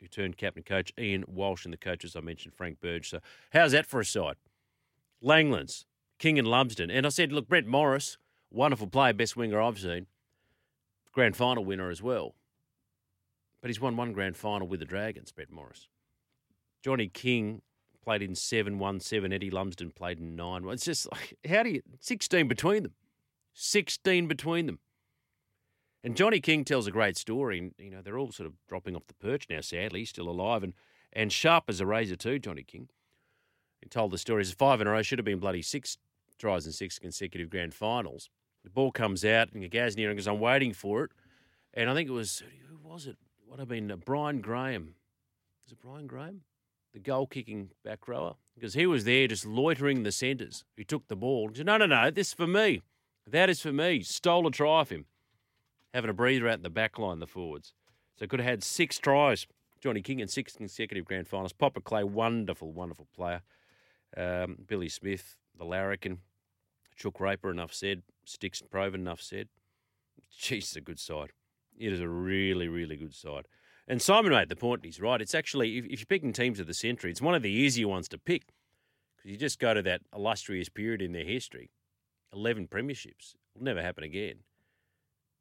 who 0.00 0.08
turned 0.08 0.36
captain 0.36 0.64
coach, 0.64 0.92
Ian 0.98 1.24
Walsh, 1.28 1.64
and 1.64 1.72
the 1.72 1.78
coaches 1.78 2.16
I 2.16 2.20
mentioned, 2.20 2.54
Frank 2.54 2.80
Burge. 2.80 3.08
So, 3.08 3.20
how's 3.52 3.72
that 3.72 3.86
for 3.86 4.00
a 4.00 4.04
side? 4.04 4.36
Langlands, 5.22 5.84
King 6.18 6.38
and 6.38 6.48
Lumsden. 6.48 6.90
And 6.90 7.06
I 7.06 7.10
said, 7.10 7.30
look, 7.30 7.48
Brett 7.48 7.66
Morris, 7.66 8.16
wonderful 8.50 8.88
player, 8.88 9.12
best 9.12 9.36
winger 9.36 9.60
I've 9.60 9.78
seen, 9.78 10.06
grand 11.12 11.36
final 11.36 11.64
winner 11.64 11.90
as 11.90 12.02
well. 12.02 12.34
But 13.60 13.68
he's 13.68 13.80
won 13.80 13.96
one 13.96 14.12
grand 14.12 14.36
final 14.36 14.66
with 14.66 14.80
the 14.80 14.86
Dragons, 14.86 15.30
Brett 15.32 15.50
Morris. 15.50 15.86
Johnny 16.82 17.08
King 17.08 17.60
played 18.02 18.22
in 18.22 18.34
7 18.34 18.78
1 18.78 19.00
7. 19.00 19.32
Eddie 19.32 19.50
Lumsden 19.50 19.90
played 19.90 20.18
in 20.18 20.34
9 20.34 20.64
1. 20.64 20.74
It's 20.74 20.84
just 20.86 21.10
like, 21.12 21.36
how 21.48 21.62
do 21.62 21.70
you, 21.70 21.82
16 22.00 22.48
between 22.48 22.84
them. 22.84 22.94
16 23.52 24.26
between 24.26 24.66
them. 24.66 24.78
And 26.02 26.16
Johnny 26.16 26.40
King 26.40 26.64
tells 26.64 26.86
a 26.86 26.90
great 26.90 27.16
story. 27.16 27.58
And, 27.58 27.74
you 27.78 27.90
know, 27.90 28.00
they're 28.02 28.18
all 28.18 28.32
sort 28.32 28.46
of 28.46 28.54
dropping 28.68 28.96
off 28.96 29.06
the 29.06 29.14
perch 29.14 29.46
now, 29.50 29.60
sadly. 29.60 30.04
Still 30.04 30.28
alive 30.28 30.62
and, 30.62 30.72
and 31.12 31.32
sharp 31.32 31.64
as 31.68 31.80
a 31.80 31.86
razor, 31.86 32.16
too, 32.16 32.38
Johnny 32.38 32.62
King. 32.62 32.88
He 33.82 33.88
told 33.88 34.10
the 34.10 34.18
story. 34.18 34.42
It's 34.42 34.52
five 34.52 34.80
in 34.80 34.86
a 34.86 34.90
row, 34.90 35.02
should 35.02 35.18
have 35.18 35.24
been 35.24 35.38
bloody 35.38 35.62
six 35.62 35.98
tries 36.38 36.66
in 36.66 36.72
six 36.72 36.98
consecutive 36.98 37.50
grand 37.50 37.74
finals. 37.74 38.30
The 38.64 38.70
ball 38.70 38.92
comes 38.92 39.24
out, 39.24 39.52
and 39.52 39.62
Gasnier 39.70 40.14
goes, 40.14 40.26
I'm 40.26 40.40
waiting 40.40 40.72
for 40.72 41.04
it. 41.04 41.12
And 41.74 41.88
I 41.88 41.94
think 41.94 42.08
it 42.08 42.12
was, 42.12 42.42
who 42.68 42.78
was 42.82 43.06
it? 43.06 43.16
What 43.46 43.58
have 43.58 43.68
been, 43.68 43.90
uh, 43.90 43.96
Brian 43.96 44.40
Graham. 44.40 44.94
Was 45.64 45.72
it 45.72 45.80
Brian 45.80 46.06
Graham? 46.06 46.42
The 46.92 46.98
goal 46.98 47.26
kicking 47.26 47.70
back 47.84 48.08
rower. 48.08 48.34
Because 48.54 48.74
he 48.74 48.86
was 48.86 49.04
there 49.04 49.28
just 49.28 49.46
loitering 49.46 50.02
the 50.02 50.12
centres. 50.12 50.64
He 50.76 50.84
took 50.84 51.08
the 51.08 51.16
ball. 51.16 51.48
He 51.48 51.56
said, 51.56 51.66
no, 51.66 51.76
no, 51.76 51.86
no, 51.86 52.10
this 52.10 52.28
is 52.28 52.34
for 52.34 52.46
me. 52.46 52.82
That 53.26 53.48
is 53.48 53.60
for 53.60 53.72
me. 53.72 54.02
Stole 54.02 54.46
a 54.46 54.50
try 54.50 54.68
off 54.68 54.90
him. 54.90 55.06
Having 55.92 56.10
a 56.10 56.14
breather 56.14 56.48
out 56.48 56.58
in 56.58 56.62
the 56.62 56.70
back 56.70 56.98
line, 56.98 57.18
the 57.18 57.26
forwards. 57.26 57.74
So 58.16 58.26
could 58.26 58.40
have 58.40 58.48
had 58.48 58.62
six 58.62 58.98
tries, 58.98 59.46
Johnny 59.80 60.02
King, 60.02 60.20
in 60.20 60.28
six 60.28 60.54
consecutive 60.54 61.04
grand 61.04 61.26
finals. 61.26 61.52
Poppa 61.52 61.80
Clay, 61.80 62.04
wonderful, 62.04 62.72
wonderful 62.72 63.08
player. 63.14 63.42
Um, 64.16 64.58
Billy 64.66 64.88
Smith, 64.88 65.36
the 65.56 65.64
larrikin. 65.64 66.18
Chook 66.96 67.18
Raper, 67.18 67.50
enough 67.50 67.72
said. 67.72 68.02
Sticks 68.24 68.60
and 68.60 68.70
Provan, 68.70 68.96
enough 68.96 69.22
said. 69.22 69.48
Jeez, 70.38 70.58
it's 70.58 70.76
a 70.76 70.80
good 70.80 71.00
side. 71.00 71.30
It 71.78 71.92
is 71.92 72.00
a 72.00 72.08
really, 72.08 72.68
really 72.68 72.96
good 72.96 73.14
side. 73.14 73.46
And 73.88 74.00
Simon 74.00 74.32
made 74.32 74.48
the 74.48 74.56
point, 74.56 74.84
he's 74.84 75.00
right. 75.00 75.20
It's 75.20 75.34
actually, 75.34 75.78
if, 75.78 75.84
if 75.86 76.00
you're 76.00 76.06
picking 76.06 76.32
teams 76.32 76.60
of 76.60 76.66
the 76.66 76.74
century, 76.74 77.10
it's 77.10 77.22
one 77.22 77.34
of 77.34 77.42
the 77.42 77.50
easier 77.50 77.88
ones 77.88 78.06
to 78.08 78.18
pick 78.18 78.52
because 79.16 79.32
you 79.32 79.36
just 79.36 79.58
go 79.58 79.74
to 79.74 79.82
that 79.82 80.02
illustrious 80.14 80.68
period 80.68 81.02
in 81.02 81.12
their 81.12 81.24
history 81.24 81.70
11 82.32 82.68
premierships. 82.68 83.34
It'll 83.54 83.64
never 83.64 83.82
happen 83.82 84.04
again. 84.04 84.36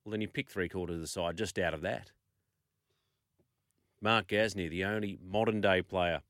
Well, 0.09 0.13
then 0.13 0.21
you 0.21 0.27
pick 0.27 0.49
three 0.49 0.67
quarters 0.67 0.95
of 0.95 1.01
the 1.01 1.07
side 1.07 1.37
just 1.37 1.59
out 1.59 1.75
of 1.75 1.81
that. 1.81 2.09
Mark 4.01 4.29
Gasnier, 4.29 4.67
the 4.67 4.83
only 4.83 5.19
modern 5.23 5.61
day 5.61 5.83
player 5.83 6.23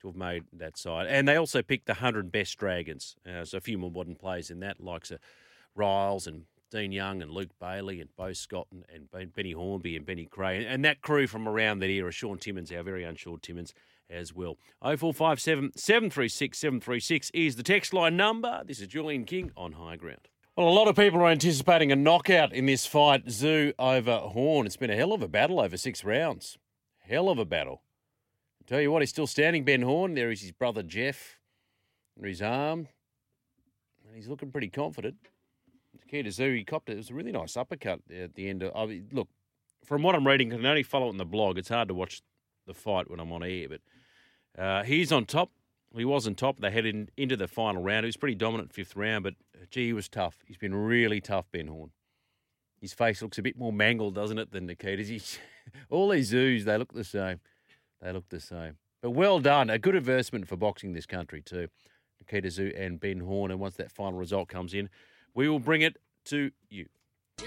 to 0.00 0.08
have 0.08 0.16
made 0.16 0.42
that 0.52 0.76
side. 0.76 1.06
And 1.06 1.28
they 1.28 1.36
also 1.36 1.62
picked 1.62 1.86
the 1.86 1.92
100 1.92 2.32
best 2.32 2.58
Dragons. 2.58 3.14
Uh, 3.24 3.44
so 3.44 3.58
a 3.58 3.60
few 3.60 3.78
more 3.78 3.92
modern 3.92 4.16
players 4.16 4.50
in 4.50 4.58
that, 4.58 4.80
likes 4.80 5.12
of 5.12 5.20
Ryles 5.78 6.26
and 6.26 6.46
Dean 6.72 6.90
Young 6.90 7.22
and 7.22 7.30
Luke 7.30 7.56
Bailey 7.60 8.00
and 8.00 8.10
Beau 8.16 8.32
Scott 8.32 8.66
and, 8.72 9.08
and 9.12 9.32
Benny 9.32 9.52
Hornby 9.52 9.94
and 9.94 10.04
Benny 10.04 10.26
Creagh. 10.26 10.56
And, 10.56 10.66
and 10.66 10.84
that 10.84 11.00
crew 11.00 11.28
from 11.28 11.46
around 11.46 11.78
that 11.78 11.90
era, 11.90 12.10
Shaun 12.10 12.38
Timmins, 12.38 12.72
our 12.72 12.82
very 12.82 13.06
own 13.06 13.14
Shaun 13.14 13.38
Timmins 13.38 13.72
as 14.10 14.34
well. 14.34 14.56
0457 14.82 15.74
736 15.76 16.58
736 16.58 17.30
is 17.32 17.54
the 17.54 17.62
text 17.62 17.94
line 17.94 18.16
number. 18.16 18.64
This 18.66 18.80
is 18.80 18.88
Julian 18.88 19.26
King 19.26 19.52
on 19.56 19.74
High 19.74 19.94
Ground. 19.94 20.26
Well, 20.56 20.68
a 20.68 20.70
lot 20.70 20.88
of 20.88 20.96
people 20.96 21.20
are 21.20 21.28
anticipating 21.28 21.92
a 21.92 21.96
knockout 21.96 22.54
in 22.54 22.64
this 22.64 22.86
fight, 22.86 23.26
Tszyu 23.26 23.74
over 23.78 24.16
Horn. 24.16 24.64
It's 24.64 24.78
been 24.78 24.88
a 24.88 24.96
hell 24.96 25.12
of 25.12 25.20
a 25.20 25.28
battle 25.28 25.60
over 25.60 25.76
six 25.76 26.02
rounds. 26.02 26.56
Hell 27.00 27.28
of 27.28 27.38
a 27.38 27.44
battle. 27.44 27.82
Tell 28.66 28.80
you 28.80 28.90
what, 28.90 29.02
he's 29.02 29.10
still 29.10 29.26
standing, 29.26 29.64
Ben 29.64 29.82
Horn. 29.82 30.14
There 30.14 30.30
is 30.30 30.40
his 30.40 30.52
brother 30.52 30.82
Jeff 30.82 31.38
under 32.16 32.26
his 32.26 32.40
arm. 32.40 32.88
And 34.06 34.16
he's 34.16 34.28
looking 34.28 34.50
pretty 34.50 34.70
confident. 34.70 35.16
Takeda 35.98 36.28
Tszyu, 36.28 36.56
he 36.56 36.64
copped 36.64 36.88
it. 36.88 36.94
It 36.94 36.96
was 36.96 37.10
a 37.10 37.14
really 37.14 37.32
nice 37.32 37.54
uppercut 37.58 38.00
at 38.10 38.34
the 38.34 38.48
end. 38.48 38.62
Of, 38.62 38.74
I 38.74 38.86
mean, 38.86 39.08
look, 39.12 39.28
from 39.84 40.02
what 40.02 40.14
I'm 40.14 40.26
reading, 40.26 40.54
I 40.54 40.56
can 40.56 40.64
only 40.64 40.82
follow 40.82 41.08
it 41.08 41.10
in 41.10 41.18
the 41.18 41.26
blog. 41.26 41.58
It's 41.58 41.68
hard 41.68 41.88
to 41.88 41.94
watch 41.94 42.22
the 42.66 42.72
fight 42.72 43.10
when 43.10 43.20
I'm 43.20 43.30
on 43.30 43.42
air, 43.42 43.68
but 43.68 43.80
uh, 44.58 44.84
he's 44.84 45.12
on 45.12 45.26
top. 45.26 45.50
He 45.96 46.04
was 46.04 46.26
on 46.26 46.34
top. 46.34 46.60
They 46.60 46.70
headed 46.70 47.10
into 47.16 47.36
the 47.36 47.48
final 47.48 47.82
round. 47.82 48.04
He 48.04 48.08
was 48.08 48.16
pretty 48.16 48.34
dominant 48.34 48.72
fifth 48.72 48.96
round, 48.96 49.24
but 49.24 49.34
uh, 49.54 49.64
gee, 49.70 49.86
he 49.86 49.92
was 49.92 50.08
tough. 50.08 50.38
He's 50.46 50.56
been 50.56 50.74
really 50.74 51.20
tough, 51.20 51.46
Ben 51.52 51.68
Horn. 51.68 51.90
His 52.80 52.92
face 52.92 53.22
looks 53.22 53.38
a 53.38 53.42
bit 53.42 53.56
more 53.56 53.72
mangled, 53.72 54.14
doesn't 54.14 54.38
it, 54.38 54.52
than 54.52 54.66
Nikita's? 54.66 55.08
He's, 55.08 55.38
all 55.90 56.10
these 56.10 56.32
Tszyus, 56.32 56.64
they 56.64 56.76
look 56.76 56.92
the 56.92 57.04
same. 57.04 57.40
They 58.02 58.12
look 58.12 58.28
the 58.28 58.40
same. 58.40 58.76
But 59.00 59.10
well 59.10 59.40
done. 59.40 59.70
A 59.70 59.78
good 59.78 59.96
advertisement 59.96 60.46
for 60.48 60.56
boxing 60.56 60.92
this 60.92 61.06
country, 61.06 61.40
too. 61.40 61.68
Nikita 62.20 62.48
Tszyu 62.48 62.78
and 62.78 63.00
Ben 63.00 63.20
Horn. 63.20 63.50
And 63.50 63.60
once 63.60 63.76
that 63.76 63.90
final 63.90 64.18
result 64.18 64.48
comes 64.48 64.74
in, 64.74 64.90
we 65.34 65.48
will 65.48 65.58
bring 65.58 65.82
it 65.82 65.96
to 66.26 66.50
you. 66.68 66.86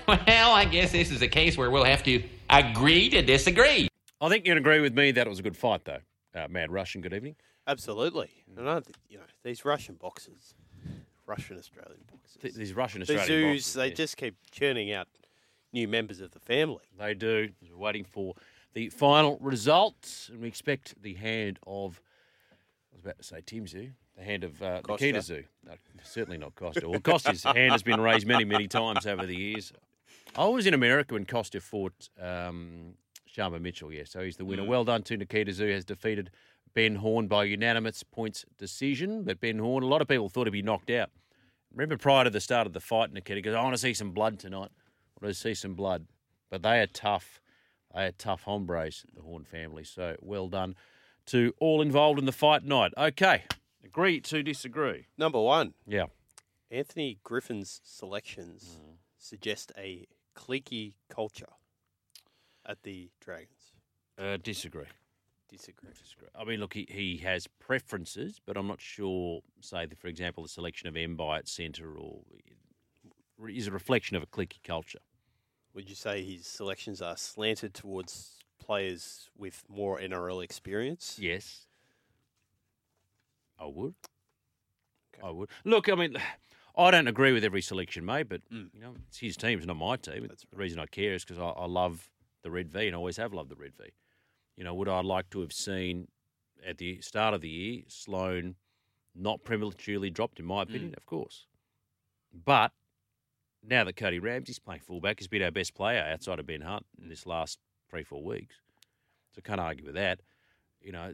Well, 0.08 0.52
I 0.52 0.66
guess 0.66 0.92
this 0.92 1.12
is 1.12 1.22
a 1.22 1.28
case 1.28 1.58
where 1.58 1.70
we'll 1.70 1.84
have 1.84 2.04
to 2.04 2.24
agree 2.50 3.10
to 3.10 3.22
disagree. 3.22 3.88
I 4.22 4.30
think 4.30 4.46
you 4.46 4.52
can 4.52 4.58
agree 4.58 4.80
with 4.80 4.96
me 4.96 5.12
that 5.12 5.26
it 5.26 5.30
was 5.30 5.40
a 5.40 5.44
good 5.44 5.58
fight, 5.58 5.86
though. 5.86 6.00
Uh, 6.36 6.48
Mad 6.48 6.72
Russian, 6.72 7.02
good 7.02 7.14
evening. 7.14 7.36
Absolutely. 7.70 8.32
And 8.58 8.68
I 8.68 8.80
think, 8.80 8.98
you 9.10 9.18
know, 9.18 9.24
these 9.44 9.64
Russian 9.64 9.96
boxers, 9.96 10.56
Russian 11.28 11.58
Australian 11.58 12.02
boxers, 12.12 12.38
Th- 12.42 12.54
These 12.54 12.74
Russian 12.74 13.02
the 13.02 13.16
Australian 13.16 13.50
Tszyus, 13.50 13.58
boxers, 13.58 13.74
they 13.74 13.88
yeah. 13.90 13.94
just 13.94 14.18
keep 14.18 14.36
churning 14.52 14.92
out 14.92 15.08
new 15.72 15.88
members 15.88 16.20
of 16.20 16.32
the 16.32 16.40
family. 16.40 16.84
They 16.98 17.14
do. 17.14 17.50
We're 17.62 17.78
waiting 17.78 18.04
for 18.04 18.34
the 18.74 18.90
final 18.90 19.38
result, 19.40 20.30
and 20.32 20.42
we 20.42 20.48
expect 20.48 21.02
the 21.02 21.14
hand 21.14 21.60
of. 21.68 22.02
I 22.92 22.96
was 22.96 23.02
about 23.04 23.18
to 23.20 23.24
say 23.24 23.42
Tim 23.46 23.66
Tszyu, 23.66 23.92
the 24.18 24.24
hand 24.24 24.44
of 24.44 24.62
uh, 24.64 24.82
Kostya. 24.82 25.14
Nikita 25.14 25.20
Tszyu. 25.20 25.44
No, 25.66 25.74
certainly 26.04 26.38
not 26.40 26.56
Kostya. 26.56 26.90
Well, 26.90 27.00
Kostya's 27.00 27.44
hand 27.56 27.72
has 27.72 27.84
been 27.84 28.02
raised 28.02 28.28
many, 28.28 28.46
many 28.46 28.68
times 28.68 29.06
over 29.06 29.26
the 29.26 29.36
years. 29.36 29.72
I 30.36 30.46
was 30.46 30.66
in 30.66 30.74
America 30.74 31.14
when 31.14 31.26
Kostya 31.26 31.62
fought 31.62 32.10
um, 32.20 32.96
Sharmba 33.32 33.62
Mitchell. 33.62 33.94
Yeah, 33.94 34.04
so 34.06 34.22
he's 34.22 34.38
the 34.38 34.46
winner. 34.46 34.64
Well 34.64 34.84
done 34.84 35.04
to 35.04 35.18
Nikita 35.18 35.52
Tszyu. 35.52 35.72
Has 35.72 35.86
defeated 35.86 36.32
Ben 36.74 36.96
Horn 36.96 37.28
by 37.28 37.44
unanimous 37.46 38.04
points 38.04 38.46
decision. 38.58 39.24
But 39.24 39.40
Ben 39.40 39.60
Horn, 39.60 39.84
a 39.84 39.88
lot 39.88 40.02
of 40.02 40.08
people 40.08 40.30
thought 40.30 40.48
he'd 40.48 40.52
be 40.52 40.62
knocked 40.62 40.90
out. 40.90 41.10
Remember 41.72 41.98
prior 41.98 42.24
to 42.24 42.30
the 42.30 42.40
start 42.42 42.68
of 42.68 42.74
the 42.74 42.80
fight, 42.80 43.12
Nikita 43.14 43.42
goes, 43.42 43.56
"I 43.56 43.62
want 43.62 43.74
to 43.74 43.78
see 43.82 43.94
some 43.94 44.12
blood 44.12 44.40
tonight. 44.40 44.72
I 44.72 45.26
want 45.26 45.34
to 45.34 45.40
see 45.40 45.54
some 45.54 45.76
blood." 45.76 46.08
But 46.50 46.64
they 46.64 46.80
are 46.80 46.88
tough. 46.88 47.40
They 47.94 48.06
are 48.06 48.12
tough 48.12 48.44
hombres, 48.44 49.06
the 49.14 49.22
Horn 49.22 49.44
family. 49.46 49.84
So 49.84 50.16
well 50.22 50.48
done 50.48 50.76
to 51.28 51.54
all 51.60 51.82
involved 51.82 52.18
in 52.20 52.26
the 52.26 52.32
fight 52.32 52.64
tonight. 52.64 52.94
Okay, 52.98 53.44
agree 53.84 54.20
to 54.22 54.42
disagree. 54.42 55.06
Number 55.18 55.40
one, 55.42 55.74
Yeah. 55.86 56.08
Anthony 56.72 57.20
Griffin's 57.24 57.82
selections 57.84 58.80
Mm. 58.82 58.98
suggest 59.18 59.72
a 59.78 60.08
cliquey 60.36 60.94
culture 61.08 61.50
at 62.66 62.84
the 62.84 63.12
Dragons. 63.20 63.74
Uh, 64.18 64.38
disagree. 64.38 64.86
Disagree. 65.50 65.90
I 66.40 66.44
mean, 66.44 66.60
look, 66.60 66.74
he, 66.74 66.86
he 66.90 67.18
has 67.18 67.48
preferences, 67.48 68.40
but 68.46 68.56
I'm 68.56 68.68
not 68.68 68.80
sure, 68.80 69.42
say, 69.62 69.86
the, 69.86 69.96
for 69.96 70.08
example, 70.08 70.44
the 70.44 70.50
selection 70.50 70.88
of 70.88 70.94
Mbye 70.94 71.40
at 71.40 71.48
centre 71.48 71.96
or 71.98 72.22
is 73.50 73.68
a 73.68 73.72
reflection 73.72 74.16
of 74.16 74.24
a 74.24 74.28
cliquey 74.28 74.62
culture. 74.64 75.00
Would 75.74 75.90
you 75.90 75.96
say 75.96 76.24
his 76.24 76.46
selections 76.46 77.02
are 77.02 77.18
slanted 77.18 77.74
towards 77.74 78.40
players 78.60 79.30
with 79.38 79.64
more 79.70 80.00
NRL 80.00 80.44
experience? 80.44 81.18
Yes. 81.20 81.66
I 83.58 83.66
would. 83.66 83.96
I 85.24 85.30
would. 85.32 85.50
Look, 85.66 85.90
I 85.90 85.96
mean, 85.96 86.18
I 86.78 86.92
don't 86.92 87.08
agree 87.08 87.32
with 87.34 87.44
every 87.44 87.62
selection 87.62 88.06
made, 88.06 88.30
but 88.30 88.42
Mm. 88.52 88.70
you 88.74 88.82
know, 88.82 88.96
it's 89.08 89.18
his 89.18 89.36
team, 89.36 89.58
it's 89.58 89.68
not 89.68 89.76
my 89.78 89.96
team. 89.98 90.28
That's 90.28 90.46
the 90.50 90.58
reason 90.58 90.80
I 90.80 90.86
care 90.86 91.14
is 91.14 91.26
because 91.26 91.40
I, 91.42 91.48
I 91.50 91.66
love 91.66 92.10
the 92.44 92.52
red 92.52 92.70
V 92.70 92.88
and 92.88 92.96
I 92.96 92.98
always 92.98 93.18
have 93.18 93.34
loved 93.34 93.50
the 93.50 93.56
red 93.56 93.74
V. 93.76 93.90
You 94.60 94.66
know, 94.66 94.74
would 94.74 94.90
I 94.90 95.00
like 95.00 95.30
to 95.30 95.40
have 95.40 95.54
seen 95.54 96.10
at 96.68 96.78
the 96.80 97.00
start 97.00 97.34
of 97.34 97.40
the 97.40 97.48
year 97.48 97.84
Sloan 97.88 98.56
not 99.16 99.42
prematurely 99.46 100.10
dropped? 100.10 100.38
In 100.38 100.46
my 100.46 100.64
opinion, 100.64 100.92
mm. 100.92 100.98
of 100.98 101.06
course. 101.06 101.46
But 102.46 102.74
now 103.66 103.86
that 103.86 103.96
Cody 103.96 104.20
Ramsey's 104.20 104.60
playing 104.60 104.82
fullback, 104.82 105.20
he's 105.20 105.30
been 105.30 105.44
our 105.44 105.50
best 105.50 105.76
player 105.76 106.06
outside 106.12 106.40
of 106.40 106.46
Ben 106.46 106.60
Hunt 106.60 106.86
in 107.02 107.08
this 107.08 107.26
last 107.26 107.58
three, 107.90 108.04
four 108.04 108.22
weeks. 108.22 108.56
So 109.34 109.42
can't 109.42 109.62
argue 109.62 109.86
with 109.86 109.96
that. 109.96 110.20
You 110.82 110.92
know, 110.92 111.14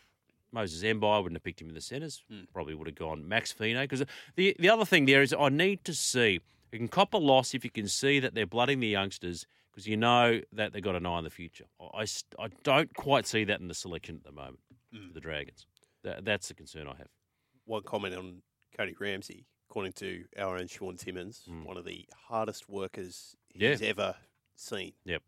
Moses 0.52 0.82
Mbye 0.82 1.22
wouldn't 1.22 1.36
have 1.36 1.44
picked 1.44 1.62
him 1.62 1.70
in 1.70 1.74
the 1.74 1.80
centres. 1.80 2.22
Hmm. 2.30 2.42
Probably 2.52 2.74
would 2.74 2.88
have 2.88 2.96
gone 2.96 3.26
Max 3.26 3.52
Fino. 3.52 3.80
Because 3.80 4.04
the 4.36 4.54
the 4.58 4.68
other 4.68 4.84
thing 4.84 5.06
there 5.06 5.22
is, 5.22 5.32
I 5.32 5.48
need 5.48 5.82
to 5.84 5.94
see. 5.94 6.40
You 6.70 6.78
can 6.78 6.88
cop 6.88 7.14
a 7.14 7.18
loss 7.18 7.54
if 7.54 7.64
you 7.64 7.70
can 7.70 7.88
see 7.88 8.20
that 8.20 8.34
they're 8.34 8.46
blooding 8.46 8.80
the 8.80 8.88
youngsters 8.88 9.46
because 9.72 9.86
you 9.86 9.96
know 9.96 10.40
that 10.52 10.72
they've 10.72 10.82
got 10.82 10.94
an 10.96 11.06
eye 11.06 11.10
on 11.10 11.24
the 11.24 11.30
future. 11.30 11.64
I, 11.80 12.04
I, 12.38 12.48
don't 12.62 12.94
quite 12.94 13.26
see 13.26 13.44
that 13.44 13.60
in 13.60 13.68
the 13.68 13.74
selection 13.74 14.16
at 14.16 14.24
the 14.24 14.32
moment 14.32 14.60
for 14.92 15.12
the 15.14 15.20
Dragons. 15.20 15.66
That, 16.04 16.24
that's 16.24 16.48
the 16.48 16.54
concern 16.54 16.86
I 16.86 16.96
have. 16.96 17.08
One 17.64 17.82
comment 17.82 18.14
on 18.14 18.42
Cody 18.76 18.94
Ramsey, 18.98 19.46
according 19.70 19.92
to 19.94 20.24
our 20.38 20.56
own 20.58 20.66
Shaun 20.66 20.96
Timmins, 20.96 21.44
Mm. 21.48 21.64
one 21.64 21.76
of 21.76 21.84
the 21.84 22.06
hardest 22.28 22.68
workers 22.68 23.34
Yeah. 23.54 23.70
he's 23.70 23.82
ever 23.82 24.16
seen. 24.56 24.92
Yep. 25.04 25.22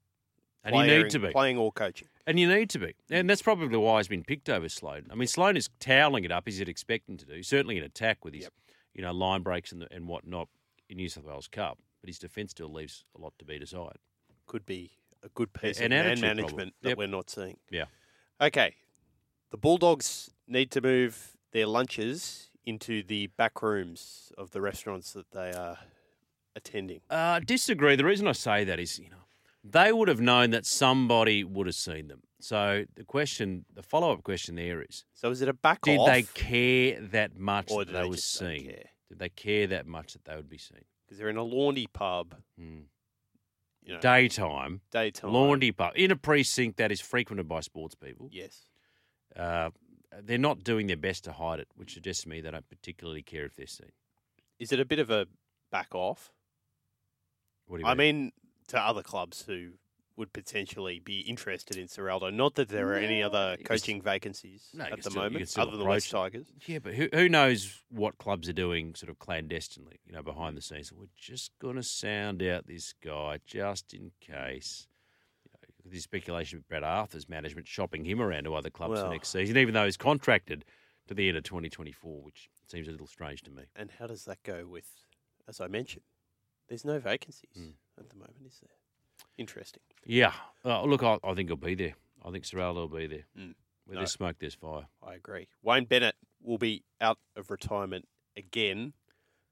And 0.65 0.77
you 0.77 0.87
need 1.03 1.11
to 1.11 1.19
be. 1.19 1.31
playing 1.31 1.59
or 1.59 1.71
coaching. 1.73 2.09
And 2.27 2.41
you 2.41 2.49
need 2.49 2.71
to 2.71 2.79
be. 2.79 2.95
And 3.11 3.29
that's 3.29 3.43
probably 3.43 3.77
why 3.77 3.99
he's 3.99 4.09
been 4.09 4.25
picked 4.25 4.49
over 4.49 4.69
Sloan. 4.69 5.07
I 5.11 5.15
mean, 5.15 5.29
Sloan 5.29 5.57
is 5.59 5.69
toweling 5.79 6.25
it 6.25 6.33
up 6.33 6.49
as 6.49 6.59
you'd 6.59 6.71
expect 6.71 7.09
him 7.09 7.19
to 7.19 7.27
do, 7.27 7.43
certainly 7.43 7.77
in 7.77 7.85
attack 7.85 8.25
with 8.25 8.33
his, 8.35 8.49
you 8.95 9.03
know, 9.03 9.13
line 9.13 9.43
breaks 9.43 9.73
and, 9.73 9.87
and 9.91 10.09
whatnot 10.09 10.49
in 10.89 10.97
New 10.97 11.09
South 11.11 11.25
Wales 11.25 11.49
Cup. 11.49 11.79
But 12.01 12.09
his 12.09 12.19
defence 12.19 12.53
still 12.53 12.73
leaves 12.73 13.05
a 13.17 13.21
lot 13.21 13.35
to 13.39 13.45
be 13.45 13.59
desired. 13.59 13.99
Could 14.47 14.67
be 14.67 14.93
a 15.23 15.29
good 15.31 15.53
piece 15.53 15.79
An 15.79 15.87
of 15.87 15.91
man 15.91 16.07
attitude 16.07 16.21
problem. 16.23 16.37
management 16.37 16.75
that 16.83 16.89
Yep. 16.91 16.99
we're 16.99 17.07
not 17.09 17.31
seeing. 17.31 17.59
Yeah. 17.71 17.87
Okay. 18.41 18.75
The 19.51 19.57
Bulldogs 19.57 20.31
need 20.47 20.71
to 20.73 20.81
move 20.81 21.37
their 21.53 21.67
lunches 21.67 22.51
into 22.67 23.03
the 23.03 23.29
back 23.29 23.63
rooms 23.63 24.33
of 24.37 24.51
the 24.51 24.61
restaurants 24.61 25.13
that 25.13 25.31
they 25.31 25.53
are 25.53 25.79
attending. 26.57 27.01
Uh, 27.11 27.41
disagree. 27.41 27.97
The 27.97 28.05
reason 28.05 28.27
I 28.27 28.33
say 28.33 28.65
that 28.65 28.79
is, 28.79 28.99
you 28.99 29.11
know, 29.11 29.25
they 29.63 29.93
would 29.93 30.09
have 30.09 30.21
known 30.21 30.51
that 30.51 30.67
somebody 30.67 31.43
would 31.45 31.67
have 31.67 31.75
seen 31.77 32.09
them. 32.09 32.23
So 32.41 32.85
the 32.95 33.05
question, 33.05 33.65
the 33.73 33.83
follow 33.83 34.13
up 34.13 34.23
question 34.23 34.57
there 34.57 34.83
is, 34.83 35.05
So 35.15 35.31
is 35.31 35.41
it 35.41 35.49
a 35.49 35.55
back 35.55 35.81
did 35.83 35.99
off? 35.99 36.07
they 36.09 36.23
care 36.25 37.01
that 37.01 37.39
much 37.39 37.69
that 37.69 37.87
they 37.87 37.93
they 38.03 38.09
were 38.09 38.17
seen? 38.19 38.67
Did 39.09 39.19
they 39.19 39.31
care 39.31 39.67
that 39.69 39.87
much 39.87 40.13
that 40.13 40.25
they 40.25 40.37
would 40.37 40.51
be 40.51 40.59
seen? 40.59 40.85
Because 41.05 41.19
they're 41.19 41.31
in 41.31 41.37
a 41.39 41.43
Laundy 41.43 41.87
pub, 41.87 42.35
Hmm. 42.59 42.81
You 43.85 43.95
know, 43.95 44.01
Daytime, 44.01 44.81
daytime. 44.91 45.33
Laundy 45.33 45.71
pub 45.71 45.93
in 45.95 46.11
a 46.11 46.17
precinct 46.17 46.79
that 46.79 46.91
is 46.91 47.01
frequented 47.03 47.47
by 47.47 47.61
sports 47.61 47.95
people. 47.95 48.29
Yes. 48.33 48.63
Uh, 49.37 49.71
they're 50.23 50.39
not 50.39 50.65
doing 50.65 50.87
their 50.87 50.97
best 50.97 51.25
to 51.25 51.33
hide 51.33 51.61
it, 51.61 51.69
which 51.75 51.93
suggests 51.93 52.23
to 52.23 52.29
me 52.31 52.41
they 52.41 52.51
don't 52.51 52.69
particularly 52.69 53.21
care 53.23 53.45
if 53.45 53.55
they're 53.57 53.67
seen. 53.67 53.93
Is 54.59 54.73
it 54.73 54.81
a 54.81 54.85
bit 54.87 55.01
of 55.01 55.11
a 55.11 55.27
back 55.71 55.95
off? 55.95 56.31
What 57.67 57.79
do 57.79 57.83
you 57.83 57.89
I 57.89 57.95
mean? 57.95 58.17
mean, 58.23 58.33
to 58.69 58.81
other 58.81 59.03
clubs 59.03 59.43
who 59.47 59.73
would 60.17 60.33
potentially 60.33 61.01
be 61.01 61.21
interested 61.21 61.77
in 61.77 61.87
Ciraldo. 61.89 62.33
Not 62.33 62.55
that 62.55 62.69
there 62.69 62.89
are 62.93 62.97
any 62.97 63.23
other 63.23 63.57
coaching 63.65 64.01
vacancies 64.01 64.69
No, 64.73 64.85
at 64.85 64.97
the 65.03 65.11
still- 65.11 65.23
moment, 65.23 65.59
other 65.59 65.77
than 65.77 65.87
West 65.89 66.09
approach 66.13 66.33
Tigers. 66.33 66.47
Yeah, 66.67 66.79
but 66.79 66.95
who, 66.95 67.09
who 67.13 67.29
knows 67.29 67.83
what 67.91 68.19
clubs 68.19 68.49
are 68.49 68.53
doing 68.53 68.95
sort 68.95 69.11
of 69.11 69.19
clandestinely, 69.19 69.99
you 70.07 70.13
know, 70.13 70.23
behind 70.23 70.57
the 70.57 70.63
scenes. 70.63 70.93
We're 70.93 71.07
just 71.17 71.51
going 71.59 71.77
to 71.77 71.83
sound 71.83 72.43
out 72.43 72.67
this 72.67 72.95
guy 73.05 73.41
just 73.45 73.93
in 73.93 74.13
case. 74.21 74.87
You 75.45 75.51
know, 75.53 75.91
there's 75.91 76.05
speculation 76.05 76.59
of 76.59 76.69
Brad 76.69 76.85
Arthur's 76.85 77.29
management 77.29 77.67
shopping 77.67 78.05
him 78.05 78.21
around 78.23 78.45
to 78.45 78.55
other 78.55 78.71
clubs 78.71 78.93
Well- 78.93 79.07
for 79.07 79.13
next 79.13 79.29
season, 79.31 79.57
even 79.57 79.75
though 79.75 79.85
he's 79.85 79.97
contracted 79.97 80.65
to 81.09 81.15
the 81.15 81.29
end 81.29 81.37
of 81.37 81.43
2024, 81.45 82.23
which 82.23 82.49
seems 82.67 82.87
a 82.87 82.91
little 82.93 83.07
strange 83.09 83.43
to 83.43 83.51
me. 83.51 83.65
And 83.75 83.91
how 83.99 84.07
does 84.07 84.25
that 84.27 84.43
go 84.45 84.67
with, 84.67 84.87
as 85.49 85.61
I 85.61 85.67
mentioned, 85.67 86.05
there's 86.69 86.85
no 86.85 86.99
vacancies 87.01 87.51
Hmm. 87.55 87.71
at 87.99 88.09
the 88.11 88.15
moment, 88.17 88.47
is 88.47 88.61
there? 88.61 88.71
Interesting. 89.39 89.83
Yeah. 90.05 90.33
Uh, 90.65 90.85
look, 90.85 91.03
I, 91.03 91.19
I 91.25 91.35
think 91.35 91.49
he'll 91.49 91.57
be 91.57 91.75
there. 91.75 91.95
I 92.25 92.31
think 92.31 92.45
Ciraldo 92.45 92.75
will 92.89 92.89
be 92.99 93.07
there. 93.07 93.25
Mm. 93.39 93.55
Where 93.87 93.95
No. 93.97 94.01
there's 94.01 94.13
smoke, 94.13 94.37
there's 94.39 94.55
fire. 94.55 94.87
I 95.07 95.15
agree. 95.15 95.49
Wayne 95.63 95.85
Bennett 95.85 96.15
will 96.43 96.59
be 96.59 96.83
out 97.01 97.19
of 97.37 97.51
retirement 97.51 98.07
again 98.37 98.93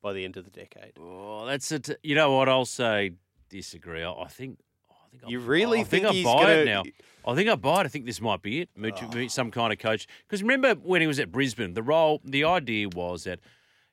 by 0.02 0.12
the 0.12 0.24
end 0.24 0.36
of 0.36 0.44
the 0.44 0.50
decade. 0.50 0.92
Oh, 0.98 1.44
that's 1.46 1.70
it. 1.72 1.90
You 2.02 2.14
know 2.14 2.32
what? 2.36 2.48
I'll 2.48 2.64
say 2.64 3.12
disagree. 3.50 4.02
I, 4.02 4.12
I 4.12 4.28
think. 4.28 4.58
I 4.90 4.94
think 5.18 5.30
You 5.30 5.42
I, 5.42 5.44
really 5.44 5.80
I 5.80 5.84
think, 5.84 6.06
think 6.06 6.26
I 6.26 6.32
buy 6.32 6.42
gonna- 6.42 6.54
it 6.54 6.64
now. 6.64 6.82
I 7.26 7.34
think 7.34 7.48
I 7.50 7.54
buy 7.56 7.82
it. 7.82 7.84
I 7.84 7.88
think 7.88 8.06
this 8.06 8.20
might 8.20 8.40
be 8.42 8.62
it. 8.62 8.70
Meet, 8.76 9.14
meet 9.14 9.30
some 9.30 9.50
kind 9.50 9.72
of 9.72 9.78
coach. 9.78 10.06
Because 10.26 10.42
remember 10.42 10.74
when 10.74 11.00
he 11.02 11.06
was 11.06 11.18
at 11.20 11.30
Brisbane, 11.30 11.74
the 11.74 11.82
role, 11.82 12.20
the 12.24 12.44
idea 12.44 12.88
was 12.88 13.24
that 13.24 13.38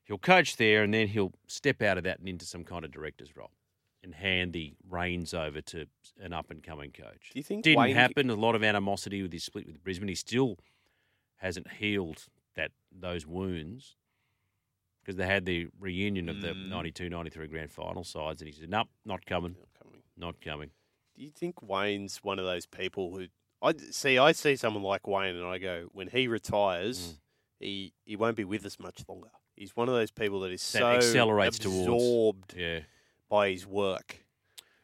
he'll 0.06 0.18
coach 0.18 0.56
there 0.58 0.82
and 0.84 0.94
then 0.94 1.08
he'll 1.10 1.34
step 1.48 1.82
out 1.82 1.98
of 1.98 2.06
that 2.06 2.20
and 2.20 2.28
into 2.30 2.46
some 2.46 2.64
kind 2.64 2.86
of 2.86 2.92
director's 2.92 3.36
role 3.36 3.52
and 4.04 4.16
hand 4.16 4.54
the 4.54 4.74
reins 4.88 5.34
over 5.34 5.62
to 5.62 5.86
an 6.20 6.32
up 6.34 6.50
and 6.52 6.64
coming 6.64 6.92
coach. 6.92 7.32
Do 7.34 7.40
you 7.40 7.44
think 7.44 7.64
Didn't 7.64 7.80
Wayne- 7.80 7.96
happen. 7.96 8.30
A 8.30 8.36
lot 8.36 8.56
of 8.56 8.64
animosity 8.64 9.22
with 9.22 9.34
his 9.34 9.44
split 9.44 9.66
with 9.66 9.84
Brisbane. 9.84 10.08
He 10.08 10.16
still 10.16 10.58
hasn't 11.38 11.72
healed 11.74 12.28
that 12.56 12.72
those 12.92 13.26
wounds 13.26 13.96
because 15.02 15.16
they 15.18 15.26
had 15.26 15.46
the 15.46 15.68
reunion 15.80 16.30
of 16.30 16.42
the 16.42 16.50
Mm. 16.50 16.70
92 16.70 17.10
93 17.10 17.48
grand 17.48 17.72
final 17.72 18.04
sides, 18.04 18.42
and 18.42 18.50
he 18.50 18.58
said, 18.58 18.70
Nope, 18.70 18.90
not 19.06 19.26
coming, 19.26 19.56
Not 19.58 19.74
coming. 19.84 20.04
not 20.18 20.42
coming. 20.42 20.72
Do 21.16 21.24
you 21.24 21.32
think 21.32 21.62
Wayne's 21.62 22.18
one 22.24 22.40
of 22.40 22.46
those 22.46 22.66
people 22.66 23.16
who 23.18 23.28
I 23.62 23.74
see? 23.92 24.18
I 24.18 24.32
see 24.32 24.56
someone 24.56 24.84
like 24.84 25.08
Wayne, 25.08 25.36
and 25.36 25.46
I 25.46 25.58
go, 25.58 25.90
when 25.92 26.08
he 26.10 26.28
retires, 26.28 27.00
Mm. 27.00 27.20
he 27.60 27.94
he 28.06 28.16
won't 28.16 28.38
be 28.38 28.46
with 28.46 28.66
us 28.66 28.80
much 28.80 29.04
longer. 29.08 29.32
He's 29.56 29.76
one 29.76 29.90
of 29.90 29.96
those 29.96 30.12
people 30.12 30.40
that 30.42 30.52
is 30.52 30.72
That 30.72 30.80
so 30.80 30.88
accelerates 30.92 31.60
towards- 31.60 31.80
absorbed 31.82 32.54
Yeah. 32.56 32.84
By 33.30 33.52
his 33.52 33.66
work. 33.68 34.26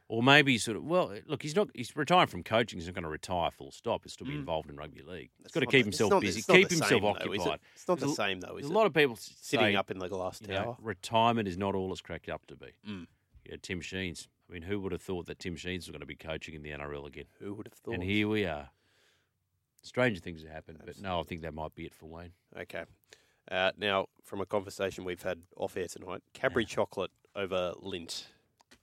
Or 0.07 0.21
maybe 0.21 0.59
sort 0.59 0.77
of, 0.77 0.83
well, 0.85 1.11
look, 1.25 1.41
he's 1.41 1.55
not, 1.55 1.69
he's 1.73 1.95
retiring 1.95 2.27
from 2.27 2.43
coaching. 2.43 2.77
He's 2.77 2.85
not 2.85 2.93
going 2.93 3.05
to 3.05 3.09
retire 3.09 3.49
full 3.49 3.71
stop. 3.71 4.03
He'll 4.03 4.11
still 4.11 4.27
be 4.27 4.33
Mm. 4.33 4.39
involved 4.41 4.69
in 4.69 4.75
rugby 4.75 5.01
league. 5.01 5.31
He's 5.41 5.51
got 5.51 5.61
to 5.61 5.65
keep 5.65 5.83
himself 5.83 6.11
not- 6.11 6.21
busy, 6.21 6.43
keep 6.43 6.69
himself 6.69 6.89
same, 6.89 7.01
though, 7.01 7.09
is 7.09 7.17
it? 7.17 7.39
occupied. 7.41 7.59
It's 7.73 7.87
not 7.87 7.99
the 7.99 8.05
There's 8.05 8.15
same 8.15 8.39
though, 8.39 8.57
is 8.57 8.67
a 8.67 8.71
lot 8.71 8.85
of 8.85 8.93
people 8.93 9.15
Sitting 9.15 9.65
say, 9.65 9.75
up 9.75 9.89
in 9.89 9.97
the 9.97 10.07
glass 10.07 10.39
you 10.41 10.47
know, 10.49 10.53
tower. 10.63 10.77
retirement 10.79 11.47
is 11.47 11.57
not 11.57 11.73
all 11.73 11.91
it's 11.91 12.01
cracked 12.01 12.29
up 12.29 12.45
to 12.47 12.55
be. 12.55 12.67
Mm. 12.87 13.07
Yeah, 13.49 13.55
Tim 13.61 13.81
Sheens. 13.81 14.27
I 14.47 14.53
mean, 14.53 14.61
who 14.61 14.79
would 14.81 14.91
have 14.91 15.01
thought 15.01 15.25
that 15.25 15.39
Tim 15.39 15.55
Sheens 15.55 15.87
was 15.87 15.89
going 15.91 16.01
to 16.01 16.05
be 16.05 16.15
coaching 16.15 16.53
in 16.53 16.61
the 16.61 16.69
NRL 16.69 17.07
again? 17.07 17.25
Who 17.39 17.55
would 17.55 17.65
have 17.65 17.73
thought? 17.73 17.95
And 17.95 18.03
here 18.03 18.27
we 18.27 18.45
are. 18.45 18.69
Stranger 19.81 20.19
things 20.21 20.43
have 20.43 20.51
happened, 20.51 20.81
but 20.85 20.99
no, 20.99 21.19
I 21.19 21.23
think 21.23 21.41
that 21.41 21.53
might 21.55 21.73
be 21.73 21.85
it 21.85 21.93
for 21.95 22.05
Wayne. 22.07 22.33
Okay. 22.55 22.83
Uh, 23.49 23.71
now, 23.77 24.07
from 24.23 24.39
a 24.41 24.45
conversation 24.45 25.03
we've 25.03 25.21
had 25.23 25.41
off 25.57 25.77
air 25.77 25.87
tonight, 25.87 26.21
Cadbury 26.33 26.65
chocolate 26.65 27.11
over 27.35 27.73
Lindt, 27.83 28.25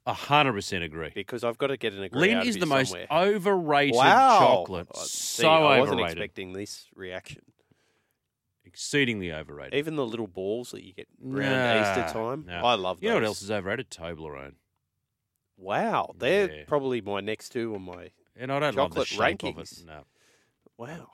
hundred 0.06 0.52
percent 0.54 0.82
agree. 0.84 1.10
because 1.14 1.44
I've 1.44 1.58
got 1.58 1.68
to 1.68 1.76
get 1.76 1.92
an 1.92 2.02
agree 2.02 2.28
Lindt 2.30 2.40
of 2.42 2.46
is 2.48 2.58
the 2.58 2.66
most 2.66 2.88
somewhere. 2.90 3.06
overrated 3.10 3.94
wow. 3.94 4.38
chocolate. 4.38 4.96
See, 4.96 5.42
so 5.42 5.48
I 5.50 5.78
wasn't 5.78 6.00
expecting 6.00 6.52
this 6.52 6.86
reaction. 6.94 7.42
Exceedingly 8.64 9.32
overrated. 9.32 9.74
Even 9.74 9.96
the 9.96 10.06
little 10.06 10.26
balls 10.26 10.70
that 10.70 10.82
you 10.84 10.92
get 10.94 11.08
around 11.24 11.62
Nah, 11.64 11.80
Easter 12.02 12.12
time, 12.12 12.44
nah. 12.46 12.64
I 12.66 12.74
love 12.74 12.98
those. 12.98 13.02
You 13.04 13.08
know 13.10 13.14
what 13.16 13.24
else 13.24 13.42
is 13.42 13.50
overrated? 13.50 13.90
Toblerone. 13.90 14.54
Wow, 15.56 16.14
they're 16.18 16.50
Yeah. 16.52 16.64
probably 16.66 17.00
my 17.00 17.20
next 17.20 17.50
two 17.50 17.74
on 17.74 17.82
my. 17.82 18.10
And 18.34 18.50
I 18.50 18.58
don't 18.60 18.72
Chocolate 18.74 18.78
love 18.78 18.94
the 18.94 19.04
shape 19.04 19.42
of 19.44 19.54
rankings. 19.56 19.80
it. 19.82 19.86
No, 19.86 20.04
Wow, 20.78 21.10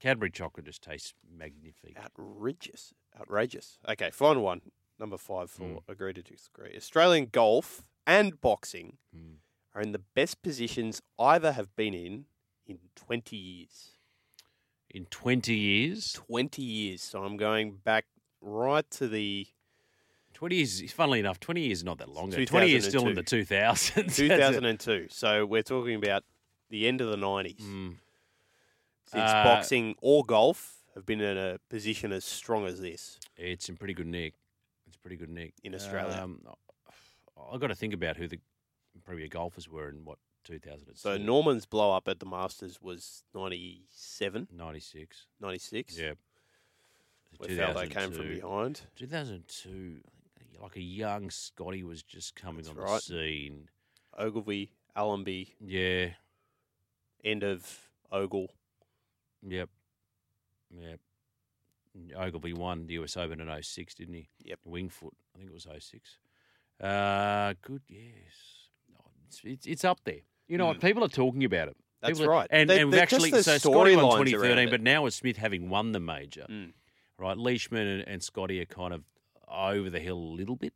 Cadbury 0.00 0.30
chocolate 0.30 0.66
just 0.66 0.82
tastes 0.82 1.12
magnifique. 1.30 1.96
outrageous, 2.02 2.94
outrageous. 3.18 3.78
Okay, 3.88 4.10
final 4.10 4.42
one, 4.42 4.62
number 4.98 5.18
five 5.18 5.50
for 5.50 5.62
Mm. 5.64 5.82
agree 5.88 6.14
to 6.14 6.22
disagree. 6.22 6.74
Australian 6.76 7.26
golf 7.26 7.84
and 8.06 8.40
boxing 8.40 8.98
Mm. 9.16 9.36
are 9.74 9.82
in 9.82 9.92
the 9.92 9.98
best 10.14 10.42
positions 10.42 11.00
either 11.18 11.52
have 11.52 11.74
been 11.76 11.94
in 11.94 12.26
in 12.66 12.78
twenty 12.94 13.36
years. 13.36 13.88
In 14.94 15.06
20 15.06 15.54
years, 15.54 16.12
20 16.12 16.60
years. 16.60 17.00
So 17.00 17.24
I'm 17.24 17.38
going 17.38 17.76
back 17.82 18.04
right 18.42 18.84
to 18.90 19.08
the 19.08 19.46
20 20.34 20.54
years, 20.54 20.92
funnily 20.92 21.18
enough, 21.18 21.40
20 21.40 21.62
years 21.62 21.78
is 21.78 21.84
not 21.84 21.96
that 21.96 22.10
long 22.10 22.30
ago. 22.32 22.44
20 22.44 22.68
years 22.68 22.86
still 22.88 23.08
in 23.08 23.14
the 23.14 23.22
2000s. 23.22 24.14
2002. 24.14 25.06
so 25.10 25.46
we're 25.46 25.62
talking 25.62 25.94
about 25.94 26.24
the 26.68 26.86
end 26.86 27.00
of 27.00 27.08
the 27.08 27.16
90s. 27.16 27.56
Mm. 27.62 27.96
Since 29.06 29.30
Uh, 29.30 29.44
boxing 29.44 29.94
or 30.02 30.24
golf 30.26 30.84
have 30.94 31.06
been 31.06 31.22
in 31.22 31.38
a 31.38 31.58
position 31.70 32.12
as 32.12 32.26
strong 32.26 32.66
as 32.66 32.78
this. 32.80 33.18
It's 33.38 33.70
in 33.70 33.78
pretty 33.78 33.94
good 33.94 34.06
nick. 34.06 34.34
It's 34.86 34.98
pretty 34.98 35.16
good 35.16 35.30
nick. 35.30 35.54
In 35.64 35.74
Australia. 35.74 36.20
Um, 36.22 36.42
I've 37.52 37.60
got 37.60 37.68
to 37.68 37.74
think 37.74 37.94
about 37.94 38.16
who 38.16 38.28
the 38.28 38.38
premier 39.04 39.28
golfers 39.28 39.68
were 39.68 39.88
in 39.88 40.04
what, 40.04 40.18
2002? 40.44 40.98
So 40.98 41.16
Norman's 41.16 41.66
blow 41.66 41.92
up 41.92 42.08
at 42.08 42.20
the 42.20 42.26
Masters 42.26 42.80
was 42.80 43.24
97, 43.34 44.48
96. 44.54 45.26
96. 45.40 45.98
Yeah. 45.98 46.12
Where 47.38 47.48
Faldo 47.48 47.88
came 47.90 48.10
from 48.10 48.24
2002. 48.28 48.40
behind. 48.40 48.80
2002, 48.96 50.00
like 50.60 50.76
a 50.76 50.80
young 50.82 51.30
Scotty 51.30 51.82
was 51.82 52.02
just 52.02 52.34
coming 52.36 52.64
That's 52.64 52.68
on 52.70 52.76
right. 52.76 52.94
the 52.96 53.00
scene. 53.00 53.68
Ogilvy, 54.18 54.72
Allenby, 54.94 55.54
Yeah. 55.64 56.10
end 57.24 57.42
of 57.42 57.88
Ogle. 58.10 58.48
Yep. 59.46 59.70
Yep. 60.78 61.00
Ogilvy 62.16 62.52
won 62.52 62.86
the 62.86 62.94
US 62.94 63.16
Open 63.16 63.40
in 63.40 63.48
06, 63.62 63.94
didn't 63.94 64.14
he? 64.14 64.28
Yep. 64.44 64.60
Wingfoot, 64.68 65.12
I 65.34 65.38
think 65.38 65.50
it 65.50 65.54
was 65.54 65.66
06. 65.66 66.18
Uh, 66.82 67.54
good, 67.62 67.82
yes. 67.88 68.04
It's, 69.28 69.40
it's, 69.44 69.66
it's 69.66 69.84
up 69.84 70.00
there. 70.04 70.20
You 70.48 70.58
know 70.58 70.66
what? 70.66 70.80
People 70.80 71.04
are 71.04 71.08
talking 71.08 71.44
about 71.44 71.68
it. 71.68 71.74
Mm. 71.76 71.80
That's 72.02 72.18
People 72.18 72.32
are- 72.32 72.36
right. 72.36 72.48
And, 72.50 72.68
They- 72.68 72.80
and 72.80 72.86
we've 72.90 72.96
they're 72.96 73.06
just 73.06 73.24
actually, 73.24 73.42
so 73.42 73.58
Scotty 73.58 73.96
won 73.96 74.04
storylines 74.04 74.26
2013, 74.26 74.70
but 74.70 74.80
now 74.82 75.04
with 75.04 75.14
Smith 75.14 75.36
having 75.36 75.70
won 75.70 75.92
the 75.92 76.00
major, 76.00 76.46
Mm. 76.50 76.72
right? 77.18 77.36
Leishman 77.38 77.86
and, 77.86 78.08
and 78.08 78.22
Scotty 78.22 78.60
are 78.60 78.64
kind 78.66 78.92
of 78.92 79.04
over 79.48 79.88
the 79.88 80.00
hill 80.00 80.18
a 80.18 80.34
little 80.34 80.56
bit. 80.56 80.74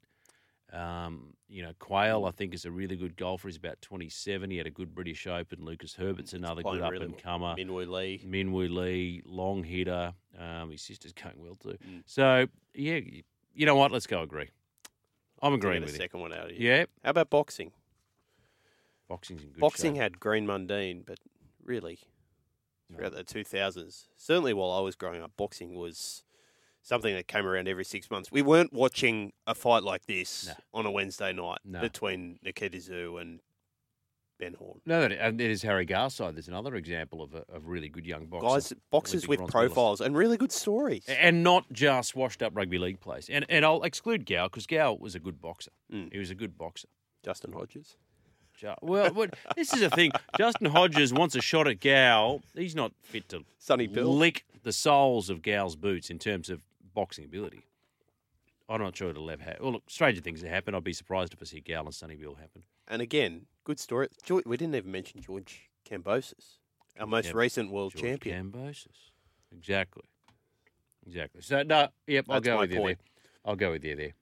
Um, 0.72 1.34
you 1.48 1.62
know, 1.62 1.72
Quayle, 1.78 2.22
Mm. 2.22 2.28
I 2.28 2.30
think, 2.32 2.54
is 2.54 2.64
a 2.64 2.70
really 2.70 2.96
good 2.96 3.16
golfer. 3.16 3.48
He's 3.48 3.56
about 3.56 3.80
27. 3.82 4.50
He 4.50 4.56
had 4.58 4.66
a 4.66 4.70
good 4.70 4.94
British 4.94 5.26
Open. 5.26 5.64
Lucas 5.64 5.94
Herbert's 5.94 6.32
another 6.32 6.62
Playing 6.62 6.78
good 6.78 6.84
up 6.84 6.90
really 6.92 7.04
and 7.06 7.18
comer. 7.18 7.54
Minwoo 7.56 7.88
Lee. 7.88 8.20
Minwoo 8.26 8.68
Lee, 8.72 9.22
long 9.24 9.62
hitter. 9.64 10.12
Um, 10.38 10.70
his 10.70 10.82
sister's 10.82 11.12
going 11.12 11.36
well 11.38 11.56
too. 11.56 11.76
Mm. 11.88 12.02
So 12.04 12.46
yeah, 12.74 13.00
you 13.54 13.66
know 13.66 13.76
what? 13.76 13.90
Let's 13.92 14.06
go 14.06 14.22
agree. 14.22 14.50
I'm 15.42 15.54
agreeing 15.54 15.82
with 15.82 15.92
you. 15.92 15.96
second 15.98 16.20
one 16.20 16.32
out 16.32 16.46
of 16.50 16.52
you. 16.52 16.68
Yeah, 16.68 16.84
How 17.04 17.10
about 17.10 17.30
boxing? 17.30 17.72
Boxing's 19.08 19.42
in 19.42 19.50
good 19.50 19.60
Boxing 19.60 19.94
shape. 19.94 20.02
had 20.02 20.20
Green 20.20 20.46
Mundine, 20.46 21.04
but 21.06 21.18
really, 21.62 22.00
throughout 22.94 23.12
the 23.12 23.22
2000s, 23.24 24.08
certainly 24.16 24.52
while 24.52 24.70
I 24.72 24.80
was 24.80 24.96
growing 24.96 25.22
up, 25.22 25.32
boxing 25.36 25.74
was 25.74 26.24
something 26.82 27.14
that 27.14 27.28
came 27.28 27.46
around 27.46 27.68
every 27.68 27.84
six 27.84 28.10
months. 28.10 28.32
We 28.32 28.42
weren't 28.42 28.72
watching 28.72 29.32
a 29.46 29.54
fight 29.54 29.82
like 29.82 30.06
this 30.06 30.46
No. 30.48 30.54
on 30.80 30.86
a 30.86 30.90
Wednesday 30.90 31.32
night 31.32 31.58
No. 31.64 31.80
between 31.80 32.38
Nikita 32.42 32.78
Tszyu 32.78 33.20
and 33.20 33.40
Ben 34.38 34.54
Horn. 34.54 34.80
No, 34.84 35.00
that- 35.00 35.12
and 35.12 35.40
it 35.40 35.50
is 35.50 35.62
Harry 35.62 35.86
Garside. 35.86 36.34
There's 36.34 36.48
another 36.48 36.74
example 36.76 37.22
of 37.22 37.34
a 37.34 37.44
of 37.48 37.66
really 37.68 37.88
good 37.88 38.04
young 38.06 38.26
boxer. 38.26 38.46
Guys, 38.46 38.72
boxers 38.90 39.24
Olympic 39.24 39.28
with 39.30 39.40
medalist. 39.40 39.52
profiles 39.74 40.00
and 40.00 40.16
really 40.16 40.36
good 40.36 40.52
stories. 40.52 41.04
and 41.08 41.42
not 41.42 41.70
just 41.72 42.14
washed 42.14 42.42
up 42.42 42.54
rugby 42.56 42.78
league 42.78 43.00
players. 43.00 43.28
And 43.30 43.46
and 43.48 43.64
I'll 43.64 43.82
exclude 43.82 44.26
Gow 44.26 44.48
because 44.48 44.66
Gow 44.66 44.94
was 45.00 45.14
a 45.14 45.20
good 45.20 45.40
boxer. 45.40 45.70
Mm. 45.92 46.12
He 46.12 46.18
was 46.18 46.30
a 46.30 46.34
good 46.34 46.56
boxer. 46.58 46.88
Justin 47.24 47.52
Hodges. 47.52 47.96
Well, 48.80 49.12
what, 49.12 49.34
this 49.54 49.74
is 49.74 49.80
the 49.80 49.90
thing. 49.90 50.12
Justin 50.38 50.68
Hodges 50.70 51.12
wants 51.12 51.34
a 51.36 51.42
shot 51.42 51.68
at 51.68 51.78
Gow. 51.80 52.40
He's 52.54 52.74
not 52.74 52.92
fit 53.02 53.28
to 53.28 53.44
Sonny 53.58 53.86
Bill. 53.86 54.06
lick 54.06 54.44
the 54.62 54.72
soles 54.72 55.28
of 55.28 55.42
Gow's 55.42 55.76
boots 55.76 56.08
in 56.08 56.18
terms 56.18 56.48
of 56.48 56.62
boxing 56.94 57.24
ability. 57.26 57.64
I'm 58.68 58.80
not 58.80 58.96
sure 58.96 59.10
it'll 59.10 59.30
ever 59.30 59.42
happen. 59.42 59.62
Well, 59.62 59.72
look, 59.74 59.82
stranger 59.90 60.20
things 60.22 60.40
have 60.40 60.50
happened. 60.50 60.74
I'd 60.74 60.82
be 60.84 60.92
surprised 60.94 61.34
if 61.34 61.38
I 61.42 61.44
see 61.44 61.60
Gow 61.60 61.82
and 61.84 61.94
Sonny 61.94 62.16
Bill 62.16 62.34
happen. 62.34 62.62
And 62.88 63.02
again, 63.02 63.42
good 63.66 63.80
story. 63.80 64.08
George, 64.24 64.44
we 64.46 64.56
didn't 64.56 64.74
even 64.76 64.90
mention 64.92 65.20
George 65.20 65.68
Kambosos, 65.88 66.58
our 66.98 67.06
most 67.06 67.34
recent 67.34 67.70
world 67.70 67.92
George 67.92 68.02
champion. 68.04 68.52
Kambosos. 68.52 69.10
Exactly. 69.52 70.04
Exactly. 71.06 71.42
So, 71.42 71.62
no, 71.62 71.88
yep, 72.06 72.24
I'll 72.28 72.36
That's 72.36 72.46
go 72.46 72.54
my 72.54 72.60
with 72.62 72.70
you 72.72 72.78
point. 72.78 72.98
there. 72.98 73.30
I'll 73.44 73.56
go 73.56 73.70
with 73.72 73.84
you 73.84 73.96
there. 73.96 74.12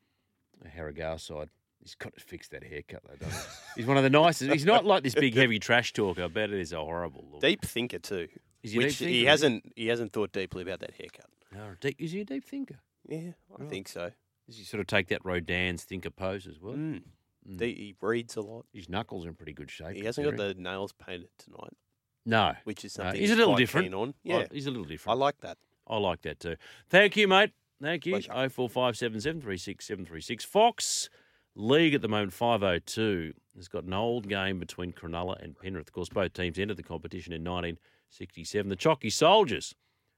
Harry 0.74 0.94
Garside. 0.94 1.48
He's 1.82 1.94
got 1.94 2.14
to 2.14 2.20
fix 2.20 2.48
that 2.48 2.64
haircut, 2.64 3.02
though, 3.06 3.16
doesn't 3.16 3.42
he? 3.42 3.80
He's 3.82 3.86
one 3.86 3.98
of 3.98 4.02
the 4.02 4.10
nicest. 4.10 4.50
He's 4.50 4.64
not 4.64 4.86
like 4.86 5.02
this 5.02 5.14
big, 5.14 5.34
heavy 5.36 5.58
trash 5.58 5.92
talker. 5.92 6.24
I 6.24 6.28
bet 6.28 6.50
it 6.50 6.58
is 6.58 6.72
a 6.72 6.78
horrible 6.78 7.26
look. 7.30 7.42
Deep 7.42 7.62
thinker 7.62 7.98
too. 7.98 8.28
Is 8.62 8.72
he 8.72 8.78
a 8.78 8.82
which 8.84 8.98
deep 8.98 9.08
he 9.08 9.14
thinker, 9.14 9.16
is 9.16 9.20
he? 9.20 9.24
hasn't 9.26 9.72
he 9.76 9.86
hasn't 9.88 10.12
thought 10.14 10.32
deeply 10.32 10.62
about 10.62 10.80
that 10.80 10.92
haircut. 10.98 11.26
No, 11.52 11.74
deep, 11.80 11.96
is 11.98 12.12
he 12.12 12.20
a 12.20 12.24
deep 12.24 12.44
thinker? 12.44 12.78
Yeah, 13.06 13.32
I 13.60 13.64
think 13.64 13.88
so. 13.88 14.10
Does 14.46 14.56
he 14.56 14.64
sort 14.64 14.80
of 14.80 14.86
take 14.86 15.08
that 15.08 15.22
Rodin's 15.24 15.84
thinker 15.84 16.10
pose 16.10 16.46
as 16.46 16.58
well? 16.58 16.74
Mm. 16.74 17.02
Mm. 17.48 17.60
He, 17.60 17.94
reads 18.00 18.36
a 18.36 18.40
lot. 18.40 18.66
His 18.72 18.88
knuckles 18.88 19.26
are 19.26 19.28
in 19.28 19.34
pretty 19.34 19.52
good 19.52 19.70
shape. 19.70 19.96
He 19.96 20.04
hasn't 20.04 20.26
got 20.26 20.36
the 20.36 20.54
nails 20.54 20.92
painted 20.92 21.28
tonight, 21.38 21.76
No. 22.24 22.54
which 22.64 22.84
is 22.84 22.96
No, 22.96 23.04
something 23.04 23.20
he's 23.20 23.30
a 23.30 23.36
little 23.36 23.54
different. 23.56 23.92
on. 23.94 24.14
Yeah, 24.22 24.46
he's 24.50 24.66
a 24.66 24.70
little 24.70 24.86
different. 24.86 25.16
I 25.18 25.18
like 25.20 25.40
that. 25.42 25.58
I 25.86 25.98
like 25.98 26.22
that 26.22 26.40
too. 26.40 26.56
Thank 26.88 27.16
you, 27.16 27.28
mate. 27.28 27.50
Thank 27.82 28.06
you. 28.06 28.20
Oh 28.30 28.48
four 28.48 28.68
five 28.70 28.96
seven 28.96 29.20
seven 29.20 29.42
three 29.42 29.58
six 29.58 29.86
seven 29.86 30.06
three 30.06 30.22
six. 30.22 30.42
Fox 30.44 31.10
League 31.54 31.92
at 31.94 32.00
the 32.00 32.08
moment 32.08 32.32
five 32.32 32.62
oh 32.62 32.78
two. 32.78 33.34
Has 33.56 33.68
got 33.68 33.84
an 33.84 33.92
old 33.92 34.28
game 34.28 34.58
between 34.58 34.92
Cronulla 34.92 35.40
and 35.44 35.56
Penrith. 35.58 35.88
Of 35.88 35.92
course, 35.92 36.08
both 36.08 36.32
teams 36.32 36.58
entered 36.58 36.76
the 36.78 36.82
competition 36.82 37.32
in 37.34 37.44
1967. 37.44 38.68
The 38.68 38.74
Chalky 38.76 39.10
Soldiers, 39.10 39.74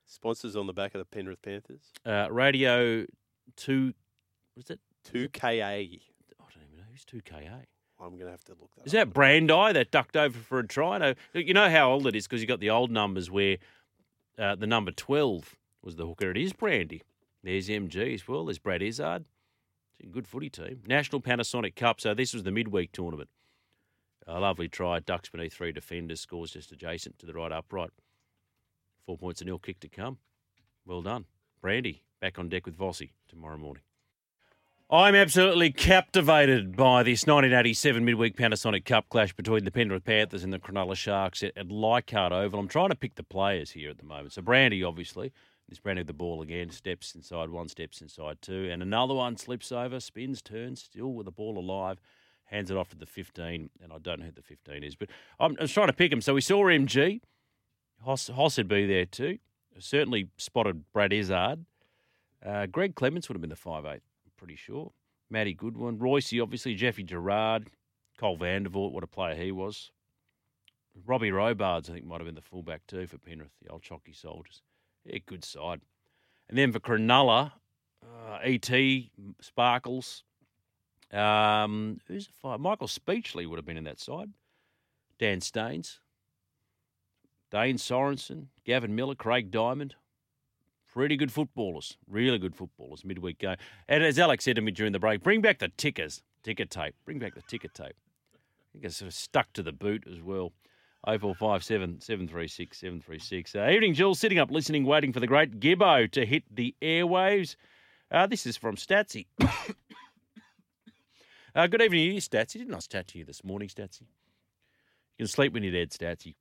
Sponsors 0.06 0.54
on 0.56 0.66
the 0.68 0.72
back 0.72 0.94
of 0.94 1.00
the 1.00 1.04
Penrith 1.04 1.42
Panthers. 1.42 1.90
uh, 2.04 2.28
Radio 2.30 3.04
Two. 3.56 3.92
Was 4.56 4.70
it? 4.70 4.78
Two 5.04 5.28
KA. 5.28 5.82
I 7.08 7.12
don't 7.12 7.20
even 7.20 7.40
know 7.40 7.40
who's 7.40 7.42
two 7.42 7.50
KA. 7.50 8.04
I'm 8.04 8.10
going 8.10 8.26
to 8.26 8.30
have 8.30 8.44
to 8.44 8.52
look 8.52 8.74
that. 8.76 8.86
Is 8.86 8.92
that 8.92 9.12
Brandy 9.12 9.72
that 9.72 9.90
ducked 9.90 10.16
over 10.16 10.38
for 10.38 10.58
a 10.58 10.66
try? 10.66 10.98
No, 10.98 11.14
you 11.34 11.54
know 11.54 11.70
how 11.70 11.90
old 11.90 12.06
it 12.06 12.14
is 12.14 12.26
because 12.26 12.40
you 12.40 12.46
got 12.46 12.60
the 12.60 12.70
old 12.70 12.90
numbers 12.90 13.30
where 13.30 13.58
uh, 14.38 14.54
the 14.54 14.66
number 14.66 14.90
12 14.90 15.56
was 15.82 15.96
the 15.96 16.06
hooker. 16.06 16.30
It 16.30 16.36
is 16.36 16.52
Brandy. 16.52 17.02
There's 17.42 17.68
MG 17.68 18.14
as 18.14 18.28
well. 18.28 18.46
There's 18.46 18.58
Brad 18.58 18.82
Izzard. 18.82 19.24
It's 19.98 20.08
a 20.08 20.12
good 20.12 20.26
footy 20.26 20.50
team. 20.50 20.82
National 20.86 21.22
Panasonic 21.22 21.74
Cup. 21.74 22.00
So 22.00 22.12
this 22.12 22.34
was 22.34 22.42
the 22.42 22.50
midweek 22.50 22.92
tournament. 22.92 23.30
A 24.26 24.40
lovely 24.40 24.68
try. 24.68 24.98
Ducks 24.98 25.30
beneath 25.30 25.54
three 25.54 25.72
defenders. 25.72 26.20
Scores 26.20 26.50
just 26.50 26.72
adjacent 26.72 27.18
to 27.20 27.26
the 27.26 27.32
right 27.32 27.52
upright. 27.52 27.90
Four 29.06 29.16
points 29.16 29.40
a 29.40 29.44
nil 29.44 29.58
kick 29.58 29.80
to 29.80 29.88
come. 29.88 30.18
Well 30.84 31.00
done. 31.00 31.26
Brandy 31.62 32.02
back 32.20 32.38
on 32.38 32.48
deck 32.48 32.66
with 32.66 32.76
Vossi 32.76 33.10
tomorrow 33.28 33.56
morning. 33.56 33.82
I'm 34.88 35.16
absolutely 35.16 35.72
captivated 35.72 36.76
by 36.76 37.02
this 37.02 37.26
1987 37.26 38.04
midweek 38.04 38.36
Panasonic 38.36 38.84
Cup 38.84 39.08
clash 39.08 39.32
between 39.32 39.64
the 39.64 39.72
Penrith 39.72 40.04
Panthers 40.04 40.44
and 40.44 40.52
the 40.52 40.60
Cronulla 40.60 40.94
Sharks 40.94 41.42
at, 41.42 41.58
at 41.58 41.72
Leichhardt 41.72 42.32
Oval. 42.32 42.60
I'm 42.60 42.68
trying 42.68 42.90
to 42.90 42.94
pick 42.94 43.16
the 43.16 43.24
players 43.24 43.72
here 43.72 43.90
at 43.90 43.98
the 43.98 44.04
moment. 44.04 44.34
So 44.34 44.42
Brandy, 44.42 44.84
obviously, 44.84 45.32
this 45.68 45.80
Brandy 45.80 46.02
with 46.02 46.06
the 46.06 46.12
ball 46.12 46.40
again, 46.40 46.70
steps 46.70 47.16
inside 47.16 47.50
one, 47.50 47.68
steps 47.68 48.00
inside 48.00 48.40
two, 48.40 48.68
and 48.70 48.80
another 48.80 49.12
one 49.12 49.36
slips 49.36 49.72
over, 49.72 49.98
spins, 49.98 50.40
turns, 50.40 50.84
still 50.84 51.12
with 51.12 51.24
the 51.24 51.32
ball 51.32 51.58
alive, 51.58 51.98
hands 52.44 52.70
it 52.70 52.76
off 52.76 52.88
to 52.90 52.96
the 52.96 53.06
15, 53.06 53.70
and 53.82 53.92
I 53.92 53.98
don't 53.98 54.20
know 54.20 54.26
who 54.26 54.30
the 54.30 54.40
15 54.40 54.84
is, 54.84 54.94
but 54.94 55.08
I'm, 55.40 55.56
I 55.58 55.62
was 55.62 55.72
trying 55.72 55.88
to 55.88 55.94
pick 55.94 56.12
him. 56.12 56.20
So 56.20 56.32
we 56.32 56.40
saw 56.40 56.62
MG. 56.62 57.22
Hoss, 58.04 58.28
Hoss 58.28 58.56
would 58.56 58.68
be 58.68 58.86
there 58.86 59.04
too. 59.06 59.38
Certainly 59.80 60.28
spotted 60.36 60.84
Brad 60.92 61.12
Izzard. 61.12 61.64
Uh, 62.44 62.66
Greg 62.66 62.94
Clements 62.94 63.28
would 63.28 63.34
have 63.34 63.40
been 63.40 63.50
the 63.50 63.56
five 63.56 63.84
eight, 63.84 63.94
I'm 63.94 64.15
pretty 64.46 64.56
sure. 64.56 64.92
Matty 65.28 65.54
Goodwin. 65.54 65.98
Royce, 65.98 66.32
obviously. 66.40 66.76
Jeffy 66.76 67.02
Gerard. 67.02 67.68
Cole 68.16 68.38
Vandervoort, 68.38 68.92
what 68.92 69.02
a 69.02 69.08
player 69.08 69.34
he 69.34 69.50
was. 69.50 69.90
Robbie 71.04 71.32
Robards, 71.32 71.90
I 71.90 71.94
think, 71.94 72.06
might 72.06 72.20
have 72.20 72.26
been 72.26 72.36
the 72.36 72.40
fullback 72.40 72.86
too 72.86 73.06
for 73.06 73.18
Penrith, 73.18 73.50
the 73.60 73.70
old 73.70 73.82
Chalky 73.82 74.12
Soldiers. 74.12 74.62
Yeah, 75.04 75.18
good 75.26 75.44
side. 75.44 75.80
And 76.48 76.56
then 76.56 76.72
for 76.72 76.78
Cronulla, 76.78 77.52
uh, 78.02 78.38
E.T., 78.44 79.10
Sparkles. 79.40 80.22
Um, 81.12 82.00
who's 82.06 82.28
the 82.28 82.32
five? 82.40 82.60
Michael 82.60 82.86
Speechley 82.86 83.46
would 83.46 83.56
have 83.56 83.66
been 83.66 83.76
in 83.76 83.84
that 83.84 84.00
side. 84.00 84.30
Dan 85.18 85.40
Staines. 85.40 85.98
Dane 87.50 87.76
Sorensen, 87.76 88.46
Gavin 88.64 88.94
Miller, 88.94 89.14
Craig 89.16 89.50
Diamond. 89.50 89.96
Pretty 90.96 91.18
good 91.18 91.30
footballers, 91.30 91.98
really 92.08 92.38
good 92.38 92.56
footballers, 92.56 93.04
midweek 93.04 93.36
game. 93.36 93.56
And 93.86 94.02
as 94.02 94.18
Alex 94.18 94.44
said 94.44 94.56
to 94.56 94.62
me 94.62 94.72
during 94.72 94.94
the 94.94 94.98
break, 94.98 95.22
bring 95.22 95.42
back 95.42 95.58
the 95.58 95.68
tickers, 95.68 96.22
ticker 96.42 96.64
tape. 96.64 96.94
Bring 97.04 97.18
back 97.18 97.34
the 97.34 97.42
ticker 97.42 97.68
tape. 97.68 97.96
I 98.34 98.72
think 98.72 98.86
it's 98.86 98.96
sort 98.96 99.08
of 99.08 99.12
stuck 99.12 99.52
to 99.52 99.62
the 99.62 99.72
boot 99.72 100.04
as 100.10 100.22
well. 100.22 100.54
0457 101.04 102.00
736 102.00 102.78
736. 102.78 103.54
Uh, 103.54 103.68
evening, 103.68 103.92
Jules, 103.92 104.18
sitting 104.18 104.38
up, 104.38 104.50
listening, 104.50 104.86
waiting 104.86 105.12
for 105.12 105.20
the 105.20 105.26
great 105.26 105.60
Gibbo 105.60 106.10
to 106.12 106.24
hit 106.24 106.44
the 106.50 106.74
airwaves. 106.80 107.56
Uh, 108.10 108.26
this 108.26 108.46
is 108.46 108.56
from 108.56 108.76
Statsy. 108.76 109.26
uh, 111.54 111.66
good 111.66 111.82
evening 111.82 112.16
Statsy. 112.20 112.54
Didn't 112.54 112.72
I 112.72 112.78
chat 112.78 113.08
to 113.08 113.18
you 113.18 113.26
this 113.26 113.44
morning, 113.44 113.68
Statsy? 113.68 114.00
You 114.00 114.06
can 115.18 115.26
sleep 115.26 115.52
when 115.52 115.62
you're 115.62 115.74
dead, 115.74 115.90
Statsy. 115.90 116.36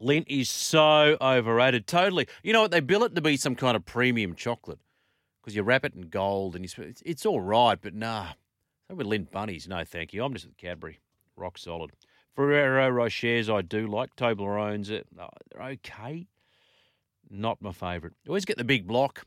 Lindt 0.00 0.26
is 0.28 0.50
so 0.50 1.16
overrated. 1.20 1.86
Totally. 1.86 2.26
You 2.42 2.52
know 2.52 2.62
what? 2.62 2.70
They 2.70 2.80
bill 2.80 3.04
it 3.04 3.14
to 3.14 3.20
be 3.20 3.36
some 3.36 3.54
kind 3.54 3.76
of 3.76 3.84
premium 3.84 4.34
chocolate 4.34 4.80
because 5.40 5.54
you 5.54 5.62
wrap 5.62 5.84
it 5.84 5.94
in 5.94 6.08
gold 6.08 6.56
and 6.56 6.64
you, 6.64 6.84
it's, 6.84 7.02
it's 7.04 7.26
all 7.26 7.40
right, 7.40 7.78
but 7.80 7.94
nah. 7.94 8.28
So 8.88 8.96
with 8.96 9.06
Lindt 9.06 9.30
bunnies, 9.30 9.68
no 9.68 9.84
thank 9.84 10.12
you. 10.12 10.24
I'm 10.24 10.32
just 10.32 10.46
with 10.46 10.56
Cadbury. 10.56 10.98
Rock 11.36 11.58
solid. 11.58 11.92
Ferrero 12.34 12.90
Rochers, 12.90 13.48
I 13.48 13.62
do 13.62 13.86
like. 13.86 14.16
Toblerones, 14.16 14.90
it. 14.90 15.06
They're 15.14 15.62
okay. 15.62 16.26
Not 17.30 17.62
my 17.62 17.72
favourite. 17.72 18.14
Always 18.28 18.44
get 18.44 18.58
the 18.58 18.64
big 18.64 18.86
block. 18.86 19.26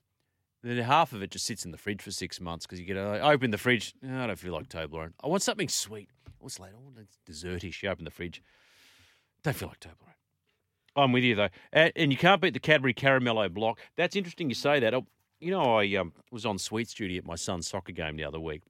Then 0.64 0.78
half 0.78 1.14
of 1.14 1.22
it 1.22 1.32
just 1.32 1.46
sits 1.46 1.66
in 1.66 1.72
the 1.72 1.78
fridge 1.78 2.02
for 2.02 2.12
six 2.12 2.42
months 2.42 2.66
because 2.66 2.80
you 2.80 2.86
get 2.86 2.98
uh, 2.98 3.20
open 3.22 3.52
the 3.52 3.58
fridge. 3.58 3.94
"Oh, 4.06 4.24
I 4.24 4.28
don't 4.28 4.38
feel 4.40 4.54
like 4.54 4.68
Toblerone. 4.68 5.14
I 5.24 5.28
want 5.28 5.44
something 5.44 5.70
sweet. 5.70 6.10
What's 6.40 6.60
later? 6.60 6.76
I 6.78 6.84
want 6.84 6.98
a 6.98 7.32
dessertish. 7.32 7.82
You 7.82 7.90
open 7.90 8.06
the 8.06 8.12
fridge. 8.12 8.42
Don't 9.44 9.56
feel 9.56 9.70
like 9.70 9.80
Toblerone. 9.80 10.17
I'm 10.98 11.12
with 11.12 11.24
you 11.24 11.36
though, 11.36 11.50
and, 11.72 11.92
and 11.96 12.12
you 12.12 12.18
can't 12.18 12.42
beat 12.42 12.54
the 12.54 12.60
Cadbury 12.60 12.94
Caramello 12.94 13.54
block. 13.54 13.80
That's 13.96 14.16
interesting 14.16 14.50
you 14.50 14.56
say 14.56 14.80
that. 14.80 14.94
Oh, 14.94 15.06
You 15.40 15.52
know, 15.52 15.78
I 15.78 15.96
um, 15.96 16.14
was 16.32 16.46
on 16.46 16.58
sweets 16.58 16.94
duty 16.94 17.18
at 17.18 17.26
my 17.26 17.36
son's 17.36 17.68
soccer 17.68 17.92
game 17.92 18.18
the 18.18 18.24
other 18.24 18.40
week. 18.40 18.64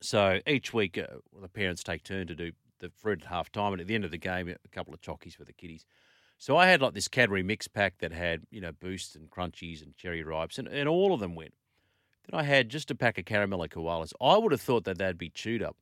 So 0.00 0.40
each 0.46 0.72
week, 0.72 0.98
uh, 0.98 1.18
the 1.40 1.48
parents 1.48 1.82
take 1.84 2.02
turn 2.02 2.26
to 2.26 2.34
do 2.34 2.52
the 2.80 2.90
fruit 2.96 3.22
at 3.22 3.28
half 3.28 3.52
time, 3.52 3.72
and 3.72 3.80
at 3.80 3.86
the 3.86 3.94
end 3.94 4.04
of 4.04 4.10
the 4.10 4.18
game, 4.18 4.48
a 4.48 4.68
couple 4.68 4.92
of 4.94 5.00
chockies 5.00 5.36
for 5.36 5.44
the 5.44 5.52
kiddies. 5.52 5.84
So 6.38 6.56
I 6.56 6.66
had 6.66 6.82
like 6.82 6.94
this 6.94 7.06
Cadbury 7.06 7.44
mix 7.44 7.68
pack 7.68 7.98
that 7.98 8.12
had 8.12 8.42
you 8.50 8.60
know 8.60 8.72
boosts 8.72 9.14
and 9.14 9.30
crunchies 9.30 9.82
and 9.82 9.96
cherry 9.96 10.22
ripes, 10.22 10.58
and, 10.58 10.66
and 10.66 10.88
all 10.88 11.14
of 11.14 11.20
them 11.20 11.36
went. 11.36 11.54
Then 12.28 12.40
I 12.40 12.44
had 12.44 12.68
just 12.68 12.90
a 12.90 12.94
pack 12.94 13.18
of 13.18 13.26
caramello 13.26 13.68
koalas. 13.68 14.12
I 14.20 14.38
would 14.38 14.52
have 14.52 14.60
thought 14.60 14.84
that 14.84 14.98
they'd 14.98 15.18
be 15.18 15.28
chewed 15.28 15.62
up. 15.62 15.76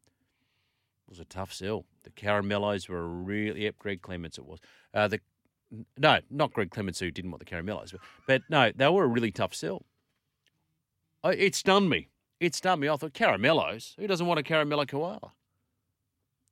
It 1.07 1.11
was 1.11 1.21
a 1.21 1.25
tough 1.25 1.53
sell. 1.53 1.87
The 2.03 2.11
caramellos 2.11 2.89
were 2.89 3.09
really 3.09 3.65
yep. 3.65 3.79
Greg 3.79 4.03
Clements 4.03 4.39
it 4.39 4.45
was. 4.45 4.59
Uh, 4.93 5.09
the 5.09 5.21
no, 5.99 6.19
not 6.31 6.53
Greg 6.53 6.71
Clements 6.71 7.01
who 7.01 7.11
didn't 7.11 7.31
want 7.31 7.45
the 7.45 7.51
caramellos, 7.51 7.93
but, 7.93 8.01
but 8.27 8.43
no, 8.49 8.73
they 8.75 8.89
were 8.89 9.05
a 9.05 9.09
really 9.09 9.31
tough 9.31 9.55
sell. 9.55 9.85
I, 11.23 11.33
it 11.33 11.55
stunned 11.55 11.91
me. 11.91 12.09
It 12.41 12.55
stunned 12.55 12.81
me. 12.81 12.89
I 12.89 12.97
thought 12.97 13.13
caramellos. 13.13 13.95
Who 13.99 14.07
doesn't 14.07 14.27
want 14.27 14.41
a 14.41 14.43
caramello 14.43 14.89
koala? 14.89 15.33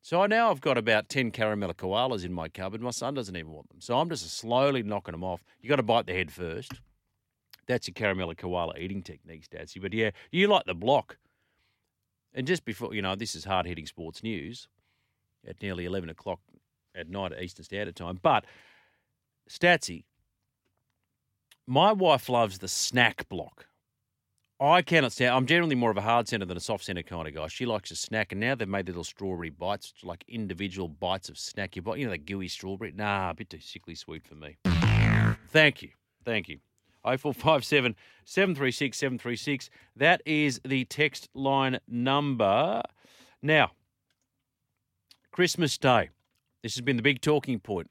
So 0.02 0.22
I 0.22 0.26
now 0.26 0.50
I've 0.50 0.60
got 0.60 0.78
about 0.78 1.08
ten 1.08 1.30
caramello 1.32 1.74
koalas 1.74 2.24
in 2.24 2.32
my 2.32 2.48
cupboard. 2.48 2.80
My 2.80 2.90
son 2.90 3.14
doesn't 3.14 3.36
even 3.36 3.52
want 3.52 3.68
them, 3.70 3.80
so 3.80 3.98
I'm 3.98 4.08
just 4.08 4.30
slowly 4.36 4.82
knocking 4.82 5.12
them 5.12 5.24
off. 5.24 5.42
You 5.60 5.68
got 5.68 5.76
to 5.76 5.82
bite 5.82 6.06
the 6.06 6.12
head 6.14 6.30
first. 6.30 6.72
That's 7.66 7.88
your 7.88 7.94
caramello 7.94 8.36
koala 8.36 8.76
eating 8.78 9.02
techniques, 9.02 9.48
Dadsy. 9.48 9.80
But 9.80 9.92
yeah, 9.92 10.10
you 10.30 10.48
like 10.48 10.64
the 10.66 10.74
block. 10.74 11.18
And 12.34 12.46
just 12.46 12.64
before, 12.64 12.94
you 12.94 13.02
know, 13.02 13.14
this 13.16 13.34
is 13.34 13.44
hard 13.44 13.66
hitting 13.66 13.86
sports 13.86 14.22
news. 14.22 14.68
at 15.46 15.60
nearly 15.62 15.84
11 15.84 16.08
o'clock 16.10 16.40
at 16.94 17.08
night 17.08 17.32
at 17.32 17.42
Eastern 17.42 17.64
Standard 17.64 17.96
Time. 17.96 18.18
But, 18.22 18.44
Statsy, 19.48 20.04
my 21.66 21.92
wife 21.92 22.28
loves 22.28 22.58
the 22.58 22.68
snack 22.68 23.28
block. 23.28 23.66
I 24.60 24.82
cannot 24.82 25.12
stand. 25.12 25.34
I'm 25.34 25.46
generally 25.46 25.76
more 25.76 25.90
of 25.90 25.96
a 25.96 26.02
hard 26.02 26.26
centre 26.26 26.44
than 26.44 26.56
a 26.56 26.60
soft 26.60 26.84
centre 26.84 27.02
kind 27.02 27.28
of 27.28 27.34
guy. 27.34 27.46
She 27.46 27.64
likes 27.64 27.90
a 27.92 27.96
snack, 27.96 28.32
and 28.32 28.40
now 28.40 28.56
they've 28.56 28.68
made 28.68 28.86
the 28.86 28.92
little 28.92 29.04
strawberry 29.04 29.50
bites, 29.50 29.92
like 30.02 30.24
individual 30.26 30.88
bites 30.88 31.28
of 31.28 31.38
snack. 31.38 31.76
You 31.76 31.82
buy, 31.82 31.96
you 31.96 32.06
know, 32.06 32.10
the 32.10 32.18
gooey 32.18 32.48
strawberry. 32.48 32.92
Nah, 32.92 33.30
a 33.30 33.34
bit 33.34 33.50
too 33.50 33.60
sickly 33.60 33.94
sweet 33.94 34.26
for 34.26 34.34
me. 34.34 34.56
Thank 35.48 35.82
you, 35.82 35.90
thank 36.24 36.48
you. 36.48 36.58
0457 37.04 37.94
736 38.24 38.98
736. 38.98 39.70
That 39.94 40.20
is 40.26 40.60
the 40.64 40.84
text 40.86 41.28
line 41.34 41.78
number. 41.86 42.82
Now, 43.40 43.70
Christmas 45.30 45.78
Day. 45.78 46.10
This 46.62 46.74
has 46.74 46.80
been 46.80 46.96
the 46.96 47.02
big 47.02 47.20
talking 47.20 47.60
point 47.60 47.88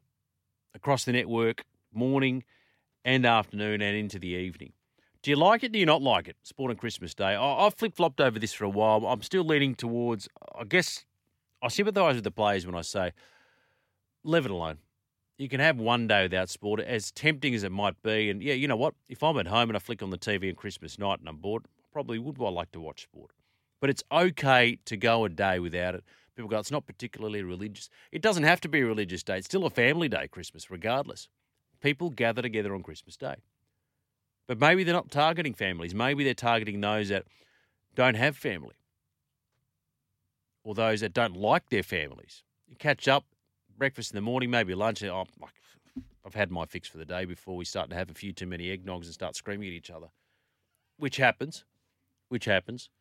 across 0.77 1.03
the 1.03 1.11
network, 1.11 1.65
morning 1.91 2.43
and 3.03 3.25
afternoon 3.25 3.81
and 3.81 3.97
into 3.97 4.19
the 4.19 4.29
evening. 4.29 4.71
Do 5.23 5.31
you 5.31 5.35
like 5.35 5.63
it? 5.63 5.71
Do 5.71 5.79
you 5.79 5.85
not 5.85 6.01
like 6.01 6.27
it? 6.27 6.37
Sport 6.43 6.71
on 6.71 6.77
Christmas 6.77 7.13
Day. 7.13 7.35
I- 7.35 7.65
I've 7.65 7.73
flip 7.73 7.95
flopped 7.95 8.21
over 8.21 8.39
this 8.39 8.53
for 8.53 8.63
a 8.63 8.69
while. 8.69 9.05
I'm 9.07 9.23
still 9.23 9.43
leaning 9.43 9.75
towards, 9.75 10.29
I 10.55 10.63
guess, 10.63 11.05
I 11.61 11.67
sympathise 11.69 12.15
with 12.15 12.23
the 12.23 12.31
players 12.31 12.65
when 12.65 12.75
I 12.75 12.81
say, 12.81 13.11
leave 14.23 14.45
it 14.45 14.51
alone. 14.51 14.77
You 15.37 15.49
can 15.49 15.59
have 15.59 15.77
one 15.77 16.07
day 16.07 16.23
without 16.23 16.49
sport, 16.49 16.79
as 16.79 17.11
tempting 17.11 17.53
as 17.53 17.63
it 17.63 17.71
might 17.71 18.01
be. 18.03 18.29
And 18.29 18.41
yeah, 18.41 18.53
you 18.53 18.67
know 18.67 18.75
what? 18.75 18.93
If 19.09 19.23
I'm 19.23 19.37
at 19.37 19.47
home 19.47 19.69
and 19.69 19.75
I 19.75 19.79
flick 19.79 20.01
on 20.01 20.11
the 20.11 20.17
TV 20.17 20.49
on 20.49 20.55
Christmas 20.55 20.97
night 20.97 21.19
and 21.19 21.27
I'm 21.27 21.37
bored, 21.37 21.63
I 21.79 21.87
probably 21.91 22.19
would 22.19 22.41
I 22.41 22.49
like 22.49 22.71
to 22.71 22.79
watch 22.79 23.03
sport. 23.03 23.31
But 23.79 23.89
it's 23.89 24.03
okay 24.11 24.77
to 24.85 24.97
go 24.97 25.25
a 25.25 25.29
day 25.29 25.59
without 25.59 25.95
it. 25.95 26.03
People 26.37 26.49
go, 26.49 26.59
it's 26.59 26.71
not 26.71 26.85
particularly 26.85 27.41
religious. 27.41 27.89
It 28.11 28.21
doesn't 28.21 28.43
have 28.43 28.61
to 28.61 28.69
be 28.69 28.81
a 28.81 28.85
religious 28.85 29.23
day. 29.23 29.39
It's 29.39 29.47
still 29.47 29.65
a 29.65 29.71
family 29.71 30.07
day, 30.07 30.27
Christmas, 30.27 30.69
regardless. 30.69 31.29
People 31.81 32.11
gather 32.11 32.43
together 32.43 32.75
on 32.75 32.83
Christmas 32.83 33.17
Day. 33.17 33.37
But 34.45 34.59
maybe 34.59 34.83
they're 34.83 34.93
not 34.93 35.09
targeting 35.09 35.55
families. 35.55 35.95
Maybe 35.95 36.23
they're 36.23 36.35
targeting 36.35 36.79
those 36.79 37.09
that 37.09 37.25
don't 37.95 38.13
have 38.13 38.37
family 38.37 38.75
or 40.63 40.75
those 40.75 41.01
that 41.01 41.11
don't 41.11 41.35
like 41.35 41.69
their 41.69 41.81
families. 41.81 42.43
You 42.67 42.75
catch 42.75 43.07
up, 43.07 43.25
breakfast 43.75 44.11
in 44.11 44.15
the 44.15 44.21
morning, 44.21 44.51
maybe 44.51 44.75
lunch. 44.75 45.03
Oh, 45.03 45.25
I've 46.23 46.35
had 46.35 46.51
my 46.51 46.65
fix 46.65 46.87
for 46.87 46.99
the 46.99 47.05
day 47.05 47.25
before 47.25 47.57
we 47.57 47.65
start 47.65 47.89
to 47.89 47.95
have 47.95 48.11
a 48.11 48.13
few 48.13 48.31
too 48.31 48.45
many 48.45 48.65
eggnogs 48.65 49.05
and 49.05 49.13
start 49.13 49.35
screaming 49.35 49.69
at 49.69 49.73
each 49.73 49.89
other, 49.89 50.07
which 50.97 51.17
happens, 51.17 51.65
which 52.29 52.45
happens. 52.45 52.91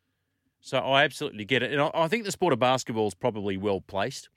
So 0.59 0.79
I 0.79 1.03
absolutely 1.03 1.45
get 1.45 1.63
it. 1.63 1.71
And 1.71 1.81
I, 1.93 2.07
think 2.07 2.25
the 2.25 2.31
sport 2.31 2.53
of 2.53 2.59
basketball 2.59 3.07
is 3.07 3.13
probably 3.13 3.57
well 3.57 3.81
placed 3.81 4.29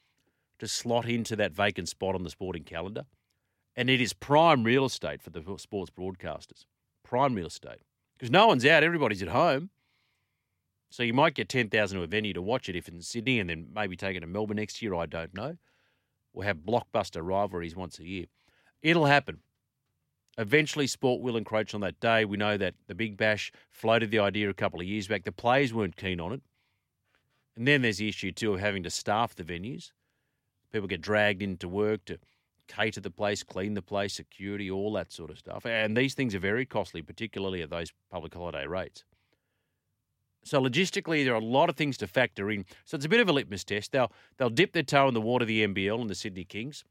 to 0.58 0.68
slot 0.68 1.08
into 1.08 1.34
that 1.36 1.52
vacant 1.52 1.88
spot 1.88 2.14
on 2.14 2.22
the 2.22 2.30
sporting 2.30 2.64
calendar. 2.64 3.04
And 3.74 3.88
it 3.88 4.00
is 4.00 4.12
prime 4.12 4.64
real 4.64 4.84
estate 4.84 5.22
for 5.22 5.30
the 5.30 5.42
sports 5.58 5.90
broadcasters. 5.90 6.66
Prime 7.02 7.34
real 7.34 7.46
estate. 7.46 7.82
Because 8.16 8.30
no 8.30 8.46
one's 8.46 8.66
out, 8.66 8.84
everybody's 8.84 9.22
at 9.22 9.28
home. 9.28 9.70
So 10.90 11.02
you 11.02 11.14
might 11.14 11.34
get 11.34 11.48
10,000 11.48 11.98
to 11.98 12.04
a 12.04 12.06
venue 12.06 12.32
to 12.34 12.42
watch 12.42 12.68
it 12.68 12.76
if 12.76 12.88
in 12.88 13.00
Sydney 13.00 13.38
and 13.38 13.48
then 13.48 13.68
maybe 13.72 13.96
take 13.96 14.16
it 14.16 14.20
to 14.20 14.26
Melbourne 14.26 14.56
next 14.56 14.82
year. 14.82 14.94
I 14.94 15.06
don't 15.06 15.34
know. 15.34 15.56
We'll 16.32 16.46
have 16.46 16.58
blockbuster 16.58 17.24
rivalries 17.24 17.76
once 17.76 17.98
a 17.98 18.06
year. 18.06 18.26
It'll 18.82 19.06
happen. 19.06 19.38
Eventually, 20.40 20.86
sport 20.86 21.20
will 21.20 21.36
encroach 21.36 21.74
on 21.74 21.82
that 21.82 22.00
day. 22.00 22.24
We 22.24 22.38
know 22.38 22.56
that 22.56 22.74
the 22.86 22.94
Big 22.94 23.18
Bash 23.18 23.52
floated 23.70 24.10
the 24.10 24.20
idea 24.20 24.48
a 24.48 24.54
couple 24.54 24.80
of 24.80 24.86
years 24.86 25.06
back. 25.06 25.24
The 25.24 25.32
players 25.32 25.74
weren't 25.74 25.96
keen 25.96 26.18
on 26.18 26.32
it. 26.32 26.40
And 27.56 27.68
then 27.68 27.82
there's 27.82 27.98
the 27.98 28.08
issue, 28.08 28.32
too, 28.32 28.54
of 28.54 28.60
having 28.60 28.82
to 28.84 28.90
staff 28.90 29.34
the 29.34 29.44
venues. 29.44 29.92
People 30.72 30.88
get 30.88 31.02
dragged 31.02 31.42
into 31.42 31.68
work 31.68 32.06
to 32.06 32.18
cater 32.68 33.02
the 33.02 33.10
place, 33.10 33.42
clean 33.42 33.74
the 33.74 33.82
place, 33.82 34.14
security, 34.14 34.70
all 34.70 34.94
that 34.94 35.12
sort 35.12 35.28
of 35.28 35.38
stuff. 35.38 35.66
And 35.66 35.94
these 35.94 36.14
things 36.14 36.34
are 36.34 36.38
very 36.38 36.64
costly, 36.64 37.02
particularly 37.02 37.60
at 37.60 37.68
those 37.68 37.92
public 38.10 38.32
holiday 38.32 38.66
rates. 38.66 39.04
So 40.42 40.58
logistically, 40.58 41.22
there 41.22 41.34
are 41.34 41.40
a 41.40 41.44
lot 41.44 41.68
of 41.68 41.76
things 41.76 41.98
to 41.98 42.06
factor 42.06 42.50
in. 42.50 42.64
So 42.86 42.94
it's 42.94 43.04
a 43.04 43.10
bit 43.10 43.20
of 43.20 43.28
a 43.28 43.32
litmus 43.32 43.62
test. 43.62 43.92
They'll 43.92 44.10
they'll 44.38 44.48
dip 44.48 44.72
their 44.72 44.82
toe 44.82 45.06
in 45.06 45.12
the 45.12 45.20
water, 45.20 45.44
the 45.44 45.66
NBL 45.66 46.00
and 46.00 46.08
the 46.08 46.14
Sydney 46.14 46.44
Kings. 46.44 46.82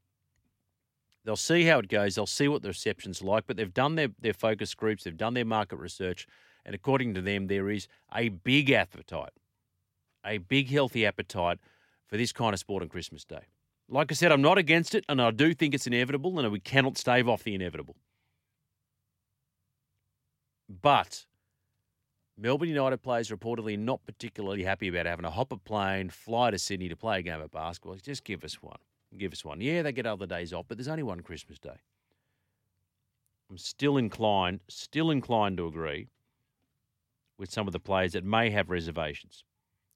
They'll 1.24 1.36
see 1.36 1.64
how 1.64 1.78
it 1.78 1.88
goes. 1.88 2.14
They'll 2.14 2.26
see 2.26 2.48
what 2.48 2.62
the 2.62 2.68
reception's 2.68 3.22
like. 3.22 3.46
But 3.46 3.56
they've 3.56 3.72
done 3.72 3.94
their, 3.94 4.08
their 4.20 4.32
focus 4.32 4.74
groups. 4.74 5.04
They've 5.04 5.16
done 5.16 5.34
their 5.34 5.44
market 5.44 5.76
research. 5.76 6.26
And 6.64 6.74
according 6.74 7.14
to 7.14 7.20
them, 7.20 7.46
there 7.46 7.70
is 7.70 7.88
a 8.14 8.28
big 8.28 8.70
appetite, 8.70 9.32
a 10.24 10.38
big 10.38 10.68
healthy 10.70 11.06
appetite 11.06 11.58
for 12.06 12.16
this 12.16 12.32
kind 12.32 12.52
of 12.52 12.60
sport 12.60 12.82
on 12.82 12.88
Christmas 12.88 13.24
Day. 13.24 13.44
Like 13.88 14.12
I 14.12 14.14
said, 14.14 14.30
I'm 14.30 14.42
not 14.42 14.58
against 14.58 14.94
it, 14.94 15.04
and 15.08 15.20
I 15.20 15.30
do 15.30 15.52
think 15.52 15.74
it's 15.74 15.86
inevitable, 15.86 16.38
and 16.38 16.52
we 16.52 16.60
cannot 16.60 16.96
stave 16.96 17.28
off 17.28 17.42
the 17.42 17.54
inevitable. 17.54 17.96
But 20.68 21.26
Melbourne 22.38 22.68
United 22.68 22.98
players 22.98 23.30
reportedly 23.30 23.76
not 23.78 24.04
particularly 24.06 24.62
happy 24.62 24.88
about 24.88 25.06
having 25.06 25.24
to 25.24 25.30
hop 25.30 25.50
a 25.50 25.56
plane, 25.56 26.08
fly 26.08 26.52
to 26.52 26.58
Sydney 26.58 26.88
to 26.88 26.96
play 26.96 27.18
a 27.18 27.22
game 27.22 27.40
of 27.40 27.50
basketball. 27.50 27.96
Just 27.96 28.24
give 28.24 28.44
us 28.44 28.62
one. 28.62 28.78
Give 29.16 29.32
us 29.32 29.44
one. 29.44 29.60
Yeah, 29.60 29.82
they 29.82 29.92
get 29.92 30.06
other 30.06 30.26
days 30.26 30.52
off, 30.52 30.66
but 30.68 30.78
there's 30.78 30.88
only 30.88 31.02
one 31.02 31.20
Christmas 31.20 31.58
Day. 31.58 31.78
I'm 33.50 33.58
still 33.58 33.96
inclined, 33.96 34.60
still 34.68 35.10
inclined 35.10 35.56
to 35.56 35.66
agree 35.66 36.08
with 37.36 37.50
some 37.50 37.66
of 37.66 37.72
the 37.72 37.80
players 37.80 38.12
that 38.12 38.24
may 38.24 38.50
have 38.50 38.70
reservations. 38.70 39.44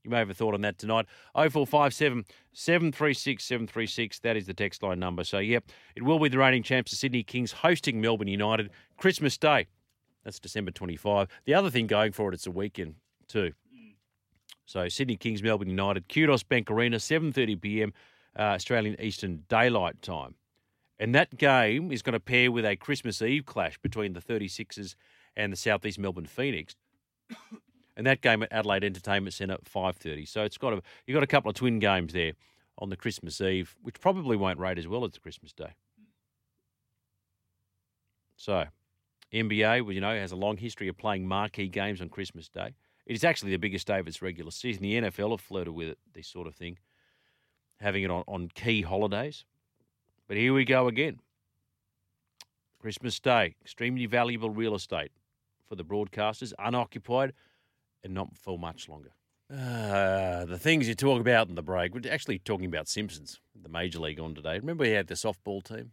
You 0.03 0.11
may 0.11 0.19
have 0.19 0.29
a 0.29 0.35
thought 0.35 0.55
on 0.55 0.61
that 0.63 0.79
tonight. 0.79 1.07
0457 1.35 2.25
736 2.53 3.45
736. 3.45 4.19
That 4.19 4.37
is 4.37 4.47
the 4.47 4.55
text 4.55 4.83
line 4.83 4.99
number. 4.99 5.25
So, 5.25 5.39
yep, 5.39 5.65
it 5.95 6.03
will 6.03 6.19
be 6.19 6.29
the 6.29 6.39
reigning 6.39 6.63
champs, 6.63 6.91
the 6.91 6.97
Sydney 6.97 7.23
Kings, 7.23 7.53
hosting 7.53 8.01
Melbourne 8.01 8.29
United 8.29 8.71
Christmas 8.99 9.39
Day. 9.39 9.69
That's 10.25 10.39
December 10.39 10.73
25. 10.73 11.29
The 11.45 11.55
other 11.55 11.71
thing 11.71 11.87
going 11.87 12.13
for 12.13 12.31
it, 12.31 12.35
it's 12.35 12.47
a 12.47 12.51
weekend 12.51 12.97
too. 13.29 13.53
Mm. 13.75 13.95
So, 14.67 14.89
Sydney 14.89 15.17
Kings, 15.17 15.43
Melbourne 15.43 15.71
United, 15.71 16.09
Qudos 16.09 16.47
Bank 16.47 16.71
Arena, 16.71 16.97
7.30 16.97 17.61
p.m. 17.61 17.93
Uh, 18.39 18.43
Australian 18.43 19.01
Eastern 19.01 19.45
Daylight 19.49 20.03
Time. 20.03 20.35
And 20.99 21.15
that 21.15 21.37
game 21.37 21.91
is 21.91 22.03
going 22.03 22.13
to 22.15 22.21
pair 22.21 22.51
with 22.51 22.65
a 22.65 22.77
Christmas 22.77 23.21
Eve 23.21 23.47
clash 23.47 23.79
between 23.79 24.13
the 24.13 24.21
36ers 24.21 24.95
and 25.37 25.53
the 25.53 25.57
Southeast 25.57 25.99
Melbourne 25.99 26.27
Phoenix. 26.27 26.77
and 27.97 28.07
that 28.07 28.21
game 28.21 28.43
at 28.43 28.53
Adelaide 28.53 28.85
Entertainment 28.85 29.35
Centre 29.35 29.55
at 29.55 29.65
5.30. 29.65 30.29
So 30.29 30.43
it's 30.43 30.59
got 30.59 30.73
a, 30.73 30.83
you've 31.07 31.15
got 31.15 31.23
a 31.23 31.29
couple 31.29 31.49
of 31.49 31.57
twin 31.57 31.79
games 31.79 32.13
there 32.13 32.33
on 32.79 32.91
the 32.91 32.97
Christmas 32.97 33.41
Eve, 33.41 33.77
which 33.83 34.01
probably 34.01 34.37
won't 34.37 34.59
rate 34.59 34.79
as 34.79 34.89
well 34.89 35.05
as 35.05 35.17
Christmas 35.19 35.53
Day. 35.53 35.75
So, 38.37 38.65
NBA, 39.33 39.95
you 39.95 40.01
know, 40.01 40.15
has 40.15 40.33
a 40.33 40.37
long 40.37 40.57
history 40.57 40.89
of 40.89 40.97
playing 40.97 41.27
marquee 41.27 41.69
games 41.69 42.01
on 42.01 42.09
Christmas 42.09 42.49
Day. 42.49 42.75
It 43.07 43.15
is 43.15 43.25
actually 43.25 43.53
the 43.53 43.59
biggest 43.59 43.87
day 43.87 43.99
of 43.99 44.09
its 44.09 44.23
regular 44.23 44.51
season. 44.51 44.83
The 44.83 44.95
NFL 44.95 45.31
have 45.31 45.41
flirted 45.41 45.75
with 45.75 45.89
it, 45.89 45.99
this 46.13 46.27
sort 46.27 46.47
of 46.47 46.55
thing, 46.55 46.79
having 47.81 48.03
it 48.03 48.11
on, 48.11 48.25
on 48.27 48.49
key 48.55 48.83
holidays. 48.83 49.45
But 50.27 50.37
here 50.37 50.55
we 50.55 50.65
go 50.65 50.89
again. 50.89 51.21
Christmas 52.81 53.19
Day, 53.19 53.57
extremely 53.63 54.07
valuable 54.07 54.51
real 54.51 54.75
estate 54.75 55.13
for 55.67 55.75
the 55.75 55.85
broadcasters, 55.85 56.53
unoccupied 56.59 57.33
and 58.03 58.13
not 58.13 58.37
for 58.37 58.59
much 58.59 58.89
longer. 58.89 59.13
Uh, 59.51 60.45
the 60.45 60.59
things 60.59 60.89
you 60.89 60.95
talk 60.95 61.21
about 61.21 61.49
in 61.49 61.55
the 61.55 61.63
break, 61.63 61.95
we're 61.95 62.11
actually 62.11 62.39
talking 62.39 62.67
about 62.67 62.89
Simpsons, 62.89 63.41
the 63.61 63.69
Major 63.69 63.99
League 63.99 64.21
on 64.21 64.35
today. 64.35 64.59
Remember 64.59 64.85
he 64.85 64.93
had 64.93 65.07
the 65.07 65.15
softball 65.15 65.63
team, 65.63 65.93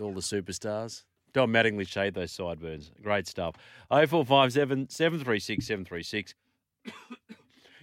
all 0.00 0.12
the 0.12 0.20
superstars? 0.20 1.04
Don 1.32 1.50
Mattingly 1.50 1.86
shade 1.86 2.14
those 2.14 2.32
sideburns. 2.32 2.90
Great 3.02 3.26
stuff. 3.26 3.54
0457 3.90 4.88
736 4.88 5.66
736. 5.66 6.34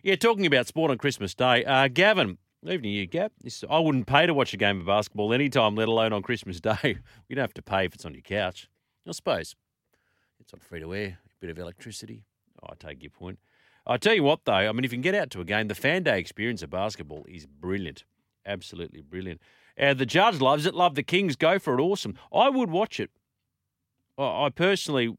Yeah, 0.05 0.15
talking 0.15 0.45
about 0.45 0.67
sport 0.67 0.91
on 0.91 0.99
Christmas 0.99 1.33
Day. 1.33 1.65
Uh, 1.65 1.87
Gavin, 1.87 2.37
evening 2.69 2.93
you, 2.93 3.05
Gav. 3.07 3.31
This- 3.41 3.63
I 3.69 3.79
wouldn't 3.79 4.07
pay 4.07 4.25
to 4.25 4.33
watch 4.33 4.53
a 4.53 4.57
game 4.57 4.79
of 4.79 4.85
basketball 4.85 5.33
anytime, 5.33 5.75
let 5.75 5.87
alone 5.87 6.13
on 6.13 6.21
Christmas 6.21 6.59
Day. 6.59 6.97
You 7.29 7.35
don't 7.35 7.43
have 7.43 7.53
to 7.55 7.61
pay 7.61 7.85
if 7.85 7.93
it's 7.95 8.05
on 8.05 8.13
your 8.13 8.21
couch. 8.21 8.67
I 9.07 9.11
suppose 9.11 9.55
it's 10.39 10.53
on 10.53 10.59
free 10.59 10.79
to 10.79 10.93
air, 10.93 11.19
a 11.25 11.29
bit 11.39 11.49
of 11.49 11.57
electricity. 11.59 12.23
Oh, 12.61 12.67
I 12.71 12.75
take 12.75 13.01
your 13.03 13.11
point. 13.11 13.39
I 13.87 13.97
tell 13.97 14.13
you 14.15 14.23
what, 14.23 14.45
though, 14.45 14.53
I 14.53 14.71
mean, 14.71 14.83
if 14.83 14.91
you 14.91 14.97
can 14.97 15.01
get 15.01 15.15
out 15.15 15.29
to 15.31 15.41
a 15.41 15.45
game, 15.45 15.67
the 15.67 15.75
fan 15.75 16.03
day 16.03 16.19
experience 16.19 16.63
of 16.63 16.69
basketball 16.71 17.25
is 17.27 17.45
brilliant. 17.45 18.03
Absolutely 18.45 19.01
brilliant. 19.01 19.41
And 19.77 19.99
the 19.99 20.05
judge 20.05 20.39
loves 20.39 20.65
it. 20.65 20.73
Love 20.73 20.95
the 20.95 21.03
Kings. 21.03 21.35
Go 21.35 21.59
for 21.59 21.77
it. 21.77 21.81
Awesome. 21.81 22.15
I 22.33 22.49
would 22.49 22.69
watch 22.71 22.99
it. 22.99 23.11
I 24.17 24.45
I 24.45 24.49
personally, 24.49 25.15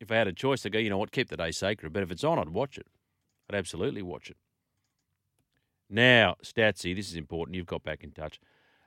if 0.00 0.10
I 0.10 0.16
had 0.16 0.28
a 0.28 0.32
choice, 0.32 0.66
I'd 0.66 0.72
go, 0.72 0.78
you 0.78 0.90
know 0.90 0.98
what, 0.98 1.12
keep 1.12 1.28
the 1.28 1.36
day 1.36 1.50
sacred. 1.50 1.92
But 1.92 2.02
if 2.02 2.10
it's 2.10 2.24
on, 2.24 2.38
I'd 2.38 2.50
watch 2.50 2.76
it. 2.76 2.86
I'd 3.48 3.56
absolutely 3.56 4.02
watch 4.02 4.28
it. 4.30 4.36
Now, 5.90 6.36
Statsy, 6.44 6.94
this 6.94 7.08
is 7.08 7.16
important. 7.16 7.56
You've 7.56 7.66
got 7.66 7.82
back 7.82 8.04
in 8.04 8.12
touch. 8.12 8.40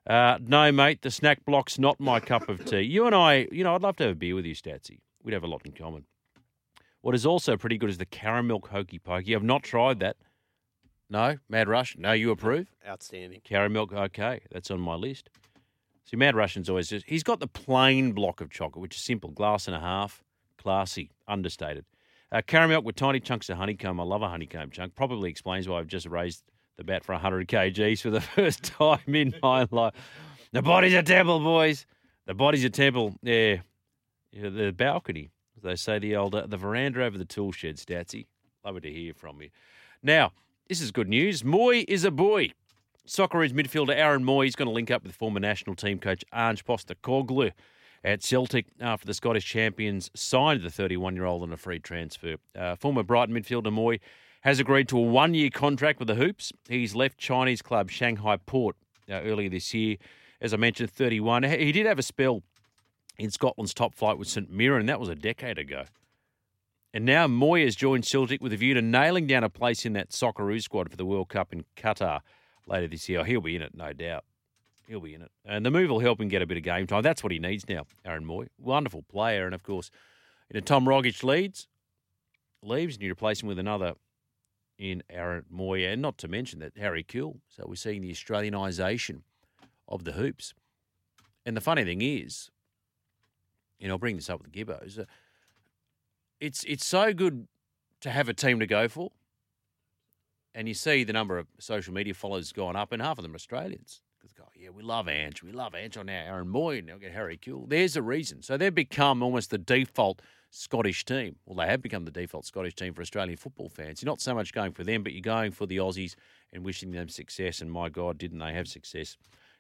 Uh, 0.07 0.37
no, 0.41 0.71
mate, 0.71 1.01
the 1.01 1.11
snack 1.11 1.45
block's 1.45 1.77
not 1.77 1.99
my 1.99 2.19
cup 2.19 2.49
of 2.49 2.63
tea. 2.65 2.81
You 2.81 3.05
and 3.05 3.13
I, 3.13 3.47
you 3.51 3.63
know, 3.63 3.75
I'd 3.75 3.81
love 3.81 3.97
to 3.97 4.03
have 4.03 4.13
a 4.13 4.15
beer 4.15 4.35
with 4.35 4.45
you, 4.45 4.55
Statsy. 4.55 4.99
We'd 5.21 5.33
have 5.33 5.43
a 5.43 5.47
lot 5.47 5.65
in 5.65 5.73
common. 5.73 6.05
What 7.01 7.15
is 7.15 7.25
also 7.25 7.57
pretty 7.57 7.77
good 7.77 7.89
is 7.89 7.97
the 7.97 8.05
caramel 8.05 8.65
hokey 8.71 8.99
pokey. 8.99 9.35
I've 9.35 9.43
not 9.43 9.63
tried 9.63 9.99
that. 9.99 10.15
No, 11.09 11.37
Mad 11.49 11.67
Rush. 11.67 11.95
No, 11.97 12.13
you 12.13 12.31
approve. 12.31 12.67
Outstanding. 12.87 13.41
Caramel, 13.43 13.87
milk. 13.87 13.93
Okay, 13.93 14.41
that's 14.51 14.71
on 14.71 14.79
my 14.79 14.95
list. 14.95 15.29
See, 16.05 16.17
Mad 16.17 16.35
Russian's 16.35 16.69
always 16.69 16.89
just, 16.89 17.05
he's 17.07 17.23
got 17.23 17.39
the 17.39 17.47
plain 17.47 18.13
block 18.13 18.41
of 18.41 18.49
chocolate, 18.49 18.81
which 18.81 18.95
is 18.95 19.01
simple, 19.01 19.29
glass 19.29 19.67
and 19.67 19.75
a 19.75 19.79
half, 19.79 20.23
classy, 20.57 21.11
understated. 21.27 21.85
Uh, 22.31 22.41
carry 22.45 22.67
milk 22.67 22.83
with 22.83 22.95
tiny 22.95 23.19
chunks 23.19 23.49
of 23.49 23.57
honeycomb. 23.57 23.99
I 23.99 24.03
love 24.03 24.21
a 24.21 24.27
honeycomb 24.29 24.71
chunk. 24.71 24.95
Probably 24.95 25.29
explains 25.29 25.67
why 25.67 25.79
I've 25.79 25.87
just 25.87 26.07
raised 26.07 26.43
the 26.77 26.83
bat 26.83 27.03
for 27.03 27.13
100 27.13 27.47
kgs 27.47 28.01
for 28.01 28.09
the 28.09 28.21
first 28.35 28.63
time 28.63 28.99
in 29.07 29.35
my 29.41 29.67
life. 29.71 29.93
The 30.51 30.61
body's 30.61 30.93
a 30.93 31.03
temple, 31.03 31.39
boys. 31.39 31.85
The 32.25 32.33
body's 32.33 32.63
a 32.63 32.69
temple. 32.69 33.15
Yeah, 33.21 33.57
yeah 34.31 34.49
the 34.49 34.71
balcony. 34.71 35.31
They 35.61 35.75
say 35.75 35.99
the 35.99 36.15
old 36.15 36.35
uh, 36.35 36.45
the 36.45 36.57
veranda 36.57 37.03
over 37.03 37.17
the 37.17 37.25
tool 37.25 37.51
shed, 37.51 37.77
Statsy. 37.77 38.25
Love 38.65 38.81
to 38.81 38.91
hear 38.91 39.13
from 39.13 39.41
you. 39.41 39.49
Now, 40.01 40.31
this 40.67 40.81
is 40.81 40.91
good 40.91 41.09
news. 41.09 41.43
Mooy 41.43 41.85
is 41.87 42.03
a 42.03 42.11
boy. 42.11 42.51
Socceroos 43.07 43.51
midfielder 43.51 43.95
Aaron 43.95 44.23
Mooy 44.23 44.47
is 44.47 44.55
going 44.55 44.67
to 44.67 44.73
link 44.73 44.91
up 44.91 45.03
with 45.03 45.15
former 45.15 45.39
national 45.39 45.75
team 45.75 45.99
coach 45.99 46.23
Ange 46.33 46.63
Postecoglou 46.63 47.51
at 48.03 48.21
Celtic 48.21 48.67
after 48.79 49.05
the 49.05 49.13
Scottish 49.13 49.45
champions 49.45 50.09
signed 50.13 50.61
the 50.61 50.69
31-year-old 50.69 51.43
on 51.43 51.51
a 51.51 51.57
free 51.57 51.79
transfer. 51.79 52.35
Uh, 52.57 52.75
former 52.75 53.03
Brighton 53.03 53.35
midfielder 53.35 53.73
Mooy 53.73 53.99
has 54.43 54.59
agreed 54.59 54.89
to 54.89 54.97
a 54.97 55.01
one-year 55.01 55.49
contract 55.49 55.99
with 55.99 56.07
the 56.09 56.15
Hoops. 56.15 56.51
He's 56.67 56.93
left 56.93 57.17
Chinese 57.17 57.61
club 57.61 57.89
Shanghai 57.89 58.37
Port 58.37 58.75
uh, 59.09 59.13
earlier 59.13 59.49
this 59.49 59.73
year. 59.73 59.97
As 60.41 60.53
I 60.53 60.57
mentioned, 60.57 60.91
31. 60.91 61.43
He 61.43 61.71
did 61.71 61.85
have 61.85 61.97
a 61.97 62.03
spell 62.03 62.43
in 63.17 63.31
Scotland's 63.31 63.73
top 63.73 63.95
flight 63.95 64.17
with 64.17 64.27
St 64.27 64.51
Mirren, 64.51 64.81
and 64.81 64.89
that 64.89 64.99
was 64.99 65.07
a 65.07 65.15
decade 65.15 65.57
ago. 65.57 65.85
And 66.93 67.05
now 67.05 67.25
Mooy 67.25 67.63
has 67.63 67.75
joined 67.75 68.05
Celtic 68.05 68.41
with 68.41 68.51
a 68.51 68.57
view 68.57 68.73
to 68.73 68.81
nailing 68.81 69.27
down 69.27 69.43
a 69.43 69.49
place 69.49 69.85
in 69.85 69.93
that 69.93 70.09
Socceroos 70.09 70.63
squad 70.63 70.91
for 70.91 70.97
the 70.97 71.05
World 71.05 71.29
Cup 71.29 71.53
in 71.53 71.63
Qatar 71.77 72.19
later 72.67 72.87
this 72.87 73.07
year. 73.07 73.23
He'll 73.23 73.41
be 73.41 73.55
in 73.55 73.61
it, 73.61 73.73
no 73.73 73.93
doubt. 73.93 74.25
He'll 74.87 74.99
be 74.99 75.13
in 75.13 75.21
it. 75.21 75.31
And 75.45 75.65
the 75.65 75.71
move 75.71 75.89
will 75.89 76.01
help 76.01 76.19
him 76.19 76.27
get 76.27 76.41
a 76.41 76.45
bit 76.45 76.57
of 76.57 76.63
game 76.63 76.85
time. 76.85 77.01
That's 77.01 77.23
what 77.23 77.31
he 77.31 77.39
needs 77.39 77.67
now, 77.69 77.85
Aaron 78.03 78.25
Mooy. 78.25 78.47
Wonderful 78.59 79.03
player. 79.03 79.45
And 79.45 79.55
of 79.55 79.63
course, 79.63 79.89
you 80.49 80.59
know, 80.59 80.63
Tom 80.63 80.85
Rogic 80.85 81.23
leads, 81.23 81.67
leaves, 82.61 82.95
and 82.95 83.03
you 83.03 83.11
replace 83.11 83.41
him 83.41 83.47
with 83.47 83.57
another 83.57 83.93
in 84.83 85.03
Aaron 85.09 85.45
Mooy. 85.53 85.91
And 85.91 86.01
not 86.01 86.17
to 86.19 86.27
mention 86.27 86.59
that 86.59 86.77
Harry 86.77 87.03
Kewell. 87.03 87.39
So 87.49 87.65
we're 87.67 87.75
seeing 87.75 88.01
the 88.01 88.11
Australianisation 88.11 89.21
of 89.87 90.03
the 90.03 90.13
hoops. 90.13 90.53
And 91.45 91.55
the 91.55 91.61
funny 91.61 91.83
thing 91.83 92.01
is, 92.01 92.49
you 93.79 93.87
know, 93.87 93.95
I'll 93.95 93.99
bring 93.99 94.15
this 94.15 94.29
up 94.29 94.41
with 94.41 94.51
the 94.51 94.65
Gibbos. 94.65 94.99
Uh, 94.99 95.05
it's 96.39 96.63
it's 96.65 96.85
so 96.85 97.13
good 97.13 97.47
to 98.01 98.09
have 98.09 98.27
a 98.27 98.33
team 98.33 98.59
to 98.59 98.67
go 98.67 98.87
for 98.87 99.11
and 100.55 100.67
you 100.67 100.73
see 100.73 101.03
the 101.03 101.13
number 101.13 101.37
of 101.37 101.47
social 101.59 101.93
media 101.93 102.13
followers 102.13 102.51
going 102.51 102.75
up, 102.75 102.91
and 102.91 103.01
half 103.01 103.17
of 103.17 103.23
them 103.23 103.33
are 103.33 103.35
Australians. 103.35 104.01
Because 104.19 104.33
go, 104.33 104.43
yeah, 104.55 104.69
we 104.69 104.83
love 104.83 105.09
Ange, 105.09 105.43
we 105.43 105.51
love 105.51 105.75
Ange 105.75 105.97
on 105.97 106.09
our 106.09 106.15
Aaron 106.15 106.47
Mooy, 106.47 106.79
and 106.79 106.87
they'll 106.87 106.99
get 106.99 107.11
Harry 107.11 107.37
Kewell. 107.37 107.67
There's 107.67 107.95
a 107.95 108.01
reason. 108.01 108.41
So 108.41 108.57
they've 108.57 108.73
become 108.73 109.23
almost 109.23 109.49
the 109.49 109.57
default 109.57 110.21
Scottish 110.55 111.03
team. 111.03 111.37
Well, 111.47 111.55
they 111.55 111.65
have 111.65 111.81
become 111.81 112.05
the 112.05 112.11
default 112.11 112.45
Scottish 112.45 112.75
team 112.75 112.93
for 112.93 113.01
Australian 113.01 113.37
football 113.37 113.69
fans. 113.69 114.03
You're 114.03 114.11
not 114.11 114.21
so 114.21 114.35
much 114.35 114.53
going 114.53 114.71
for 114.71 114.83
them, 114.83 115.01
but 115.01 115.11
you're 115.11 115.21
going 115.21 115.51
for 115.51 115.65
the 115.65 115.77
Aussies 115.77 116.13
and 116.51 116.63
wishing 116.63 116.91
them 116.91 117.09
success. 117.09 117.59
And 117.59 117.71
my 117.71 117.89
God, 117.89 118.19
didn't 118.19 118.37
they 118.37 118.53
have 118.53 118.67
success 118.67 119.17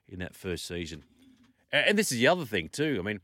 in 0.07 0.19
that 0.19 0.35
first 0.35 0.67
season? 0.67 1.03
And 1.71 1.97
this 1.97 2.11
is 2.11 2.19
the 2.19 2.27
other 2.27 2.45
thing 2.45 2.69
too. 2.69 2.97
I 2.99 3.01
mean, 3.01 3.21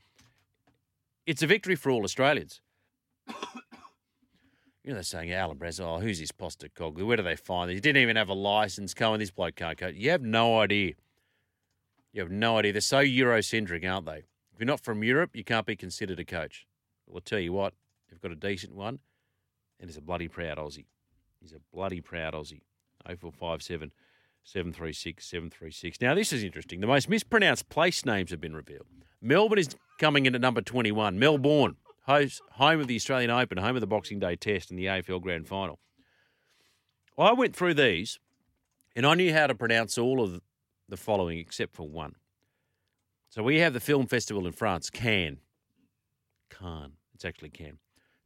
it's 1.28 1.44
a 1.44 1.48
victory 1.48 1.76
for 1.76 1.92
all 1.92 2.04
Australians. 2.04 2.60
You 4.82 4.92
know, 4.92 4.96
they're 4.96 5.04
saying 5.04 5.32
Alan 5.32 5.58
Brazil, 5.58 5.88
oh, 5.88 6.00
who's 6.00 6.20
this 6.20 6.32
Postecoglou? 6.32 7.06
Where 7.06 7.18
do 7.18 7.22
they 7.22 7.36
find 7.36 7.70
this? 7.70 7.76
He 7.76 7.82
didn't 7.82 8.02
even 8.02 8.16
have 8.16 8.30
a 8.30 8.34
license. 8.34 8.94
Cohen, 8.94 9.20
this 9.20 9.30
bloke 9.30 9.56
can't 9.56 9.78
coach. 9.78 9.94
You 9.94 10.10
have 10.10 10.22
no 10.22 10.62
idea. 10.62 10.94
You 12.14 12.22
have 12.22 12.32
no 12.32 12.58
idea. 12.58 12.72
They're 12.72 12.82
so 12.82 13.04
Eurocentric, 13.04 13.88
aren't 13.88 14.06
they? 14.06 14.24
If 14.54 14.60
you're 14.60 14.66
not 14.66 14.80
from 14.80 15.04
Europe, 15.04 15.36
you 15.36 15.44
can't 15.44 15.66
be 15.66 15.76
considered 15.76 16.18
a 16.18 16.26
coach. 16.26 16.66
I'll 17.14 17.22
tell 17.22 17.40
you 17.40 17.54
what, 17.54 17.74
you've 18.10 18.22
got 18.22 18.32
a 18.32 18.36
decent 18.36 18.76
one, 18.76 19.00
and 19.80 19.90
he's 19.90 19.98
a 19.98 20.02
bloody 20.02 20.28
proud 20.28 20.58
Aussie. 20.58 20.86
He's 21.42 21.54
a 21.54 21.60
bloody 21.74 22.02
proud 22.02 22.34
Aussie. 22.34 22.62
0457 23.06 23.92
736 24.44 25.26
736. 25.26 26.02
Now, 26.02 26.16
this 26.16 26.34
is 26.34 26.44
interesting. 26.44 26.80
The 26.80 26.88
most 26.88 27.10
mispronounced 27.10 27.70
place 27.70 28.06
names 28.06 28.32
have 28.32 28.42
been 28.42 28.56
revealed. 28.56 28.88
Melbourne 29.22 29.60
is 29.60 29.70
coming 30.00 30.26
in 30.26 30.36
at 30.36 30.42
number 30.42 30.62
21. 30.62 31.20
Melbourne 31.20 31.76
host, 32.04 32.42
home 32.54 32.80
of 32.80 32.88
the 32.88 32.96
Australian 32.96 33.30
Open, 33.30 33.58
home 33.58 33.76
of 33.76 33.82
the 33.82 33.88
Boxing 33.88 34.20
Day 34.20 34.36
Test 34.36 34.70
and 34.70 34.80
the 34.80 34.86
AFL 34.86 35.22
Grand 35.22 35.48
Final. 35.48 35.80
Well, 37.16 37.28
I 37.28 37.34
went 37.34 37.56
through 37.56 37.76
these 37.76 38.20
and 38.96 39.06
I 39.06 39.14
knew 39.14 39.34
how 39.34 39.48
to 39.48 39.56
pronounce 39.56 39.98
all 39.98 40.24
of 40.24 40.42
the 40.88 40.98
following 40.98 41.38
except 41.38 41.76
for 41.76 41.88
one. 41.88 42.16
So 43.30 43.44
we 43.44 43.60
have 43.60 43.74
the 43.74 43.80
film 43.80 44.08
festival 44.08 44.48
in 44.48 44.54
France, 44.54 44.90
Cannes. 44.90 45.38
Cannes. 46.50 46.94
It's 47.20 47.26
actually 47.26 47.50
Cannes. 47.50 47.80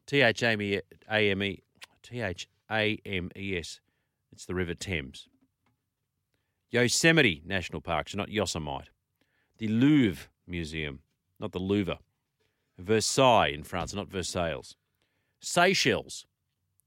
T 0.06 0.22
H 0.22 0.44
A 0.44 0.52
M 0.52 1.42
E 1.42 1.64
T 2.04 2.22
H 2.22 2.48
A 2.70 3.00
M 3.04 3.32
E 3.36 3.58
S. 3.58 3.80
It's 4.32 4.46
the 4.46 4.54
River 4.54 4.76
Thames. 4.76 5.28
Yosemite 6.70 7.42
National 7.44 7.82
Park, 7.82 8.14
not 8.16 8.30
Yosemite. 8.30 8.90
The 9.58 9.68
Louvre 9.68 10.28
Museum, 10.46 11.00
not 11.40 11.54
the 11.54 11.60
Louvre. 11.60 11.98
Versailles 12.78 13.48
in 13.48 13.64
France, 13.64 13.96
not 13.96 14.10
Versailles. 14.10 14.76
Seychelles. 15.40 16.28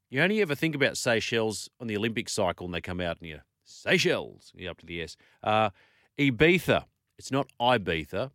You 0.08 0.22
only 0.22 0.40
ever 0.40 0.54
think 0.54 0.76
about 0.76 0.96
Seychelles 0.96 1.68
on 1.80 1.88
the 1.88 1.96
Olympic 1.96 2.28
cycle 2.28 2.66
and 2.66 2.74
they 2.74 2.80
come 2.80 3.00
out 3.00 3.18
and 3.18 3.28
you 3.28 3.40
Seychelles, 3.64 4.52
you 4.54 4.70
up 4.70 4.78
to 4.78 4.86
the 4.86 5.02
S. 5.02 5.16
Uh, 5.42 5.70
Ibiza. 6.16 6.84
It's 7.18 7.32
not 7.32 7.50
Ibiza, 7.60 8.30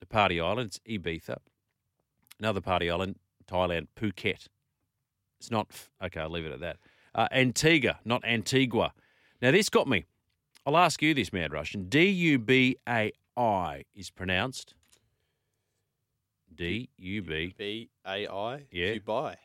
the 0.00 0.06
party 0.06 0.40
island. 0.40 0.68
It's 0.68 0.80
Ibiza. 0.88 1.36
Another 2.40 2.60
party 2.60 2.90
island, 2.90 3.16
Thailand, 3.46 3.86
Phuket. 3.94 4.48
It's 5.38 5.50
not, 5.50 5.68
okay, 6.02 6.20
I'll 6.20 6.30
leave 6.30 6.46
it 6.46 6.52
at 6.52 6.60
that. 6.60 6.78
Uh, 7.14 7.28
Antigua, 7.30 8.00
not 8.04 8.24
Antigua. 8.24 8.92
Now, 9.42 9.50
this 9.50 9.68
got 9.68 9.86
me. 9.86 10.06
I'll 10.66 10.76
ask 10.76 11.00
you 11.02 11.14
this, 11.14 11.32
Mad 11.32 11.52
Russian. 11.52 11.88
D 11.88 12.08
U 12.08 12.38
B 12.38 12.76
A 12.88 13.12
I 13.36 13.84
is 13.94 14.10
pronounced 14.10 14.74
D 16.54 16.90
U 16.98 17.22
B. 17.22 17.54
B 17.56 17.90
A 18.06 18.26
I. 18.28 18.66
Yeah. 18.70 18.94
Dubai. 18.94 19.36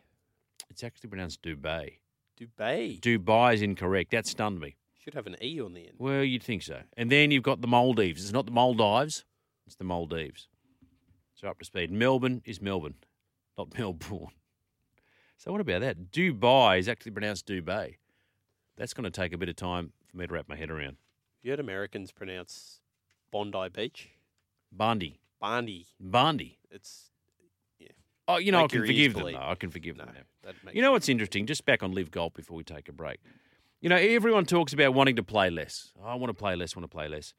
It's 0.69 0.83
actually 0.83 1.09
pronounced 1.09 1.41
Dubai. 1.41 1.99
Dubai. 2.39 2.99
Dubai 2.99 3.53
is 3.53 3.61
incorrect. 3.61 4.11
That 4.11 4.27
stunned 4.27 4.59
me. 4.59 4.75
Should 4.99 5.13
have 5.13 5.27
an 5.27 5.37
E 5.41 5.61
on 5.61 5.73
the 5.73 5.81
end. 5.81 5.95
Well, 5.97 6.23
you'd 6.23 6.43
think 6.43 6.63
so. 6.63 6.81
And 6.97 7.11
then 7.11 7.31
you've 7.31 7.43
got 7.43 7.61
the 7.61 7.67
Maldives. 7.67 8.23
It's 8.23 8.33
not 8.33 8.45
the 8.45 8.51
Maldives, 8.51 9.23
it's 9.65 9.75
the 9.75 9.83
Maldives. 9.83 10.49
So 11.35 11.47
up 11.49 11.59
to 11.59 11.65
speed. 11.65 11.91
Melbourne 11.91 12.41
is 12.45 12.61
Melbourne, 12.61 12.95
not 13.57 13.67
Melbourne. 13.77 14.27
So 15.37 15.51
what 15.51 15.61
about 15.61 15.81
that? 15.81 16.11
Dubai 16.11 16.79
is 16.79 16.87
actually 16.87 17.11
pronounced 17.11 17.45
Dubai. 17.45 17.95
That's 18.77 18.93
going 18.93 19.03
to 19.03 19.11
take 19.11 19.33
a 19.33 19.37
bit 19.37 19.49
of 19.49 19.55
time 19.55 19.91
for 20.09 20.17
me 20.17 20.27
to 20.27 20.33
wrap 20.33 20.47
my 20.49 20.55
head 20.55 20.71
around. 20.71 20.97
You 21.43 21.51
heard 21.51 21.59
Americans 21.59 22.11
pronounce 22.11 22.79
Bondi 23.31 23.69
Beach? 23.69 24.09
Bondi. 24.71 25.19
Bondi. 25.39 25.87
Bondi. 25.99 26.57
It's 26.71 27.11
Oh, 28.27 28.37
you 28.37 28.51
know, 28.51 28.63
I 28.63 28.67
can 28.67 28.81
forgive 28.85 29.13
them. 29.13 29.33
though. 29.33 29.37
I 29.39 29.55
can 29.55 29.69
forgive 29.69 29.97
no. 29.97 30.05
them. 30.05 30.15
now. 30.15 30.21
That 30.43 30.55
makes 30.63 30.75
You 30.75 30.81
know 30.81 30.91
what's 30.91 31.09
interesting? 31.09 31.45
Just 31.45 31.65
back 31.65 31.83
on 31.83 31.91
LIV 31.91 32.11
Golf 32.11 32.33
before 32.33 32.57
we 32.57 32.63
take 32.63 32.89
a 32.89 32.91
break. 32.91 33.19
You 33.81 33.89
know, 33.89 33.97
everyone 33.97 34.45
talks 34.45 34.73
about 34.73 34.93
wanting 34.93 35.15
to 35.17 35.23
play 35.23 35.49
less. 35.49 35.91
Oh, 36.01 36.07
I 36.07 36.15
want 36.15 36.29
to 36.29 36.33
play 36.33 36.55
less, 36.55 36.75
want 36.75 36.89
to 36.89 36.95
play 36.95 37.07
less. 37.07 37.33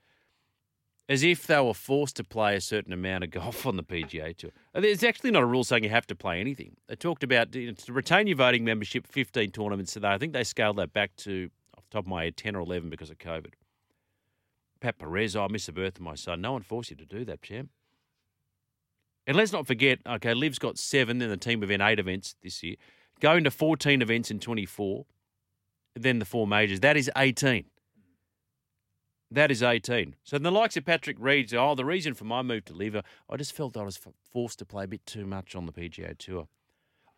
As 1.08 1.22
if 1.22 1.46
they 1.46 1.60
were 1.60 1.74
forced 1.74 2.16
to 2.16 2.24
play 2.24 2.56
a 2.56 2.60
certain 2.60 2.92
amount 2.92 3.22
of 3.22 3.30
golf 3.30 3.64
on 3.64 3.76
the 3.76 3.84
PGA 3.84 4.36
Tour. 4.36 4.50
Uh, 4.74 4.80
There's 4.80 5.04
actually 5.04 5.30
not 5.30 5.42
a 5.42 5.46
rule 5.46 5.62
saying 5.62 5.84
you 5.84 5.90
have 5.90 6.06
to 6.08 6.16
play 6.16 6.40
anything. 6.40 6.76
They 6.88 6.96
talked 6.96 7.22
about 7.22 7.54
you 7.54 7.68
know, 7.68 7.72
to 7.74 7.92
retain 7.92 8.26
your 8.26 8.36
voting 8.36 8.64
membership, 8.64 9.06
15 9.06 9.52
tournaments 9.52 9.92
today. 9.92 10.08
I 10.08 10.18
think 10.18 10.32
they 10.32 10.42
scaled 10.42 10.78
that 10.78 10.92
back 10.92 11.14
to, 11.18 11.50
off 11.76 11.84
the 11.84 11.94
top 11.98 12.04
of 12.06 12.08
my 12.08 12.24
head, 12.24 12.36
10 12.36 12.56
or 12.56 12.60
11 12.60 12.90
because 12.90 13.10
of 13.10 13.18
COVID. 13.18 13.52
Pat 14.80 14.98
Perez, 14.98 15.36
oh, 15.36 15.44
I 15.44 15.48
miss 15.48 15.66
the 15.66 15.72
birth 15.72 15.96
of 15.96 16.02
my 16.02 16.16
son. 16.16 16.40
No 16.40 16.52
one 16.52 16.62
forced 16.62 16.90
you 16.90 16.96
to 16.96 17.06
do 17.06 17.24
that, 17.24 17.40
champ. 17.40 17.70
And 19.26 19.36
let's 19.36 19.52
not 19.52 19.66
forget, 19.66 19.98
okay, 20.06 20.34
LIV's 20.34 20.58
got 20.58 20.78
seven, 20.78 21.18
then 21.18 21.30
the 21.30 21.36
team 21.36 21.62
event 21.62 21.82
eight 21.82 21.98
events 21.98 22.36
this 22.42 22.62
year, 22.62 22.76
going 23.20 23.44
to 23.44 23.50
14 23.50 24.02
events 24.02 24.30
in 24.30 24.38
24, 24.38 25.04
then 25.94 26.18
the 26.18 26.24
four 26.24 26.46
majors. 26.46 26.80
That 26.80 26.96
is 26.96 27.10
18. 27.16 27.64
That 29.30 29.50
is 29.50 29.62
18. 29.62 30.14
So 30.22 30.38
the 30.38 30.50
likes 30.50 30.76
of 30.76 30.84
Patrick 30.84 31.16
Reed, 31.18 31.52
oh, 31.54 31.74
the 31.74 31.84
reason 31.84 32.14
for 32.14 32.24
my 32.24 32.42
move 32.42 32.64
to 32.66 32.98
uh, 32.98 33.02
I 33.28 33.36
just 33.36 33.52
felt 33.52 33.76
I 33.76 33.82
was 33.82 33.98
forced 34.32 34.58
to 34.60 34.64
play 34.64 34.84
a 34.84 34.88
bit 34.88 35.04
too 35.04 35.26
much 35.26 35.56
on 35.56 35.66
the 35.66 35.72
PGA 35.72 36.16
Tour. 36.16 36.46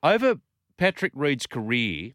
Over 0.03 0.37
Patrick 0.79 1.13
Reed's 1.15 1.47
career, 1.47 2.13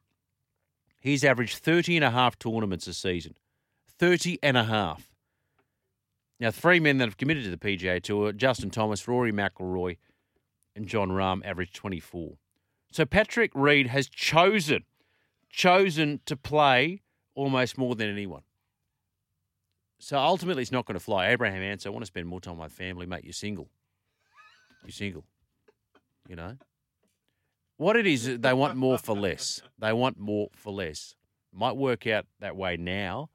he's 0.99 1.23
averaged 1.23 1.57
30 1.57 1.97
and 1.97 2.05
a 2.05 2.11
half 2.11 2.39
tournaments 2.39 2.87
a 2.87 2.93
season. 2.93 3.35
30 3.99 4.39
and 4.41 4.57
a 4.57 4.63
half. 4.63 5.09
Now, 6.39 6.49
three 6.49 6.79
men 6.79 6.97
that 6.97 7.05
have 7.05 7.17
committed 7.17 7.43
to 7.43 7.49
the 7.51 7.57
PGA 7.57 8.01
Tour 8.01 8.31
Justin 8.33 8.71
Thomas, 8.71 9.07
Rory 9.07 9.31
McIlroy, 9.31 9.97
and 10.75 10.87
Jon 10.87 11.09
Rahm 11.09 11.45
averaged 11.45 11.75
24. 11.75 12.33
So 12.91 13.05
Patrick 13.05 13.51
Reed 13.53 13.87
has 13.87 14.07
chosen, 14.07 14.85
chosen 15.49 16.19
to 16.25 16.35
play 16.35 17.01
almost 17.35 17.77
more 17.77 17.95
than 17.95 18.09
anyone. 18.09 18.41
So 20.03 20.17
ultimately, 20.17 20.61
it's 20.61 20.71
not 20.71 20.85
going 20.85 20.99
to 20.99 21.03
fly. 21.03 21.29
Abraham 21.29 21.61
Ancer, 21.61 21.87
I 21.87 21.91
want 21.93 22.01
to 22.03 22.07
spend 22.07 22.27
more 22.27 22.41
time 22.41 22.57
with 22.57 22.59
my 22.59 22.67
family, 22.67 23.05
mate. 23.05 23.23
You're 23.23 23.31
single. 23.31 23.69
You're 24.83 24.91
single. 24.91 25.23
You 26.27 26.35
know? 26.35 26.57
What 27.77 27.95
it 27.95 28.05
is, 28.05 28.39
they 28.39 28.51
want 28.51 28.75
more 28.75 28.97
for 28.97 29.15
less. 29.15 29.61
They 29.79 29.93
want 29.93 30.19
more 30.19 30.49
for 30.57 30.73
less. 30.73 31.15
Might 31.53 31.77
work 31.77 32.05
out 32.05 32.25
that 32.41 32.57
way 32.57 32.75
now, 32.75 33.29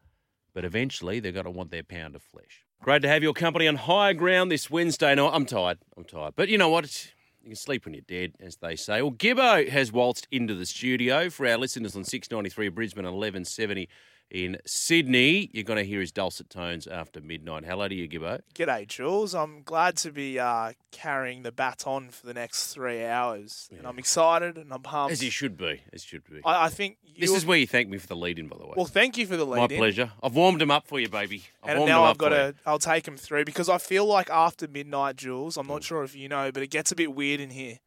but 0.53 0.67
eventually 0.67 1.21
they're 1.21 1.33
going 1.33 1.47
to 1.47 1.51
want 1.51 1.71
their 1.71 1.83
pound 1.83 2.15
of 2.15 2.23
flesh. 2.23 2.67
Great 2.83 3.01
to 3.01 3.09
have 3.09 3.23
your 3.23 3.33
company 3.33 3.67
on 3.67 3.77
higher 3.77 4.13
ground 4.13 4.53
this 4.53 4.71
Wednesday 4.71 5.15
night. 5.15 5.31
I'm 5.33 5.47
tired. 5.47 5.79
I'm 5.97 6.05
tired. 6.05 6.35
But 6.37 6.51
you 6.51 6.59
know 6.59 6.69
what? 6.69 7.13
You 7.41 7.49
can 7.49 7.57
sleep 7.57 7.87
when 7.87 7.95
you're 7.95 8.03
dead, 8.07 8.35
as 8.41 8.57
they 8.57 8.77
say. 8.77 9.01
Well, 9.01 9.13
Gibbo 9.13 9.67
has 9.71 9.91
waltzed 9.91 10.29
into 10.31 10.55
the 10.55 10.67
studio 10.67 11.31
for 11.31 11.47
our 11.47 11.57
listeners 11.57 11.97
on 11.97 12.05
693 12.05 12.69
Brisbane 12.69 13.07
and 13.07 13.15
1170 13.15 13.89
in 14.31 14.59
Sydney. 14.67 15.51
You're 15.53 15.65
going 15.65 15.79
to 15.79 15.85
hear 15.85 16.01
his 16.01 16.13
dulcet 16.13 16.51
tones 16.51 16.87
after 16.87 17.21
midnight. 17.21 17.65
Hello 17.65 17.89
to 17.89 17.95
you, 17.95 18.09
Gibbo. 18.09 18.41
G'day, 18.55 18.87
Jules. 18.87 19.35
I'm 19.35 19.63
glad 19.63 19.97
to 19.99 20.11
be 20.11 20.39
uh, 20.39 20.73
carrying 20.93 21.43
the 21.43 21.53
baton 21.53 22.11
for 22.11 22.27
the 22.27 22.35
next 22.35 22.73
three 22.73 23.05
hours. 23.05 23.69
And 23.77 23.87
I'm 23.87 23.99
excited 23.99 24.57
and 24.57 24.73
I'm 24.73 24.83
pumped. 24.83 25.13
As 25.13 25.25
you 25.25 25.31
should 25.31 25.57
be. 25.57 25.83
As 25.93 26.05
you 26.05 26.19
should 26.19 26.25
be. 26.31 26.41
I, 26.45 26.67
I 26.67 26.69
think 26.69 26.99
this 27.19 27.33
is 27.33 27.47
where 27.47 27.59
you 27.59 27.67
thank 27.67 27.89
me 27.89 27.99
for 27.99 28.07
the 28.07 28.17
lead 28.17 28.39
in, 28.39 28.49
by 28.49 28.59
the 28.59 28.67
way. 28.67 28.75
Well, 28.77 28.87
thank 28.87 29.17
you 29.17 29.27
for 29.27 29.37
the 29.37 29.47
lead 29.47 29.59
My 29.59 29.67
pleasure. 29.69 30.13
I've 30.23 30.35
warmed 30.35 30.61
him 30.63 30.71
up 30.71 30.87
for 30.87 31.01
you, 31.01 31.09
baby. 31.09 31.43
I've 31.63 31.77
And 31.77 31.87
now 31.87 32.05
I've 32.05 32.19
got 32.19 32.31
to, 32.31 32.55
I'll 32.67 32.79
take 32.79 33.07
him 33.07 33.17
through 33.17 33.45
because 33.45 33.69
I 33.69 33.79
feel 33.79 34.07
like 34.07 34.31
after 34.31 34.69
midnight, 34.69 35.17
Jules, 35.17 35.57
I'm 35.57 35.67
not 35.67 35.83
sure 35.83 36.03
if 36.05 36.15
you 36.15 36.29
know, 36.29 36.53
but 36.53 36.63
it 36.63 36.71
gets 36.71 36.93
a 36.93 36.97
bit 36.97 37.15
weird 37.15 37.41
in 37.41 37.51
here. 37.51 37.79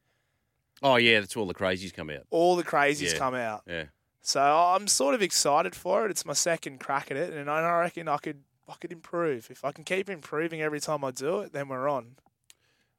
Oh, 0.84 0.96
yeah, 0.96 1.20
that's 1.20 1.36
where 1.36 1.42
all 1.42 1.48
the 1.48 1.54
crazies 1.54 1.94
come 1.94 2.10
out. 2.10 2.26
All 2.32 2.56
the 2.56 2.64
crazies 2.64 3.14
Yeah. 3.14 3.20
come 3.20 3.36
out. 3.36 3.62
Yeah. 3.68 3.86
So 4.22 4.42
I'm 4.42 4.88
sort 4.88 5.16
of 5.16 5.22
excited 5.22 5.76
for 5.76 6.06
it. 6.06 6.12
It's 6.12 6.26
my 6.26 6.34
second 6.34 6.80
crack 6.80 7.10
at 7.12 7.18
it, 7.18 7.34
and 7.34 7.50
I 7.50 7.80
reckon 7.80 8.08
I 8.08 8.18
could 8.18 8.44
I 8.70 8.76
could 8.80 8.92
improve. 8.92 9.50
If 9.50 9.66
I 9.66 9.72
can 9.72 9.84
keep 9.84 10.10
improving 10.10 10.62
every 10.62 10.80
time 10.80 11.04
I 11.04 11.12
do 11.12 11.40
it, 11.40 11.54
then 11.54 11.68
we're 11.68 11.90
on. 11.90 12.16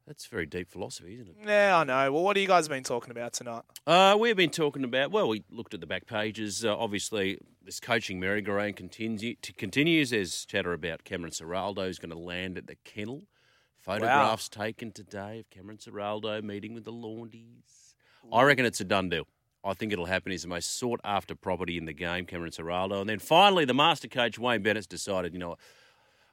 That's 0.06 0.26
very 0.26 0.46
deep 0.46 0.68
philosophy, 0.68 1.14
isn't 1.20 1.28
it? 1.28 1.36
Yeah, 1.46 1.78
I 1.78 1.84
know. 1.84 2.12
Well, 2.12 2.24
what 2.24 2.36
have 2.36 2.42
you 2.42 2.48
guys 2.48 2.66
been 2.66 2.82
talking 2.82 3.12
about 3.12 3.32
tonight? 3.32 3.62
Uh, 3.86 4.16
we've 4.18 4.36
been 4.36 4.50
talking 4.50 4.82
about, 4.82 5.12
well, 5.12 5.28
we 5.28 5.44
looked 5.48 5.74
at 5.74 5.80
the 5.80 5.86
back 5.86 6.06
pages. 6.06 6.64
Uh, 6.64 6.76
obviously, 6.76 7.38
this 7.64 7.78
coaching 7.78 8.18
merry-go-round 8.18 8.74
continue, 8.74 9.36
t- 9.40 9.52
continues. 9.52 10.10
There's 10.10 10.44
chatter 10.44 10.72
about 10.72 11.04
Cameron 11.04 11.30
Ciraldo 11.30 11.88
is 11.88 12.00
going 12.00 12.10
to 12.10 12.18
land 12.18 12.58
at 12.58 12.66
the 12.66 12.74
kennel. 12.84 13.22
Photographs 13.78 14.48
taken 14.48 14.90
today 14.90 15.38
of 15.38 15.50
Cameron 15.50 15.78
Ciraldo 15.78 16.42
meeting 16.42 16.74
with 16.74 16.84
the 16.84 16.92
Laundies. 16.92 17.94
I 18.32 18.42
reckon 18.42 18.64
it's 18.64 18.80
a 18.80 18.84
done 18.84 19.08
deal. 19.08 19.28
I 19.64 19.74
think 19.74 19.92
it'll 19.92 20.06
happen. 20.06 20.32
He's 20.32 20.42
the 20.42 20.48
most 20.48 20.76
sought 20.78 21.00
after 21.04 21.34
property 21.34 21.78
in 21.78 21.84
the 21.84 21.92
game, 21.92 22.26
Cameron 22.26 22.50
Ciraldo. 22.50 23.00
And 23.00 23.08
then 23.08 23.18
finally, 23.20 23.64
the 23.64 23.74
master 23.74 24.08
coach, 24.08 24.38
Wayne 24.38 24.62
Bennett's 24.62 24.86
decided, 24.88 25.32
you 25.32 25.38
know 25.38 25.56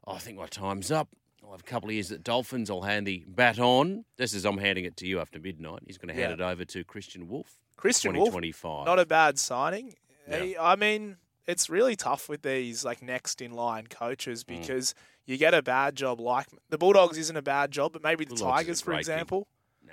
I 0.07 0.17
think 0.17 0.37
my 0.37 0.47
time's 0.47 0.89
up. 0.91 1.09
I'll 1.43 1.51
have 1.51 1.59
a 1.61 1.63
couple 1.63 1.89
of 1.89 1.93
years 1.93 2.11
at 2.11 2.23
Dolphins. 2.23 2.69
I'll 2.69 2.81
hand 2.81 3.05
the 3.05 3.23
baton, 3.27 4.05
This 4.17 4.33
is, 4.33 4.45
I'm 4.45 4.57
handing 4.57 4.85
it 4.85 4.97
to 4.97 5.07
you 5.07 5.19
after 5.19 5.39
midnight. 5.39 5.81
He's 5.85 5.97
going 5.99 6.07
to 6.13 6.19
hand 6.19 6.37
Yeah. 6.39 6.47
it 6.47 6.51
over 6.51 6.65
to 6.65 6.83
Kristian 6.83 7.27
Woolf. 7.27 7.59
Kristian 7.77 8.13
Woolf, 8.15 8.29
2025. 8.29 8.85
not 8.85 8.99
a 8.99 9.05
bad 9.05 9.37
signing. 9.39 9.95
Yeah. 10.27 10.39
He- 10.43 10.57
I 10.57 10.75
mean, 10.75 11.17
it's 11.47 11.69
really 11.69 11.95
tough 11.95 12.27
with 12.29 12.41
these 12.41 12.83
like 12.83 13.01
next 13.03 13.41
in 13.41 13.51
line 13.51 13.87
coaches 13.87 14.43
Mm. 14.43 14.47
because 14.59 14.95
you 15.25 15.37
get 15.37 15.53
a 15.53 15.61
bad 15.61 15.95
job 15.95 16.19
like 16.19 16.47
the 16.69 16.77
Bulldogs 16.77 17.17
isn't 17.17 17.37
a 17.37 17.41
bad 17.41 17.71
job, 17.71 17.93
but 17.93 18.01
maybe 18.03 18.25
the 18.25 18.29
Bulldogs 18.35 18.51
Tigers, 18.63 18.81
for 18.81 18.93
example. 18.93 19.47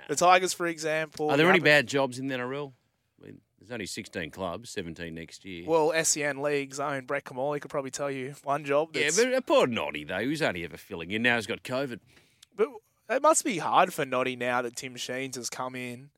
The 0.07 0.15
Tigers, 0.15 0.53
for 0.53 0.67
example. 0.67 1.29
Are 1.31 1.37
there 1.37 1.49
any 1.49 1.59
bad 1.59 1.87
jobs 1.87 2.17
in 2.19 2.27
the 2.27 2.35
NRL? 2.35 2.73
There's 3.59 3.71
only 3.71 3.87
16 3.87 4.29
clubs, 4.31 4.69
17 4.69 5.13
next 5.15 5.43
year. 5.43 5.65
Well, 5.67 5.91
SEN 6.03 6.41
League's 6.41 6.79
own 6.79 7.05
Brett 7.05 7.25
Kimmorley 7.25 7.59
could 7.59 7.71
probably 7.71 7.89
tell 7.91 8.11
you 8.11 8.35
one 8.43 8.63
job. 8.63 8.89
yeah, 8.93 9.09
but 9.15 9.45
poor 9.47 9.65
Noddy, 9.67 10.03
though. 10.03 10.25
Was 10.27 10.41
only 10.43 10.63
ever 10.63 10.77
filling 10.77 11.09
in. 11.11 11.23
Now 11.23 11.35
he's 11.37 11.47
got 11.47 11.63
COVID. 11.63 11.99
but 12.55 12.67
it 13.09 13.21
must 13.21 13.43
be 13.43 13.57
hard 13.57 13.93
for 13.93 14.05
Noddy 14.05 14.35
now 14.35 14.61
that 14.61 14.75
Tim 14.75 14.95
Sheens 14.95 15.35
has 15.37 15.49
come 15.49 15.75
in. 15.75 16.09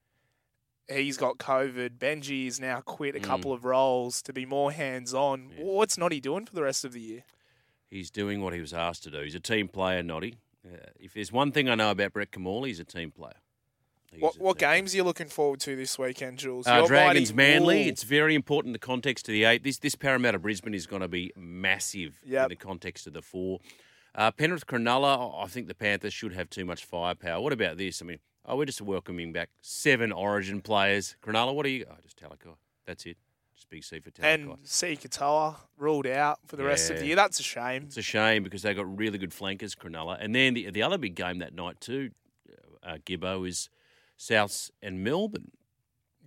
He's 0.90 1.18
got 1.18 1.38
COVID. 1.38 1.98
Benji 2.00 2.48
is 2.48 2.60
now 2.60 2.82
quit 2.82 3.16
a 3.16 3.20
Mm. 3.20 3.24
couple 3.24 3.54
of 3.54 3.64
roles 3.64 4.22
to 4.24 4.34
be 4.34 4.46
more 4.46 4.72
hands 4.72 5.14
on. 5.14 5.52
What's 5.58 5.98
Noddy 5.98 6.20
doing 6.20 6.46
for 6.48 6.56
the 6.56 6.64
rest 6.64 6.84
of 6.84 6.94
the 6.94 7.00
year? 7.02 7.24
He's 7.90 8.10
doing 8.10 8.42
what 8.42 8.54
he 8.54 8.60
was 8.60 8.74
asked 8.74 9.04
to 9.04 9.12
do. 9.12 9.22
He's 9.22 9.36
a 9.36 9.40
team 9.40 9.68
player, 9.68 10.02
Noddy. 10.04 10.36
Uh, 10.66 10.78
if 11.00 11.14
there's 11.14 11.32
one 11.32 11.52
thing 11.52 11.70
I 11.70 11.76
know 11.76 11.92
about 11.92 12.14
Brett 12.14 12.32
Kimmorley, 12.32 12.70
he's 12.70 12.80
a 12.80 12.86
team 12.86 13.12
player. 13.12 13.36
What 14.18 14.40
what 14.40 14.58
games 14.58 14.94
are 14.94 14.98
you 14.98 15.04
looking 15.04 15.28
forward 15.28 15.60
to 15.62 15.76
this 15.76 16.00
weekend, 16.00 16.40
Jules? 16.40 16.66
Uh, 16.68 16.86
Dragons 16.88 17.34
Manly. 17.34 17.88
It's 17.88 18.04
very 18.04 18.34
important 18.34 18.70
in 18.70 18.74
the 18.74 18.80
context 18.80 19.28
of 19.30 19.34
the 19.34 19.44
eight. 19.44 19.64
This 19.64 19.78
this 19.78 19.96
Parramatta 19.96 20.40
Brisbane 20.40 20.74
is 20.74 20.88
going 20.88 21.02
to 21.02 21.08
be 21.08 21.32
massive 21.36 22.20
Yep. 22.26 22.44
in 22.46 22.50
the 22.50 22.56
context 22.56 23.06
of 23.08 23.14
the 23.14 23.22
four. 23.22 23.60
Uh, 24.16 24.32
Penrith 24.32 24.66
Cronulla. 24.66 25.44
I 25.44 25.48
think 25.48 25.68
the 25.68 25.76
Panthers 25.76 26.14
should 26.14 26.34
have 26.34 26.50
too 26.50 26.66
much 26.66 26.84
firepower. 26.86 27.40
What 27.42 27.54
about 27.54 27.78
this? 27.78 28.02
I 28.02 28.06
mean, 28.06 28.18
oh, 28.46 28.58
we're 28.58 28.66
just 28.66 28.82
welcoming 28.82 29.32
back 29.32 29.50
seven 29.62 30.12
Origin 30.12 30.62
players. 30.62 31.16
Cronulla. 31.24 31.54
What 31.54 31.66
are 31.68 31.70
you? 31.70 31.86
Oh, 31.90 31.96
just 32.02 32.20
Talakai. 32.20 32.56
That's 32.88 33.06
it. 33.06 33.18
Just 33.56 33.70
big 33.70 33.84
C 33.84 34.00
for 34.00 34.10
Talakai. 34.10 34.24
and 34.34 34.58
C 34.64 34.98
Katoa 35.00 35.56
ruled 35.78 36.08
out 36.08 36.40
for 36.48 36.56
the 36.56 36.64
rest 36.64 36.90
of 36.90 36.98
the 36.98 37.06
year. 37.06 37.16
That's 37.16 37.40
a 37.40 37.44
shame. 37.44 37.84
It's 37.84 37.98
a 37.98 38.02
shame 38.02 38.42
because 38.44 38.64
they 38.64 38.74
got 38.74 38.98
really 38.98 39.20
good 39.20 39.34
flankers, 39.34 39.76
Cronulla. 39.76 40.18
And 40.20 40.34
then 40.34 40.56
the 40.56 40.72
the 40.72 40.82
other 40.82 40.98
big 40.98 41.14
game 41.14 41.38
that 41.40 41.54
night 41.54 41.80
too, 41.80 42.10
uh, 42.82 42.98
Gibbo 43.06 43.48
is 43.48 43.70
Souths 44.20 44.70
and 44.84 45.04
Melbourne. 45.04 45.52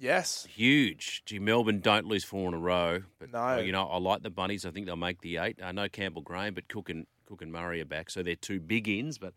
Yes. 0.01 0.47
Huge. 0.53 1.22
Gee, 1.26 1.38
Melbourne 1.38 1.78
don't 1.80 2.07
lose 2.07 2.24
four 2.24 2.49
in 2.49 2.55
a 2.55 2.59
row. 2.59 3.03
But 3.20 3.30
No. 3.30 3.38
uh, 3.38 3.57
you 3.59 3.70
know, 3.70 3.86
I 3.86 3.99
like 3.99 4.22
the 4.22 4.30
bunnies. 4.30 4.66
I 4.66 4.70
think 4.70 4.86
they'll 4.86 4.97
make 4.97 5.20
the 5.20 5.36
eight. 5.36 5.59
I 5.62 5.70
know 5.70 5.88
Campbell 5.88 6.22
Graham, 6.22 6.55
but 6.55 6.66
Cook 6.68 6.88
and 6.90 7.07
Cook 7.26 7.43
and 7.43 7.53
Murray 7.53 7.80
are 7.80 7.84
back, 7.84 8.11
so 8.11 8.22
they're 8.22 8.34
two 8.34 8.59
big 8.59 8.88
ins. 8.88 9.18
But 9.18 9.34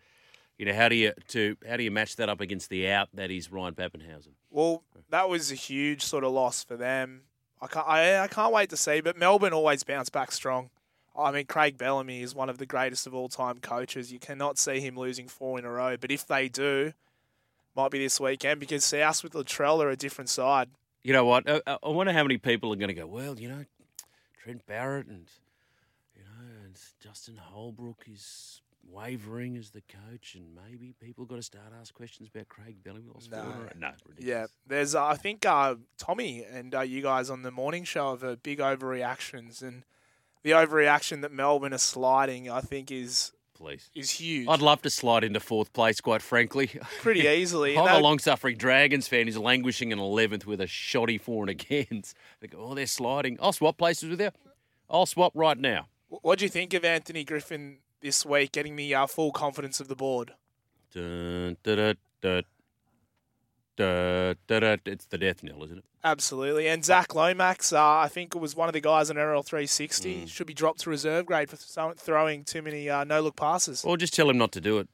you 0.57 0.65
know, 0.65 0.73
how 0.73 0.89
do 0.89 0.95
you 0.95 1.11
to 1.29 1.55
how 1.67 1.77
do 1.77 1.83
you 1.83 1.91
match 1.91 2.15
that 2.15 2.29
up 2.29 2.41
against 2.41 2.69
the 2.69 2.89
out 2.89 3.09
that 3.13 3.29
is 3.29 3.51
Ryan 3.51 3.75
Papenhuyzen? 3.75 4.31
Well, 4.49 4.83
that 5.09 5.29
was 5.29 5.51
a 5.51 5.55
huge 5.55 6.01
sort 6.01 6.23
of 6.23 6.31
loss 6.31 6.63
for 6.63 6.77
them. 6.77 7.23
I 7.61 7.67
can't, 7.67 7.87
I, 7.87 8.19
I 8.19 8.27
can't 8.27 8.53
wait 8.53 8.69
to 8.71 8.77
see, 8.77 9.01
but 9.01 9.17
Melbourne 9.17 9.53
always 9.53 9.83
bounce 9.83 10.09
back 10.09 10.31
strong. 10.31 10.69
I 11.17 11.31
mean, 11.31 11.45
Craig 11.45 11.77
Bellamy 11.77 12.21
is 12.21 12.35
one 12.35 12.49
of 12.49 12.57
the 12.57 12.65
greatest 12.65 13.07
of 13.07 13.13
all 13.13 13.29
time 13.29 13.59
coaches. 13.59 14.11
You 14.11 14.19
cannot 14.19 14.57
see 14.57 14.79
him 14.79 14.97
losing 14.97 15.27
four 15.27 15.57
in 15.59 15.63
a 15.65 15.71
row. 15.71 15.95
But 15.95 16.11
if 16.11 16.25
they 16.27 16.49
do, 16.49 16.93
might 17.75 17.91
be 17.91 17.99
this 17.99 18.19
weekend 18.19 18.59
because 18.59 18.83
South 18.85 19.23
with 19.23 19.33
Latrell 19.33 19.83
are 19.83 19.89
a 19.89 19.95
different 19.97 20.29
side. 20.29 20.69
You 21.03 21.13
know 21.13 21.25
what? 21.25 21.49
I, 21.49 21.61
I- 21.67 21.77
I 21.83 21.89
wonder 21.89 22.13
how 22.13 22.23
many 22.23 22.37
people 22.37 22.71
are 22.73 22.77
going 22.77 22.87
to 22.87 22.93
go. 22.93 23.05
Well, 23.07 23.39
you 23.39 23.49
know, 23.49 23.65
Trent 24.43 24.65
Barrett 24.65 25.07
and 25.07 25.27
you 26.15 26.23
know, 26.23 26.63
and 26.65 26.77
Justin 27.01 27.37
Holbrook 27.37 28.05
is 28.11 28.61
wavering 28.87 29.57
as 29.57 29.71
the 29.71 29.81
coach, 29.81 30.35
and 30.35 30.55
maybe 30.55 30.93
people 31.01 31.25
got 31.25 31.37
to 31.37 31.41
start 31.43 31.65
ask 31.79 31.93
questions 31.93 32.29
about 32.33 32.47
Craig 32.47 32.77
four 32.83 32.93
in 32.93 33.79
no, 33.79 33.91
ridiculous. 34.05 34.19
Yeah, 34.19 34.45
there's 34.67 34.95
uh, 34.95 35.05
I 35.05 35.15
think 35.15 35.45
uh, 35.45 35.75
Tommy 35.97 36.43
and 36.43 36.73
uh, 36.75 36.81
you 36.81 37.01
guys 37.01 37.29
on 37.29 37.41
the 37.41 37.51
morning 37.51 37.83
show 37.83 38.11
have 38.11 38.23
a 38.23 38.37
big 38.37 38.59
overreactions, 38.59 39.61
and 39.61 39.83
the 40.43 40.51
overreaction 40.51 41.21
that 41.21 41.31
Melbourne 41.31 41.73
are 41.73 41.77
sliding, 41.79 42.49
I 42.49 42.61
think, 42.61 42.91
is 42.91 43.31
Please. 43.55 43.89
is 43.95 44.11
huge. 44.11 44.47
I'd 44.49 44.61
love 44.61 44.81
to 44.81 44.89
slide 44.89 45.23
into 45.23 45.39
fourth 45.39 45.71
place, 45.71 46.01
quite 46.01 46.21
frankly. 46.21 46.67
Pretty 47.01 47.21
easily. 47.21 47.77
I'm 47.77 47.87
a 47.87 47.99
long 47.99 48.19
suffering 48.19 48.57
Dragons 48.57 49.07
fan 49.07 49.25
who's 49.27 49.37
languishing 49.37 49.91
in 49.91 49.99
11th 49.99 50.45
with 50.45 50.59
a 50.59 50.67
shoddy 50.67 51.17
four 51.17 51.43
and 51.43 51.49
against. 51.49 52.15
They 52.41 52.47
go, 52.47 52.59
oh, 52.59 52.75
they're 52.75 52.85
sliding. 52.85 53.37
I'll 53.41 53.53
swap 53.53 53.77
places 53.77 54.09
with 54.09 54.19
you. 54.21 54.29
I'll 54.89 55.05
swap 55.05 55.31
right 55.35 55.57
now. 55.57 55.87
What 56.09 56.39
do 56.39 56.45
you 56.45 56.49
think 56.49 56.73
of 56.73 56.83
Anthony 56.83 57.23
Griffin 57.23 57.77
this 58.01 58.25
week 58.25 58.51
getting 58.51 58.75
the 58.75 58.93
uh, 58.93 59.07
full 59.07 59.31
confidence 59.31 59.79
of 59.79 59.87
the 59.87 59.95
board? 59.95 60.33
Dun, 60.93 61.57
da, 61.63 61.75
da, 61.75 61.93
da. 62.21 62.41
It's 64.49 65.05
the 65.05 65.17
death 65.17 65.43
knell, 65.43 65.63
isn't 65.63 65.79
it? 65.79 65.85
Absolutely. 66.03 66.67
And 66.67 66.83
Zach 66.85 67.15
Lomax, 67.15 67.73
uh, 67.73 67.83
I 67.83 68.07
think 68.07 68.35
it 68.35 68.39
was 68.39 68.55
one 68.55 68.69
of 68.69 68.73
the 68.73 68.81
guys 68.81 69.09
in 69.09 69.17
NRL 69.17 69.43
360, 69.43 70.15
Mm. 70.23 70.29
should 70.29 70.47
be 70.47 70.53
dropped 70.53 70.81
to 70.81 70.89
reserve 70.89 71.25
grade 71.25 71.49
for 71.49 71.57
throwing 71.95 72.43
too 72.43 72.61
many 72.61 72.89
uh, 72.89 73.03
no 73.03 73.21
look 73.21 73.35
passes. 73.35 73.83
Or 73.83 73.97
just 73.97 74.13
tell 74.13 74.29
him 74.29 74.37
not 74.37 74.51
to 74.53 74.61
do 74.61 74.77
it. 74.79 74.87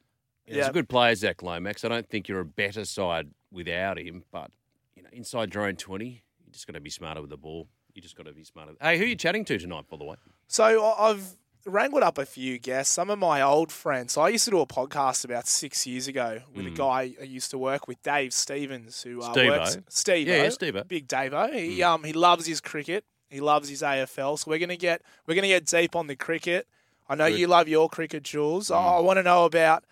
He's 0.46 0.58
Yeah. 0.58 0.68
a 0.68 0.72
good 0.74 0.90
player, 0.90 1.14
Zach 1.16 1.42
Lomax. 1.44 1.84
I 1.86 1.90
don't 1.90 2.08
think 2.10 2.28
you're 2.28 2.40
a 2.40 2.46
better 2.46 2.86
side 2.86 3.30
without 3.52 3.98
him, 4.00 4.24
but 4.32 4.52
you 4.96 5.04
know, 5.04 5.10
inside 5.12 5.54
your 5.54 5.66
own 5.66 5.76
20, 5.76 6.24
you 6.46 6.52
just 6.52 6.68
got 6.68 6.74
to 6.74 6.80
be 6.82 6.90
smarter 6.90 7.22
with 7.22 7.30
the 7.30 7.38
ball. 7.38 7.68
You 7.94 8.02
just 8.02 8.16
got 8.16 8.26
to 8.26 8.34
be 8.34 8.44
smarter. 8.44 8.74
Hey, 8.82 8.98
who 8.98 9.04
are 9.04 9.08
you 9.08 9.16
chatting 9.16 9.44
to 9.46 9.58
tonight, 9.58 9.86
by 9.90 9.98
the 9.98 10.06
way? 10.06 10.16
So 10.48 10.64
I've 10.98 11.36
wrangled 11.66 12.04
up 12.04 12.18
a 12.18 12.26
few 12.26 12.58
guests. 12.60 12.94
Some 12.94 13.10
of 13.10 13.20
my 13.20 13.42
old 13.42 13.72
friends. 13.72 14.14
So 14.14 14.22
I 14.22 14.30
used 14.30 14.46
to 14.46 14.52
do 14.52 14.60
a 14.60 14.66
podcast 14.66 15.24
about 15.26 15.48
six 15.48 15.86
years 15.86 16.08
ago 16.08 16.42
with 16.56 16.66
a 16.66 16.70
guy 16.72 17.14
I 17.20 17.24
used 17.24 17.52
to 17.52 17.58
work 17.58 17.88
with, 17.88 18.02
Dave 18.04 18.34
Stevens, 18.34 19.02
who 19.04 19.22
uh, 19.22 19.34
Mm. 19.34 19.50
Works. 19.50 19.78
Steve, 19.90 20.28
Yeah, 20.28 20.44
yeah, 20.44 20.50
Steve-o. 20.50 20.84
big 20.84 21.08
Davo. 21.08 21.54
He 21.54 21.80
Mm. 21.80 21.88
um 21.88 22.04
he 22.04 22.14
loves 22.14 22.46
his 22.46 22.62
cricket. 22.62 23.06
He 23.30 23.40
loves 23.40 23.70
his 23.70 23.82
AFL. 23.82 24.38
So 24.38 24.50
we're 24.52 24.60
gonna 24.60 24.76
get 24.76 25.02
we're 25.28 25.36
gonna 25.36 25.48
get 25.48 25.66
deep 25.66 25.96
on 25.96 26.08
the 26.08 26.16
cricket. 26.16 26.68
I 27.10 27.16
know 27.16 27.30
Good. 27.30 27.40
you 27.40 27.48
love 27.48 27.68
your 27.68 27.90
cricket, 27.90 28.24
Jules. 28.24 28.72
I, 28.72 28.78
I 28.78 29.00
want 29.00 29.18
to 29.18 29.24
know 29.24 29.46
about 29.46 29.84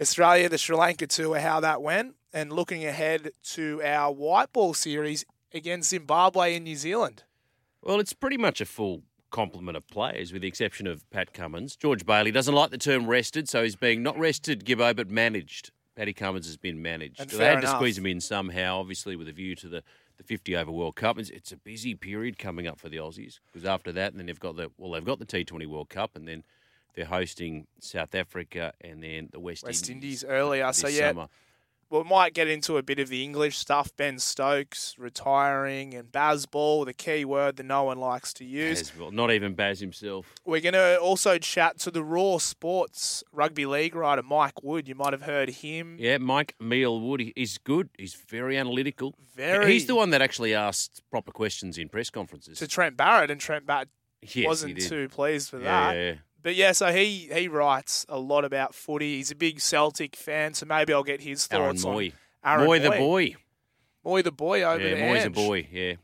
Australia, 0.00 0.48
the 0.48 0.58
Sri 0.58 0.76
Lanka 0.76 1.06
tour, 1.06 1.38
how 1.40 1.60
that 1.60 1.82
went, 1.82 2.14
and 2.32 2.52
looking 2.52 2.84
ahead 2.84 3.32
to 3.54 3.82
our 3.84 4.12
white 4.12 4.52
ball 4.52 4.72
series 4.74 5.24
against 5.52 5.90
Zimbabwe 5.90 6.54
and 6.54 6.64
New 6.64 6.76
Zealand. 6.76 7.24
Well, 7.82 7.98
it's 7.98 8.12
pretty 8.12 8.36
much 8.36 8.60
a 8.60 8.66
full 8.66 9.02
complement 9.30 9.76
of 9.76 9.86
players, 9.88 10.32
with 10.32 10.42
the 10.42 10.48
exception 10.48 10.86
of 10.86 11.08
Pat 11.10 11.32
Cummins. 11.32 11.76
George 11.76 12.04
Bailey 12.04 12.30
doesn't 12.30 12.54
like 12.54 12.70
the 12.70 12.78
term 12.78 13.06
rested, 13.06 13.48
so 13.48 13.62
he's 13.62 13.76
being 13.76 14.02
not 14.02 14.18
rested, 14.18 14.64
Gibbo, 14.64 14.94
but 14.94 15.10
managed. 15.10 15.70
Paddy 15.96 16.12
Cummins 16.12 16.46
has 16.46 16.56
been 16.56 16.80
managed. 16.80 17.20
And 17.20 17.30
So 17.30 17.38
they 17.38 17.46
had 17.46 17.60
to 17.60 17.66
squeeze 17.66 17.98
him 17.98 18.06
in 18.06 18.20
somehow, 18.20 18.78
obviously 18.78 19.16
with 19.16 19.28
a 19.28 19.32
view 19.32 19.54
to 19.56 19.68
the, 19.68 19.82
the 20.16 20.24
50 20.24 20.56
over 20.56 20.70
World 20.70 20.96
Cup. 20.96 21.18
It's, 21.18 21.30
it's 21.30 21.52
a 21.52 21.56
busy 21.56 21.94
period 21.94 22.38
coming 22.38 22.66
up 22.66 22.78
for 22.78 22.88
the 22.88 22.96
Aussies 22.96 23.38
because 23.46 23.66
after 23.66 23.92
that, 23.92 24.12
and 24.12 24.18
then 24.18 24.26
they've 24.26 24.40
got 24.40 24.56
the 24.56 24.70
well, 24.78 24.92
they've 24.92 25.04
got 25.04 25.18
the 25.18 25.26
T20 25.26 25.66
World 25.66 25.88
Cup, 25.90 26.16
and 26.16 26.26
then 26.26 26.44
they're 26.94 27.04
hosting 27.04 27.66
South 27.80 28.14
Africa 28.14 28.72
and 28.80 29.02
then 29.02 29.28
the 29.32 29.40
West, 29.40 29.64
West 29.64 29.90
Indies, 29.90 30.22
Indies 30.22 30.24
earlier. 30.24 30.66
this 30.68 30.78
So 30.78 30.88
yeah, 30.88 31.10
summer. 31.10 31.28
We 31.90 32.04
might 32.04 32.34
get 32.34 32.46
into 32.46 32.76
a 32.76 32.84
bit 32.84 33.00
of 33.00 33.08
the 33.08 33.24
English 33.24 33.58
stuff. 33.58 33.90
Ben 33.96 34.20
Stokes 34.20 34.94
retiring 34.96 35.92
and 35.92 36.12
Baz 36.12 36.46
Ball, 36.46 36.84
the 36.84 36.94
key 36.94 37.24
word 37.24 37.56
that 37.56 37.64
no 37.66 37.82
one 37.82 37.98
likes 37.98 38.32
to 38.34 38.44
use. 38.44 38.92
Not 39.10 39.32
even 39.32 39.54
Baz 39.54 39.80
himself. 39.80 40.32
We're 40.44 40.60
going 40.60 40.74
to 40.74 40.98
also 41.00 41.36
chat 41.38 41.80
to 41.80 41.90
the 41.90 42.04
Raw 42.04 42.38
Sports 42.38 43.24
rugby 43.32 43.66
league 43.66 43.96
writer 43.96 44.22
Mike 44.22 44.62
Wood. 44.62 44.86
You 44.86 44.94
might 44.94 45.12
have 45.12 45.22
heard 45.22 45.48
him. 45.50 45.96
Yeah, 45.98 46.18
Mike 46.18 46.54
Meehall 46.62 47.00
Wood 47.00 47.20
he- 47.20 47.32
he's 47.34 47.58
good. 47.58 47.88
He's 47.98 48.14
very 48.14 48.56
analytical. 48.56 49.16
Very. 49.34 49.72
He's 49.72 49.86
the 49.86 49.96
one 49.96 50.10
that 50.10 50.22
actually 50.22 50.54
asked 50.54 51.02
proper 51.10 51.32
questions 51.32 51.76
in 51.76 51.88
press 51.88 52.08
conferences. 52.08 52.58
To 52.60 52.68
Trent 52.68 52.96
Barrett, 52.96 53.32
and 53.32 53.40
Trent 53.40 53.66
Barrett 53.66 53.88
Yes, 54.22 54.32
he 54.32 54.46
wasn't 54.46 54.80
too 54.80 55.08
pleased 55.08 55.50
with 55.52 55.62
yeah, 55.62 55.92
that. 55.92 55.96
yeah, 55.96 56.02
yeah. 56.12 56.14
But 56.42 56.54
yeah, 56.54 56.72
so 56.72 56.92
he 56.92 57.28
he 57.32 57.48
writes 57.48 58.06
a 58.08 58.18
lot 58.18 58.44
about 58.44 58.74
footy. 58.74 59.16
He's 59.16 59.30
a 59.30 59.34
big 59.34 59.60
Celtic 59.60 60.16
fan, 60.16 60.54
so 60.54 60.66
maybe 60.66 60.92
I'll 60.92 61.02
get 61.02 61.20
his 61.20 61.46
Aaron 61.50 61.76
thoughts 61.76 61.84
Mooy. 61.84 62.12
on 62.42 62.60
Aaron 62.60 62.68
Mooy 62.68 62.80
Mooy 62.80 62.82
the 62.82 62.90
boy. 62.90 63.34
Mooy 64.04 64.24
the 64.24 64.32
boy 64.32 64.62
over 64.62 64.86
Yeah, 64.88 65.08
Mooy's 65.12 65.26
a 65.26 65.30
boy. 65.30 65.68
Yeah, 65.70 65.94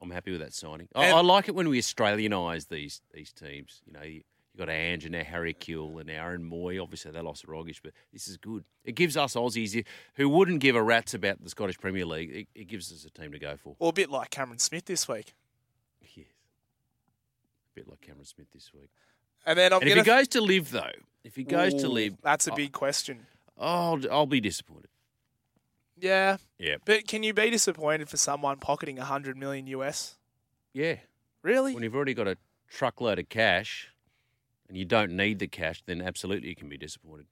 I'm 0.00 0.10
happy 0.10 0.30
with 0.32 0.40
that 0.40 0.54
signing. 0.54 0.88
I, 0.94 1.06
And- 1.06 1.16
I 1.16 1.20
like 1.20 1.48
it 1.48 1.54
when 1.54 1.68
we 1.68 1.78
Australianise 1.78 2.68
these 2.68 3.02
these 3.12 3.32
teams. 3.32 3.82
You 3.86 3.92
know, 3.92 4.02
you, 4.02 4.22
you 4.54 4.58
got 4.58 4.70
Ange 4.70 5.04
and 5.04 5.12
now 5.12 5.24
Harry 5.24 5.52
Kewell 5.52 6.00
and 6.00 6.08
Aaron 6.10 6.48
Mooy. 6.48 6.82
Obviously, 6.82 7.10
they 7.10 7.20
lost 7.20 7.46
Rogic, 7.46 7.80
but 7.82 7.92
this 8.12 8.28
is 8.28 8.38
good. 8.38 8.64
It 8.84 8.94
gives 8.94 9.16
us 9.16 9.34
Aussies 9.34 9.84
who 10.14 10.28
wouldn't 10.30 10.60
give 10.60 10.76
a 10.76 10.82
rat's 10.82 11.12
about 11.12 11.42
the 11.42 11.50
Scottish 11.50 11.78
Premier 11.78 12.06
League. 12.06 12.30
It, 12.30 12.48
it 12.60 12.64
gives 12.68 12.90
us 12.90 13.04
a 13.04 13.10
team 13.10 13.32
to 13.32 13.38
go 13.38 13.56
for. 13.56 13.76
Or 13.78 13.90
a 13.90 13.92
bit 13.92 14.10
like 14.10 14.30
Cameron 14.30 14.58
Smith 14.58 14.86
this 14.86 15.06
week. 15.06 15.34
Yes, 16.00 16.26
a 17.74 17.74
bit 17.74 17.88
like 17.88 18.00
Cameron 18.00 18.24
Smith 18.24 18.48
this 18.52 18.72
week. 18.72 18.88
And 19.44 19.58
then 19.58 19.72
I'm 19.72 19.80
and 19.82 19.90
if 19.90 19.96
he 19.96 20.02
goes 20.02 20.28
to 20.28 20.40
LIV 20.40 20.70
though, 20.70 20.90
if 21.24 21.36
he 21.36 21.44
goes 21.44 21.74
to 21.74 21.88
LIV, 21.88 22.16
That's 22.22 22.46
a 22.46 22.52
big 22.52 22.72
question. 22.72 23.26
I'll 23.58 24.00
I'll 24.10 24.26
be 24.26 24.40
disappointed. 24.40 24.88
Yeah. 25.98 26.38
Yeah, 26.58 26.76
But 26.84 27.06
can 27.06 27.22
you 27.22 27.32
be 27.34 27.50
disappointed 27.50 28.08
for 28.08 28.16
someone 28.16 28.58
pocketing 28.58 28.98
a 28.98 29.02
100 29.02 29.36
million 29.36 29.66
US? 29.68 30.16
yeah. 30.72 30.96
Really? 31.42 31.74
When 31.74 31.82
you've 31.82 31.94
already 31.96 32.14
got 32.14 32.28
a 32.28 32.38
truckload 32.70 33.18
of 33.18 33.28
cash, 33.28 33.88
and 34.68 34.76
you 34.78 34.84
don't 34.84 35.10
need 35.16 35.40
the 35.40 35.48
cash, 35.48 35.82
then 35.86 36.00
absolutely 36.00 36.48
you 36.50 36.54
can 36.54 36.68
be 36.68 36.78
disappointed. 36.78 37.26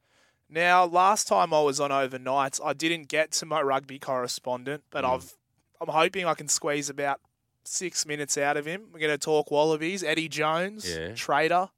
Now, 0.49 0.85
last 0.85 1.29
time 1.29 1.55
I 1.55 1.61
was 1.63 1.79
on 1.79 1.91
overnights, 1.91 2.61
I 2.65 2.73
didn't 2.73 3.07
get 3.07 3.31
to 3.33 3.47
my 3.47 3.63
rugby 3.63 4.01
correspondent, 4.01 4.83
but 4.91 5.05
Mm. 5.05 5.15
I've 5.15 5.37
I'm 5.81 5.89
hoping 5.89 6.27
I 6.27 6.35
can 6.35 6.49
squeeze 6.49 6.91
about 6.91 7.21
six 7.65 8.05
minutes 8.05 8.37
out 8.37 8.57
of 8.57 8.67
him. 8.67 8.89
We're 8.93 8.99
going 8.99 9.13
to 9.13 9.17
talk 9.19 9.51
Wallabies, 9.53 10.03
Eddie 10.03 10.29
Jones, 10.29 10.85
Yeah. 10.91 11.15
Trader. 11.15 11.69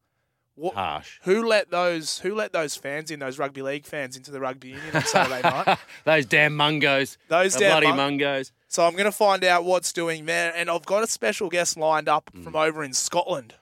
What, 0.54 0.74
Harsh. 0.74 1.18
who 1.22 1.46
let 1.46 1.70
those 1.70 2.18
Who 2.18 2.34
let 2.34 2.52
those 2.52 2.76
fans 2.76 3.10
in, 3.10 3.20
those 3.20 3.38
rugby 3.38 3.62
league 3.62 3.86
fans, 3.86 4.16
into 4.16 4.30
the 4.30 4.38
rugby 4.40 4.68
union 4.68 4.94
on 4.94 5.04
Saturday 5.04 5.40
night? 5.48 5.78
Those 6.04 6.26
damn 6.26 6.52
mungos. 6.56 7.16
Those 7.28 7.54
damn 7.56 7.70
bloody 7.80 7.86
mon- 7.96 8.18
mungos. 8.18 8.52
So 8.68 8.86
I'm 8.86 8.92
going 8.92 9.04
to 9.06 9.12
find 9.12 9.44
out 9.44 9.64
what's 9.64 9.92
doing 9.92 10.26
there, 10.26 10.52
and 10.54 10.68
I've 10.70 10.84
got 10.86 11.02
a 11.02 11.06
special 11.06 11.48
guest 11.48 11.76
lined 11.76 12.08
up 12.08 12.30
Mm. 12.34 12.44
from 12.44 12.54
over 12.56 12.82
in 12.84 12.92
Scotland. 12.92 13.54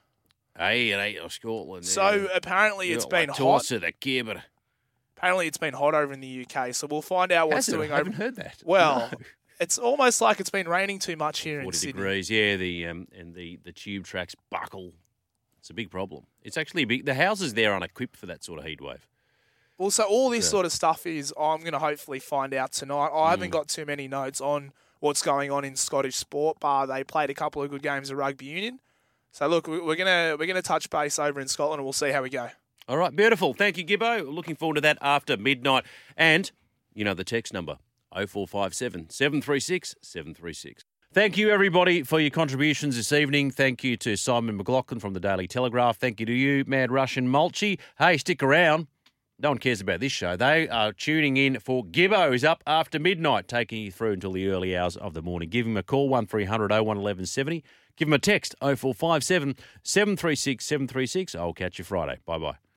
Hey, 0.57 0.91
it 0.91 0.97
ain't 0.97 1.17
of 1.19 1.31
Scotland. 1.31 1.85
So 1.85 2.09
yeah. 2.11 2.27
apparently 2.35 2.91
it's 2.91 3.05
Not 3.05 3.09
been 3.11 3.29
like 3.29 3.37
hot. 3.37 3.71
Of 3.71 3.81
the 3.81 3.93
Kibber. 3.93 4.41
Apparently 5.17 5.47
it's 5.47 5.57
been 5.57 5.73
hot 5.73 5.93
over 5.95 6.11
in 6.13 6.19
the 6.19 6.45
UK. 6.45 6.73
So 6.75 6.87
we'll 6.87 7.01
find 7.01 7.31
out 7.31 7.47
what's 7.47 7.67
Has 7.67 7.69
it? 7.69 7.77
doing 7.77 7.91
I 7.91 7.95
over. 7.95 7.97
haven't 8.11 8.13
heard 8.13 8.35
that. 8.37 8.61
Well, 8.65 9.09
No. 9.11 9.17
it's 9.59 9.77
almost 9.77 10.19
like 10.19 10.39
it's 10.39 10.49
been 10.49 10.67
raining 10.67 10.99
too 10.99 11.15
much 11.15 11.39
here 11.39 11.59
in 11.59 11.65
40 11.65 11.77
Sydney. 11.77 11.93
degrees. 11.93 12.29
Yeah, 12.29 12.55
the 12.57 12.87
um, 12.87 13.07
and 13.17 13.33
the 13.33 13.59
the 13.63 13.71
tube 13.71 14.05
tracks 14.05 14.35
buckle. 14.49 14.91
It's 15.59 15.69
a 15.69 15.73
big 15.73 15.89
problem. 15.91 16.25
It's 16.43 16.57
actually 16.57 16.85
big. 16.85 17.05
The 17.05 17.13
houses 17.13 17.53
there 17.53 17.71
aren't 17.71 17.85
equipped 17.85 18.17
for 18.17 18.25
that 18.27 18.43
sort 18.43 18.59
of 18.59 18.65
heat 18.65 18.81
wave. 18.81 19.07
Well, 19.77 19.91
so 19.91 20.03
all 20.03 20.29
this 20.29 20.45
Yeah. 20.45 20.49
sort 20.51 20.65
of 20.65 20.71
stuff 20.71 21.05
is 21.07 21.33
I'm 21.39 21.59
going 21.61 21.73
to 21.73 21.79
hopefully 21.79 22.19
find 22.19 22.53
out 22.53 22.71
tonight. 22.71 23.09
I 23.13 23.31
haven't 23.31 23.49
Mm. 23.49 23.53
got 23.53 23.67
too 23.67 23.85
many 23.85 24.07
notes 24.07 24.39
on 24.41 24.73
what's 24.99 25.21
going 25.23 25.49
on 25.51 25.65
in 25.65 25.75
Scottish 25.75 26.15
sport, 26.15 26.59
bar 26.59 26.85
they 26.85 27.03
played 27.03 27.29
a 27.29 27.33
couple 27.33 27.63
of 27.63 27.69
good 27.71 27.81
games 27.81 28.09
of 28.11 28.17
rugby 28.17 28.45
union. 28.45 28.79
So 29.31 29.47
look, 29.47 29.67
we- 29.67 29.79
we're 29.79 29.95
gonna 29.95 30.35
we're 30.37 30.45
gonna 30.45 30.61
touch 30.61 30.89
base 30.89 31.17
over 31.17 31.39
in 31.39 31.47
Scotland, 31.47 31.79
and 31.79 31.85
we'll 31.85 31.93
see 31.93 32.11
how 32.11 32.21
we 32.21 32.29
go. 32.29 32.49
All 32.87 32.97
right, 32.97 33.15
beautiful. 33.15 33.53
Thank 33.53 33.77
you, 33.77 33.85
Gibbo. 33.85 34.27
Looking 34.31 34.55
forward 34.55 34.75
to 34.75 34.81
that 34.81 34.97
after 35.01 35.37
midnight. 35.37 35.85
And 36.17 36.51
you 36.93 37.03
know 37.05 37.13
the 37.13 37.23
text 37.23 37.53
number 37.53 37.77
0457 38.13 39.09
736 39.09 39.95
736. 40.01 40.83
Thank 41.13 41.35
you, 41.35 41.49
everybody, 41.49 42.03
for 42.03 42.21
your 42.21 42.29
contributions 42.29 42.95
this 42.95 43.11
evening. 43.11 43.51
Thank 43.51 43.83
you 43.83 43.97
to 43.97 44.15
Simon 44.15 44.55
McLaughlin 44.55 45.01
from 45.01 45.13
the 45.13 45.19
Daily 45.19 45.45
Telegraph. 45.45 45.97
Thank 45.97 46.21
you 46.21 46.25
to 46.25 46.31
you, 46.31 46.63
Mad 46.65 46.89
Russian 46.89 47.27
Mulchy. 47.27 47.79
Hey, 47.99 48.15
stick 48.15 48.41
around. 48.41 48.87
No 49.37 49.49
one 49.49 49.57
cares 49.57 49.81
about 49.81 49.99
this 49.99 50.13
show. 50.13 50.37
They 50.37 50.69
are 50.69 50.93
tuning 50.93 51.35
in 51.35 51.59
for 51.59 51.83
Gibbo, 51.83 52.29
who's 52.29 52.45
up 52.45 52.63
after 52.65 52.97
midnight, 52.97 53.49
taking 53.49 53.81
you 53.81 53.91
through 53.91 54.13
until 54.13 54.31
the 54.31 54.47
early 54.47 54.77
hours 54.77 54.95
of 54.95 55.13
the 55.13 55.21
morning. 55.21 55.49
Give 55.49 55.65
him 55.65 55.75
a 55.75 55.83
call, 55.83 56.07
1300 56.07 56.71
01 56.71 56.85
1170. 56.85 57.61
Give 57.97 58.07
him 58.07 58.13
a 58.13 58.19
text, 58.19 58.55
0457 58.61 59.57
736 59.83 60.65
736. 60.65 61.35
I'll 61.35 61.51
catch 61.51 61.77
you 61.77 61.83
Friday. 61.83 62.19
Bye 62.25 62.37
bye. 62.37 62.61